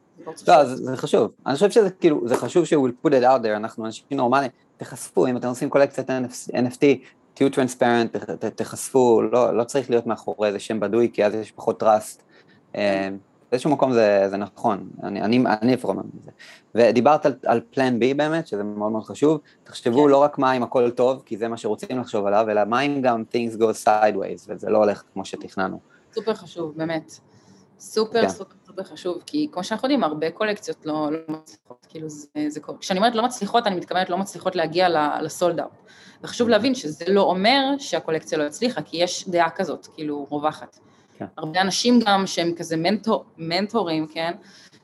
לא, 0.47 0.65
זה 0.65 0.97
חשוב. 0.97 1.31
אני 1.45 1.53
חושב 1.53 1.71
שזה 1.71 1.89
כאילו, 1.89 2.27
זה 2.27 2.35
חשוב 2.35 2.65
שהוא 2.65 2.89
will 2.89 3.07
put 3.07 3.11
it 3.11 3.23
out 3.23 3.43
there, 3.43 3.55
אנחנו 3.55 3.85
אנשים 3.85 4.05
נורמליים, 4.11 4.51
תחשפו, 4.77 5.27
אם 5.27 5.37
אתם 5.37 5.47
עושים 5.47 5.69
קולקציית 5.69 6.09
NFT, 6.53 6.85
תהיו 7.33 7.49
טרנספרנט, 7.49 8.15
תחשפו, 8.55 9.21
לא, 9.21 9.57
לא 9.57 9.63
צריך 9.63 9.89
להיות 9.89 10.07
מאחורי 10.07 10.47
איזה 10.47 10.59
שם 10.59 10.79
בדוי, 10.79 11.09
כי 11.13 11.25
אז 11.25 11.33
יש 11.33 11.51
פחות 11.51 11.83
trust. 11.83 12.21
באיזשהו 13.51 13.71
מקום 13.71 13.93
זה, 13.93 14.25
זה 14.29 14.37
נכון, 14.37 14.89
אני, 15.03 15.21
אני, 15.21 15.43
אני 15.61 15.73
לפחות 15.73 15.95
מאמין 15.95 16.11
בזה. 16.13 16.31
ודיברת 16.75 17.25
על, 17.25 17.33
על 17.45 17.61
פלן 17.71 17.99
בי 17.99 18.13
באמת, 18.13 18.47
שזה 18.47 18.63
מאוד 18.63 18.91
מאוד 18.91 19.03
חשוב, 19.03 19.39
תחשבו 19.63 20.03
כן. 20.03 20.09
לא 20.09 20.17
רק 20.17 20.37
מה 20.37 20.53
אם 20.53 20.63
הכל 20.63 20.91
טוב, 20.91 21.23
כי 21.25 21.37
זה 21.37 21.47
מה 21.47 21.57
שרוצים 21.57 21.99
לחשוב 21.99 22.25
עליו, 22.25 22.49
אלא 22.49 22.65
מה 22.65 22.81
אם 22.81 23.01
גם 23.01 23.23
things 23.33 23.57
go 23.57 23.85
sideways, 23.85 24.45
וזה 24.47 24.69
לא 24.69 24.77
הולך 24.77 25.03
כמו 25.13 25.25
שתכננו. 25.25 25.79
סופר 26.13 26.33
חשוב, 26.33 26.73
באמת. 26.77 27.11
סופר 27.79 28.21
כן. 28.21 28.29
סופר 28.29 28.55
סופר 28.69 28.83
חשוב, 28.83 29.23
כי 29.25 29.47
כמו 29.51 29.63
שאנחנו 29.63 29.85
יודעים, 29.85 30.03
הרבה 30.03 30.31
קולקציות 30.31 30.85
לא, 30.85 31.11
לא 31.11 31.19
מצליחות, 31.27 31.85
כאילו 31.89 32.09
זה, 32.09 32.27
זה 32.47 32.59
קורה. 32.59 32.77
כשאני 32.77 32.99
אומרת 32.99 33.15
לא 33.15 33.23
מצליחות, 33.23 33.67
אני 33.67 33.75
מתכוונת 33.75 34.09
לא 34.09 34.17
מצליחות 34.17 34.55
להגיע 34.55 34.87
לסולד 35.21 35.59
אאוט. 35.59 35.71
וחשוב 36.23 36.49
להבין 36.49 36.75
שזה 36.75 37.05
לא 37.07 37.21
אומר 37.21 37.75
שהקולקציה 37.77 38.37
לא 38.37 38.43
הצליחה, 38.43 38.81
כי 38.81 38.97
יש 38.97 39.29
דעה 39.29 39.49
כזאת, 39.49 39.87
כאילו, 39.93 40.27
רווחת. 40.29 40.79
כן. 41.19 41.25
הרבה 41.37 41.61
אנשים 41.61 41.99
גם 42.05 42.27
שהם 42.27 42.53
כזה 42.57 42.77
מנטור, 42.77 43.25
מנטורים, 43.37 44.07
כן? 44.07 44.31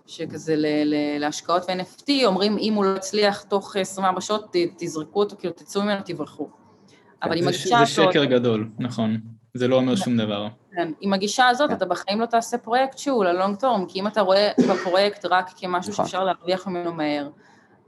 שכזה 0.07 0.55
ל, 0.55 0.65
ל, 0.65 1.17
להשקעות 1.19 1.63
ו-NFT, 1.67 2.09
אומרים 2.25 2.57
אם 2.57 2.73
הוא 2.73 2.85
לא 2.85 2.97
יצליח 2.97 3.41
תוך 3.43 3.75
24 3.75 4.21
שעות, 4.21 4.55
תזרקו 4.77 5.19
אותו, 5.19 5.35
כאילו 5.39 5.53
תצאו 5.53 5.81
ממנו, 5.81 6.01
תברחו. 6.05 6.47
כן, 6.47 6.95
אבל 7.23 7.37
עם 7.37 7.47
הגישה 7.47 7.79
הזאת... 7.79 7.95
זה 7.95 8.11
שקר 8.11 8.25
גדול, 8.25 8.69
נכון. 8.79 9.17
זה 9.53 9.67
לא 9.67 9.75
אומר 9.75 9.95
שום 9.95 10.17
דבר. 10.17 10.47
כן, 10.71 10.91
עם 11.01 11.13
הגישה 11.13 11.47
הזאת 11.47 11.69
כן. 11.69 11.75
אתה 11.75 11.85
בחיים 11.85 12.21
לא 12.21 12.25
תעשה 12.25 12.57
פרויקט 12.57 12.97
שהוא 12.97 13.25
ללונג 13.25 13.55
טורם, 13.55 13.85
כי 13.87 13.99
אם 13.99 14.07
אתה 14.07 14.21
רואה 14.21 14.51
בפרויקט 14.69 15.25
רק 15.25 15.49
כמשהו 15.57 15.91
נכון. 15.91 16.05
שאפשר 16.05 16.23
להרוויח 16.23 16.67
ממנו 16.67 16.93
מהר, 16.93 17.29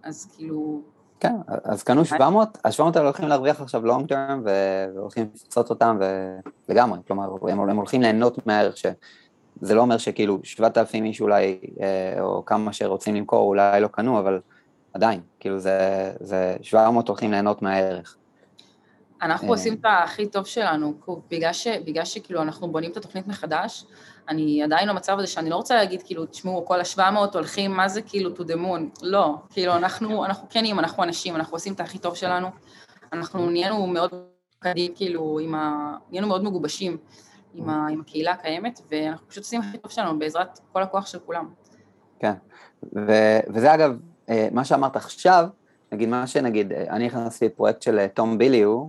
אז 0.04 0.32
כאילו... 0.36 0.97
כן, 1.20 1.36
אז 1.64 1.84
קנו 1.84 2.06
700, 2.06 2.58
ה-700 2.66 2.82
האלה 2.96 3.06
הולכים 3.06 3.28
להרוויח 3.28 3.62
עכשיו 3.62 3.86
לונג 3.86 4.10
טרם 4.10 4.44
והולכים 4.96 5.30
לפצות 5.36 5.70
אותם 5.70 6.00
לגמרי, 6.70 7.00
כלומר 7.08 7.30
הם, 7.50 7.70
הם 7.70 7.78
הולכים 7.78 8.02
ליהנות 8.02 8.48
מהערך 8.48 8.78
שזה 8.78 9.76
לא 9.76 9.82
אומר 9.82 9.98
שכאילו 9.98 10.40
7,000 10.44 11.06
איש 11.06 11.22
אולי, 11.22 11.60
אה, 11.82 12.22
או 12.22 12.46
כמה 12.46 12.74
שרוצים 12.74 13.16
למכור 13.16 13.48
אולי 13.48 13.82
לא 13.82 13.88
קנו, 13.88 14.20
אבל 14.20 14.40
עדיין, 14.94 15.22
כאילו 15.40 15.60
זה, 15.60 16.12
זה 16.20 16.56
700 16.62 17.08
הולכים 17.08 17.32
ליהנות 17.32 17.62
מהערך. 17.62 18.18
אנחנו 19.22 19.48
עושים 19.48 19.74
את 19.74 19.86
הכי 20.04 20.28
טוב 20.28 20.46
שלנו, 20.46 20.94
בגלל, 21.32 21.54
ש, 21.54 21.68
בגלל 21.68 22.06
שכאילו 22.06 22.42
אנחנו 22.42 22.68
בונים 22.68 22.92
את 22.92 22.98
התוכנית 22.98 23.28
מחדש, 23.28 23.86
אני 24.30 24.64
עדיין 24.64 24.90
במצב 24.90 25.20
הזה 25.20 25.28
שאני 25.28 25.50
לא 25.50 25.56
רוצה 25.56 25.76
להגיד, 25.76 26.04
כאילו, 26.04 26.26
תשמעו, 26.26 26.66
כל 26.66 26.80
ה-700 26.80 27.34
הולכים, 27.34 27.72
מה 27.72 27.88
זה 27.88 28.02
כאילו 28.02 28.36
to 28.36 28.40
the 28.40 28.56
moon? 28.56 29.00
לא, 29.02 29.36
כאילו, 29.50 29.76
אנחנו, 29.76 30.26
אנחנו 30.26 30.48
כנים, 30.50 30.80
אנחנו 30.80 31.04
אנשים, 31.04 31.36
אנחנו 31.36 31.56
עושים 31.56 31.74
את 31.74 31.80
הכי 31.80 31.98
טוב 31.98 32.16
שלנו, 32.16 32.48
אנחנו 33.14 33.50
נהיינו 33.50 33.88
מאוד 33.88 34.12
קדים, 34.60 34.92
כאילו, 34.96 35.40
עם 35.40 35.56
ה... 35.56 35.96
נהיינו 36.10 36.28
מאוד 36.28 36.44
מגובשים 36.44 36.98
עם, 37.54 37.70
ה... 37.70 37.88
עם 37.92 38.02
הקהילה 38.02 38.32
הקיימת, 38.32 38.82
ואנחנו 38.92 39.28
פשוט 39.28 39.44
עושים 39.44 39.62
הכי 39.62 39.78
טוב 39.78 39.92
שלנו 39.92 40.20
בעזרת 40.20 40.60
כל 40.74 40.84
הכוח 40.84 41.06
של 41.06 41.20
כולם. 41.20 41.50
כן, 42.20 42.34
ו... 42.96 43.12
וזה 43.54 43.74
אגב, 43.74 43.98
אה, 44.30 44.48
מה 44.52 44.66
שאמרת 44.66 44.96
עכשיו, 44.96 45.48
נגיד 45.92 46.10
מה 46.10 46.28
שנגיד, 46.28 46.74
אני 46.74 47.06
נכנסתי 47.06 47.46
לפרויקט 47.46 47.82
של 47.82 48.08
תום 48.08 48.38
ביליו, 48.38 48.88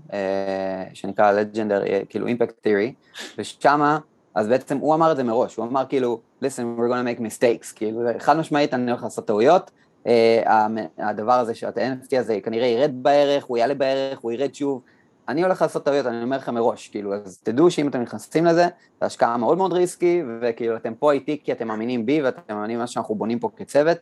שנקרא 0.95 1.33
Legendary, 1.33 2.07
כאילו 2.09 2.27
Impact 2.29 2.67
Theory, 2.67 3.21
ושמה, 3.39 3.99
אז 4.39 4.49
בעצם 4.49 4.79
הוא 4.79 4.95
אמר 4.95 5.13
את 5.13 5.17
זה 5.17 5.25
מראש, 5.25 5.57
הוא 5.57 5.67
אמר 5.67 5.85
כאילו, 5.89 6.21
listen, 6.43 6.79
we're 6.79 6.93
gonna 6.93 7.17
make 7.17 7.21
mistakes, 7.21 7.77
כאילו, 7.77 8.01
חד 8.19 8.37
משמעית 8.37 8.75
אני 8.75 8.91
הולך 8.91 9.03
לעשות 9.03 9.27
טעויות, 9.27 9.71
הדבר 10.99 11.33
הזה, 11.33 11.55
שה-NFT 11.55 12.19
הזה 12.19 12.39
כנראה 12.43 12.67
ירד 12.67 12.91
בערך, 12.95 13.45
הוא 13.45 13.59
יעלה 13.59 13.75
בערך, 13.75 14.19
הוא 14.19 14.33
ירד 14.33 14.55
שוב, 14.55 14.83
אני 15.29 15.43
הולך 15.43 15.63
לעשות 15.63 15.85
טעויות, 15.85 16.07
אני 16.07 16.23
אומר 16.23 16.37
לכם 16.37 16.55
מראש, 16.55 16.89
כאילו, 16.89 17.15
אז 17.15 17.39
תדעו 17.43 17.71
שאם 17.71 17.89
אתם 17.89 18.01
נכנסים 18.01 18.45
לזה, 18.45 18.69
זו 19.01 19.07
השקעה 19.07 19.37
מאוד 19.37 19.59
מאוד 19.59 19.73
risky, 19.73 20.23
וכאילו 20.41 20.77
אתם 20.77 20.95
פה 20.95 21.13
איתי 21.13 21.41
כי 21.45 21.53
אתם 21.53 21.69
מאמינים 21.69 22.07
בי 22.07 22.23
ואתם 22.23 22.55
מאמינים 22.55 22.79
במה 22.79 22.87
שאנחנו 22.87 23.15
בונים 23.15 23.39
פה 23.39 23.51
כצוות, 23.57 23.99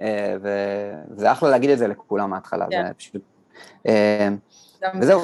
אה, 0.00 0.36
וזה 0.40 1.32
אחלה 1.32 1.50
להגיד 1.50 1.70
את 1.70 1.78
זה 1.78 1.88
לכולם 1.88 2.30
מההתחלה, 2.30 2.64
yeah. 2.64 2.70
זה 2.70 2.76
כן. 2.76 2.92
פשוט... 2.92 3.22
אה, 3.86 4.28
וזהו. 5.00 5.20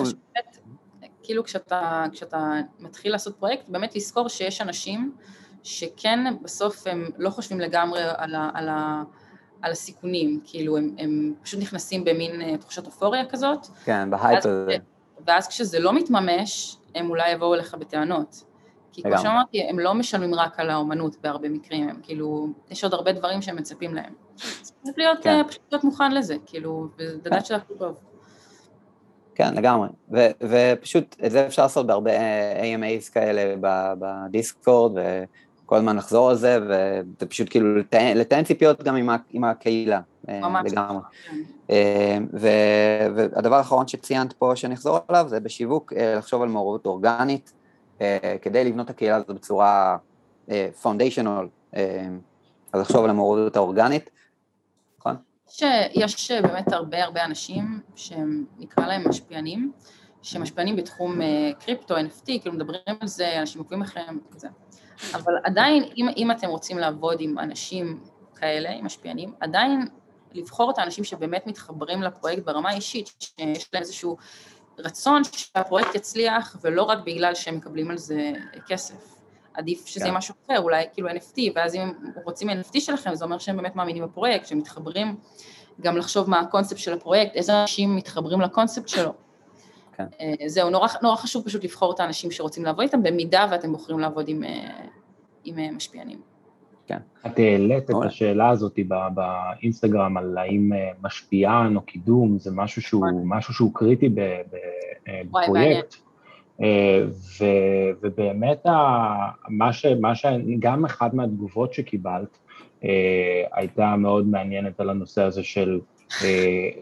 כאילו 1.25 1.45
כשאתה, 1.45 2.05
כשאתה 2.13 2.53
מתחיל 2.79 3.13
לעשות 3.13 3.37
פרויקט, 3.37 3.69
באמת 3.69 3.97
לזכור 3.97 4.29
שיש 4.29 4.61
אנשים 4.61 5.13
שכן 5.63 6.19
בסוף 6.43 6.87
הם 6.87 7.11
לא 7.19 7.31
חושבים 7.31 7.61
לגמרי 7.61 8.03
על, 8.17 8.35
ה, 8.35 8.51
על, 8.55 8.69
ה, 8.69 9.03
על 9.63 9.73
הסיכונים, 9.73 10.41
כאילו 10.45 10.77
הם, 10.77 10.95
הם 10.99 11.35
פשוט 11.43 11.61
נכנסים 11.61 12.05
במין 12.05 12.43
אה, 12.43 12.57
תחושת 12.57 12.87
אופוריה 12.87 13.27
כזאת. 13.27 13.67
כן, 13.85 14.11
בהייפ 14.11 14.47
הזה. 14.47 14.77
ואז 15.27 15.49
כשזה 15.49 15.79
לא 15.79 15.93
מתממש, 15.93 16.77
הם 16.95 17.11
אולי 17.11 17.31
יבואו 17.31 17.55
אליך 17.55 17.75
בטענות. 17.75 18.45
כי 18.93 19.03
כמו 19.03 19.19
שאמרתי, 19.19 19.63
הם 19.69 19.79
לא 19.79 19.95
משלמים 19.95 20.35
רק 20.35 20.61
על 20.61 20.71
האומנות 20.71 21.17
בהרבה 21.23 21.49
מקרים, 21.49 21.89
הם 21.89 22.01
כאילו, 22.03 22.49
יש 22.71 22.85
עוד 22.85 22.95
הרבה 22.95 23.13
דברים 23.13 23.43
שהם 23.43 23.57
מצפים 23.57 23.95
להם. 23.95 24.13
צריך 24.83 24.99
להיות, 24.99 25.19
כן. 25.23 25.31
אה, 25.31 25.45
פשוט 25.45 25.63
להיות 25.73 25.85
מוכן 25.85 26.13
לזה, 26.13 26.37
כאילו, 26.47 26.89
ולדעת 26.99 27.33
כן. 27.33 27.45
שזה 27.45 27.57
הכי 27.57 27.73
טוב. 27.79 28.01
כן, 29.35 29.55
לגמרי. 29.55 29.89
ו- 30.13 30.31
ופשוט, 30.43 31.17
את 31.27 31.31
זה 31.31 31.47
אפשר 31.47 31.63
לעשות 31.63 31.87
בהרבה 31.87 32.11
אה, 32.11 32.77
AMAs 32.77 33.13
כאלה 33.13 33.55
בדיסקורד, 33.99 34.93
וכל 35.65 35.77
הזמן 35.77 35.97
לחזור 35.97 36.31
על 36.31 36.37
זה, 36.37 36.59
וזה 36.63 37.27
פשוט 37.29 37.51
כאילו 37.51 37.77
לתאם 38.15 38.45
ציפיות 38.45 38.83
גם 38.83 38.97
עם, 38.97 39.11
ה- 39.11 39.17
עם 39.31 39.45
הקהילה. 39.45 40.01
אה, 40.29 40.41
ממש. 40.41 40.73
לגמרי. 40.73 41.03
כן. 41.69 42.23
והדבר 42.33 43.57
האחרון 43.57 43.89
שציינת 43.89 44.33
פה, 44.33 44.53
שאני 44.57 44.75
אחזור 44.75 44.99
עליו, 45.09 45.25
זה 45.29 45.41
בשיווק, 45.41 45.93
לחשוב 46.17 46.43
על 46.43 46.49
מעורבות 46.49 46.87
אורגנית. 46.87 47.53
אה, 48.01 48.37
כדי 48.43 48.65
לבנות 48.65 48.87
את 48.87 48.91
הקהילה 48.91 49.17
הזאת 49.17 49.31
בצורה 49.31 49.97
פונדיישנול, 50.83 51.49
אה, 51.77 51.81
אה, 51.81 52.07
אז 52.73 52.81
לחשוב 52.81 53.05
על 53.05 53.11
המעורבות 53.11 53.57
האורגנית, 53.57 54.03
נכון? 54.03 54.15
שיש 55.49 56.31
באמת 56.31 56.73
הרבה 56.73 57.05
הרבה 57.05 57.25
אנשים 57.25 57.81
שהם 57.97 58.45
נקרא 58.59 58.87
להם 58.87 59.09
משפיענים, 59.09 59.73
שמשפיענים 60.23 60.77
בתחום 60.77 61.19
קריפטו, 61.61 61.97
NFT, 61.97 62.25
כאילו 62.25 62.53
מדברים 62.53 62.81
על 63.01 63.09
זה, 63.09 63.41
אנשים 63.41 63.61
עוקבים 63.61 63.83
לכם, 63.83 64.19
כזה. 64.31 64.49
אבל 65.15 65.35
עדיין, 65.45 65.85
אם, 65.97 66.09
אם 66.17 66.31
אתם 66.31 66.49
רוצים 66.49 66.79
לעבוד 66.79 67.17
עם 67.21 67.39
אנשים 67.39 68.01
כאלה, 68.37 68.71
עם 68.71 68.85
משפיענים, 68.85 69.35
עדיין 69.41 69.89
לבחור 70.33 70.71
את 70.71 70.79
האנשים 70.79 71.05
שבאמת 71.05 71.47
מתחברים 71.47 72.03
לפרויקט 72.03 72.45
ברמה 72.45 72.71
האישית, 72.71 73.11
שיש 73.21 73.69
להם 73.73 73.83
איזשהו 73.83 74.17
רצון 74.79 75.23
שהפרויקט 75.25 75.95
יצליח, 75.95 76.57
ולא 76.61 76.83
רק 76.83 76.99
בגלל 77.07 77.35
שהם 77.35 77.57
מקבלים 77.57 77.91
על 77.91 77.99
זה 77.99 78.33
כסף. 78.67 79.14
עדיף 79.55 79.87
שזה 79.87 80.05
יהיה 80.05 80.13
כן. 80.13 80.19
משהו 80.19 80.35
אחר, 80.47 80.61
אולי 80.61 80.85
כאילו 80.93 81.09
NFT, 81.09 81.39
ואז 81.55 81.75
אם 81.75 81.81
הם 81.81 81.93
רוצים 82.25 82.51
NFT 82.51 82.81
שלכם, 82.81 83.15
זה 83.15 83.25
אומר 83.25 83.39
שהם 83.39 83.57
באמת 83.57 83.77
מאמינים 83.77 84.05
בפרויקט, 84.05 84.47
שהם 84.47 84.59
מתחברים, 84.59 85.17
גם 85.81 85.97
לחשוב 85.97 86.31
מה 86.31 86.41
הקונספט 86.41 86.79
של 86.79 86.93
הפרויקט, 86.93 87.35
איזה 87.35 87.63
אנשים 87.63 87.97
מתחברים 87.97 88.41
לקונספט 88.41 88.89
שלו. 88.89 89.13
כן. 89.97 90.07
אה, 90.21 90.49
זהו, 90.49 90.71
נורא, 90.71 90.89
נורא 91.03 91.17
חשוב 91.17 91.45
פשוט 91.45 91.65
לבחור 91.65 91.93
את 91.95 92.01
האנשים 92.01 92.31
שרוצים 92.31 92.65
לעבוד 92.65 92.83
איתם, 92.83 93.03
במידה 93.03 93.47
ואתם 93.51 93.73
בוחרים 93.73 93.99
לעבוד 93.99 94.29
עם, 94.29 94.45
אה, 94.45 94.85
עם 95.45 95.59
אה, 95.59 95.71
משפיענים. 95.73 96.21
כן. 96.87 96.99
את 97.27 97.39
העלית 97.39 97.91
את 97.91 97.95
השאלה 98.07 98.49
הזאת 98.49 98.79
באינסטגרם 99.15 100.17
על 100.17 100.39
האם 100.39 100.73
משפיען 101.03 101.77
או 101.77 101.81
קידום 101.81 102.39
זה 102.39 102.51
משהו 102.55 102.83
שהוא. 102.83 103.07
משהו 103.25 103.55
שהוא 103.55 103.75
קריטי 103.75 104.09
בפרויקט. 105.31 105.97
אה, 106.63 107.03
ו, 107.41 107.45
ובאמת 108.03 108.67
מה, 109.49 109.73
ש, 109.73 109.87
מה 109.87 110.15
ש... 110.15 110.27
גם 110.59 110.85
אחד 110.85 111.15
מהתגובות 111.15 111.75
שקיבלת 111.75 112.39
אה, 112.85 113.43
הייתה 113.53 113.97
מאוד 113.97 114.27
מעניינת 114.27 114.81
על 114.81 114.91
הנושא 114.91 115.23
הזה 115.23 115.43
של 115.43 115.81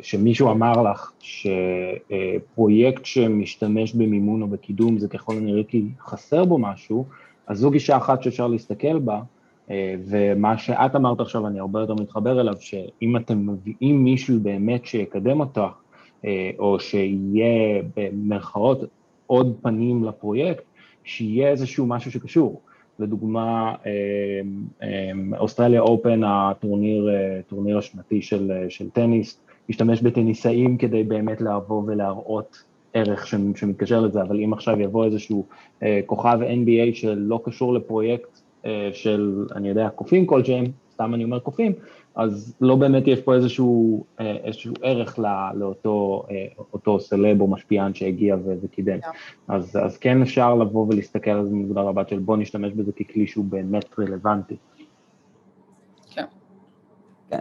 שמישהו 0.03 0.51
אמר 0.51 0.73
לך 0.83 1.12
שפרויקט 1.20 3.05
שמשתמש 3.05 3.95
במימון 3.95 4.43
או 4.43 4.47
בקידום 4.47 4.99
זה 4.99 5.09
ככל 5.09 5.37
הנראה 5.37 5.62
כי 5.68 5.85
חסר 6.01 6.45
בו 6.45 6.59
משהו, 6.59 7.07
אז 7.47 7.59
זו 7.59 7.70
גישה 7.70 7.97
אחת 7.97 8.23
שאפשר 8.23 8.47
להסתכל 8.47 8.99
בה, 8.99 9.20
אה, 9.70 9.95
ומה 10.07 10.59
שאת 10.59 10.97
אמרת 10.97 11.20
עכשיו, 11.20 11.47
אני 11.47 11.61
הרבה 11.61 11.81
יותר 11.81 11.95
מתחבר 11.95 12.41
אליו, 12.41 12.55
שאם 12.61 13.16
אתם 13.16 13.51
מביאים 13.51 14.05
מישהו 14.05 14.41
באמת 14.41 14.87
שיקדם 14.87 15.41
אותך, 15.41 15.61
אה, 16.25 16.51
או 16.59 16.81
שיהיה 16.81 17.83
במרכאות 17.97 18.79
עוד 19.33 19.57
פנים 19.62 20.05
לפרויקט, 20.05 20.62
שיהיה 21.05 21.49
איזשהו 21.49 21.87
משהו 21.87 22.11
שקשור. 22.11 22.61
לדוגמה, 22.99 23.74
אה, 23.87 25.11
אוסטרליה 25.39 25.80
אופן, 25.80 26.20
הטורניר, 26.24 27.09
טורניר 27.47 27.78
השנתי 27.78 28.22
של, 28.22 28.53
של 28.68 28.91
טניס, 28.91 29.41
משתמש 29.68 30.03
בטניסאים 30.03 30.76
כדי 30.76 31.03
באמת 31.05 31.41
לבוא 31.41 31.83
ולהראות 31.87 32.64
ערך 32.95 33.26
שמתקשר 33.57 34.01
לזה, 34.01 34.22
אבל 34.22 34.41
אם 34.41 34.53
עכשיו 34.53 34.80
יבוא 34.80 35.05
איזשהו 35.05 35.47
כוכב 36.07 36.39
NBA 36.43 36.95
שלא 36.95 37.41
קשור 37.45 37.74
לפרויקט 37.74 38.41
אה, 38.66 38.91
של, 38.93 39.47
אני 39.55 39.68
יודע, 39.68 39.89
קופים 39.89 40.26
כלשהם, 40.26 40.64
סתם 41.03 41.15
אני 41.15 41.25
אומר 41.25 41.39
קופים, 41.39 41.73
אז 42.15 42.55
לא 42.61 42.77
באמת 42.77 43.03
יש 43.07 43.21
פה 43.21 43.35
איזשהו, 43.35 44.05
אה, 44.21 44.37
איזשהו 44.45 44.75
ערך 44.83 45.19
לאותו 45.55 46.27
אה, 46.31 46.47
אותו 46.73 47.01
סלב 47.01 47.41
או 47.41 47.47
משפיען 47.47 47.95
שהגיע 47.95 48.37
וקידם. 48.63 48.99
Yeah. 48.99 49.07
אז, 49.49 49.77
אז 49.85 49.99
כן 49.99 50.23
אפשר 50.23 50.55
לבוא 50.55 50.87
ולהסתכל 50.89 51.31
על 51.31 51.47
זה 51.47 51.55
מנקודה 51.55 51.81
רבת 51.81 52.09
של 52.09 52.19
בוא 52.19 52.37
נשתמש 52.37 52.73
בזה 52.73 52.93
ככלי 52.93 53.27
שהוא 53.27 53.45
באמת 53.45 53.99
רלוונטי. 53.99 54.57
כן. 56.11 56.25
כן. 57.31 57.39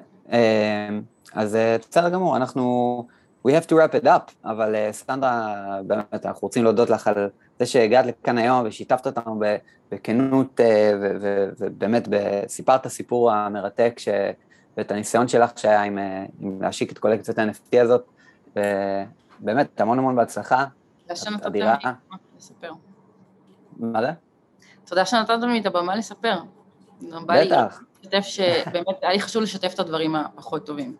אז 1.34 1.58
בסדר 1.90 2.10
גמור, 2.10 2.38
אנחנו... 2.38 3.08
We 3.48 3.52
have 3.52 3.68
to 3.68 3.76
wrap 3.76 4.04
it 4.04 4.06
up, 4.06 4.32
אבל 4.46 4.76
סנדרה, 4.92 5.56
באמת, 5.88 6.26
אנחנו 6.26 6.46
רוצים 6.46 6.64
להודות 6.64 6.90
לך 6.90 7.08
על 7.08 7.30
זה 7.62 7.66
שהגעת 7.66 8.06
לכאן 8.06 8.38
היום 8.38 8.62
ושיתפת 8.66 9.08
אותנו 9.08 9.42
בכנות 9.92 10.60
אה, 10.60 10.92
ובאמת 11.60 12.08
סיפרת 12.48 12.82
את 12.82 12.86
הסיפור 12.86 13.32
המרתק 13.32 13.94
ש... 13.98 14.08
ואת 14.78 14.92
הניסיון 14.92 15.28
שלך 15.28 15.60
שהיה 15.60 15.84
עם, 15.84 15.98
אה, 15.98 16.26
עם 16.40 16.62
להשיק 16.62 16.92
את 16.92 16.98
קולקציית 16.98 17.40
ה-NFT 17.40 17.82
הזאת, 17.82 18.06
ובאמת 18.56 19.82
המון 19.82 20.00
המון 20.00 20.16
בהצלחה. 20.16 20.66
תודה 21.02 21.16
שנתת 21.16 21.46
לי 21.54 21.62
לספר. 22.38 22.72
מה 23.78 24.02
זה? 24.02 24.12
תודה 24.86 25.06
שנתת 25.06 25.34
לי 25.42 25.60
את 25.60 25.66
הבמה 25.66 25.96
לספר. 25.96 26.40
בטח. 27.28 27.84
לשתף 28.02 28.22
שבאמת 28.22 28.96
היה 29.02 29.12
לי 29.12 29.20
חשוב 29.20 29.44
לשתף 29.44 29.74
את 29.74 29.80
הדברים 29.80 30.16
הפחות 30.16 30.66
טובים. 30.66 30.96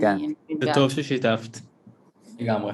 כן. 0.00 0.16
זה 0.62 0.70
טוב 0.74 0.90
ששיתפת. 0.90 1.58
לגמרי. 2.38 2.72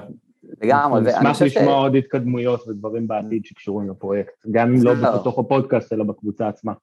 לגמרי. 0.61 1.01
נשמח 1.01 1.41
לשמוע 1.41 1.73
עוד 1.73 1.95
התקדמויות 1.95 2.67
ודברים 2.67 3.07
בעתיד 3.07 3.45
שקשורים 3.45 3.89
לפרויקט, 3.89 4.33
גם 4.51 4.73
אם 4.73 4.83
לא 4.83 4.93
בתוך 4.93 5.39
הפודקאסט, 5.39 5.93
אלא 5.93 6.03
בקבוצה 6.03 6.47
עצמה. 6.47 6.73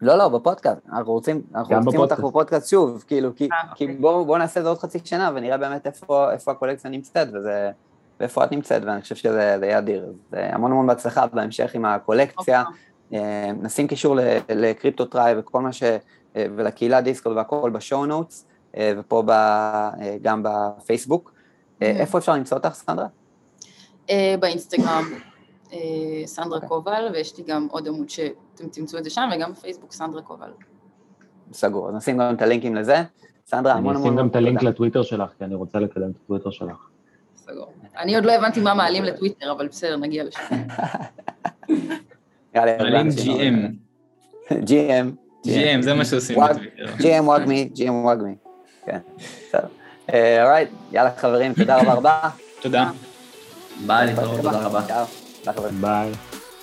לא, 0.00 0.18
לא, 0.18 0.28
בפודקאסט, 0.28 0.80
אנחנו 0.92 1.12
רוצים, 1.12 1.42
אנחנו 1.54 1.76
רוצים 1.84 2.00
אותך 2.00 2.20
בפודקאסט 2.20 2.68
שוב, 2.68 3.04
כאילו, 3.06 3.36
כי, 3.36 3.44
אה, 3.44 3.74
כי 3.74 3.84
אוקיי. 3.84 3.96
בואו 3.96 4.24
בוא 4.24 4.38
נעשה 4.38 4.60
את 4.60 4.64
זה 4.64 4.68
עוד 4.68 4.78
חצי 4.78 4.98
שנה 5.04 5.30
ונראה 5.34 5.58
באמת 5.58 5.86
איפה, 5.86 6.32
איפה 6.32 6.50
הקולקציה 6.50 6.90
נמצאת 6.90 7.28
וזה, 7.34 7.70
ואיפה 8.20 8.44
את 8.44 8.52
נמצאת, 8.52 8.82
ואני 8.84 9.02
חושב 9.02 9.14
שזה 9.14 9.58
יהיה 9.62 9.78
אדיר. 9.78 10.04
אז 10.04 10.14
המון 10.32 10.70
המון 10.72 10.86
בהצלחה 10.86 11.26
בהמשך 11.26 11.74
עם 11.74 11.84
הקולקציה, 11.84 12.62
אוקיי. 12.62 13.20
אה, 13.20 13.52
נשים 13.62 13.86
קישור 13.86 14.16
ל 14.48 14.56
Crypto 14.56 15.04
Tribe 15.04 15.38
וכל 15.38 15.62
מה 15.62 15.72
ש... 15.72 15.82
אה, 16.36 16.46
ולקהילה 16.56 17.00
דיסקורד 17.00 17.36
והכל 17.36 17.70
ב 17.70 17.77
show 17.77 18.06
notes, 18.06 18.46
ופה 18.96 19.22
ב, 19.26 19.32
גם 20.22 20.42
בפייסבוק. 20.44 21.33
אה, 21.84 21.90
איפה 21.90 22.18
אפשר 22.18 22.32
למצוא 22.32 22.56
אותך, 22.56 22.74
סנדרה? 22.74 23.06
אה, 24.10 24.34
באינסטגרם 24.40 25.04
אה, 25.72 25.78
סנדרה 26.26 26.54
אוקיי. 26.56 26.68
קובל, 26.68 27.08
ויש 27.12 27.38
לי 27.38 27.44
גם 27.46 27.68
עוד 27.70 27.88
עמוד 27.88 28.10
שאתם 28.10 28.68
תמצאו 28.72 28.98
את 28.98 29.04
זה 29.04 29.10
שם, 29.10 29.28
וגם 29.36 29.52
בפייסבוק 29.52 29.92
סנדרה 29.92 30.22
קובל. 30.22 30.50
סגור, 31.52 31.88
אז 31.88 31.94
נשים 31.94 32.18
גם 32.18 32.34
את 32.34 32.42
הלינקים 32.42 32.74
לזה. 32.74 33.02
סנדרה, 33.46 33.72
המון 33.72 33.96
המון... 33.96 34.06
אני 34.06 34.10
אשים 34.10 34.18
גם 34.18 34.28
את 34.28 34.36
הלינק 34.36 34.62
לטוויטר 34.62 35.02
שלך, 35.02 35.30
כי 35.38 35.44
אני 35.44 35.54
רוצה 35.54 35.78
לקדם 35.78 36.10
את 36.10 36.16
הטוויטר 36.24 36.50
שלך. 36.50 36.88
סגור. 37.36 37.72
אני 37.98 38.14
עוד 38.14 38.24
לא 38.24 38.32
הבנתי 38.32 38.60
מה 38.60 38.74
מעלים 38.74 39.04
לטוויטר, 39.04 39.52
אבל 39.52 39.68
בסדר, 39.68 39.96
נגיע 39.96 40.24
לשם. 40.24 40.40
מעלים 42.54 43.08
GM. 43.08 43.72
GM. 44.52 45.06
GM, 45.46 45.82
זה 45.82 45.94
מה 45.94 46.04
שעושים 46.04 46.38
בטוויטר. 46.40 46.86
GM 46.98 47.22
WAGMI, 47.22 47.70
GM 47.74 47.90
WAGMI. 47.90 48.34
כן, 48.86 48.98
בסדר. 49.18 49.68
alright, 50.12 50.68
יאללה 50.92 51.10
חברים, 51.16 51.54
תודה 51.54 51.76
רבה 51.76 51.92
רבה. 51.92 52.20
תודה. 52.60 52.90
ביי, 53.86 54.06
להתראות, 54.06 54.40
תודה 54.40 54.58
רבה. 54.58 54.80
ביי. 55.80 56.12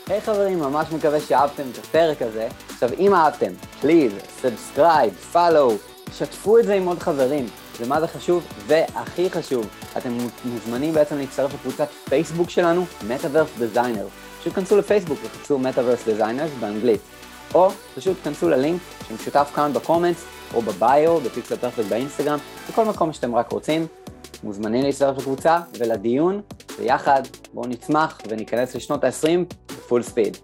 היי 0.08 0.22
חברים, 0.22 0.60
ממש 0.60 0.88
מקווה 0.92 1.20
שאהבתם 1.20 1.64
את 1.74 1.78
הפרק 1.78 2.22
הזה. 2.22 2.48
עכשיו, 2.74 2.90
אם 3.00 3.14
אהבתם, 3.14 3.52
please, 3.82 4.12
subscribe, 4.42 5.14
follow, 5.14 5.78
שתפו 6.18 6.58
את 6.58 6.66
זה 6.66 6.74
עם 6.74 6.86
עוד 6.86 7.00
חברים. 7.00 7.48
ומה 7.80 8.02
זה 8.02 8.08
חשוב? 8.08 8.44
והכי 8.68 9.30
חשוב, 9.30 9.68
אתם 9.98 10.18
מוזמנים 10.46 10.94
בעצם 10.94 11.18
להצטרף 11.18 11.54
לקבוצת 11.54 11.88
פייסבוק 12.10 12.50
שלנו, 12.50 12.86
Metaverse 13.02 13.62
Designer. 13.62 14.40
פשוט 14.40 14.54
כנסו 14.54 14.78
לפייסבוק 14.78 15.20
וחפשו 15.24 15.60
Metaverse 15.60 16.08
Designers 16.08 16.60
באנגלית. 16.60 17.02
או 17.54 17.70
פשוט 17.96 18.18
כנסו 18.24 18.50
ללינק 18.50 18.82
שמשותף 19.10 19.52
כאן 19.56 19.74
בקומנטס, 19.74 20.24
או 20.54 20.62
בביו, 20.62 21.20
בפיקסל 21.20 21.56
פרפקט 21.56 21.86
באינסטגרם, 21.86 22.40
בכל 22.70 22.86
מקום 22.86 23.14
שאתם 23.14 23.36
רק 23.36 23.52
רוצים. 23.52 23.88
מוזמנים 24.44 24.84
להצטרף 24.84 25.18
לקבוצה 25.18 25.60
ולדיון, 25.78 26.42
ויחד 26.80 27.22
בואו 27.54 27.68
נצמח 27.68 28.22
וניכנס 28.28 28.76
לשנות 28.76 29.04
ה-20 29.04 29.56
בפול 29.68 30.04
ספיד. 30.04 30.38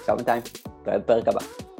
עכשיו 0.00 0.16
בינתיים, 0.16 0.42
נתראה 0.80 0.98
בפרק 0.98 1.28
הבא. 1.28 1.71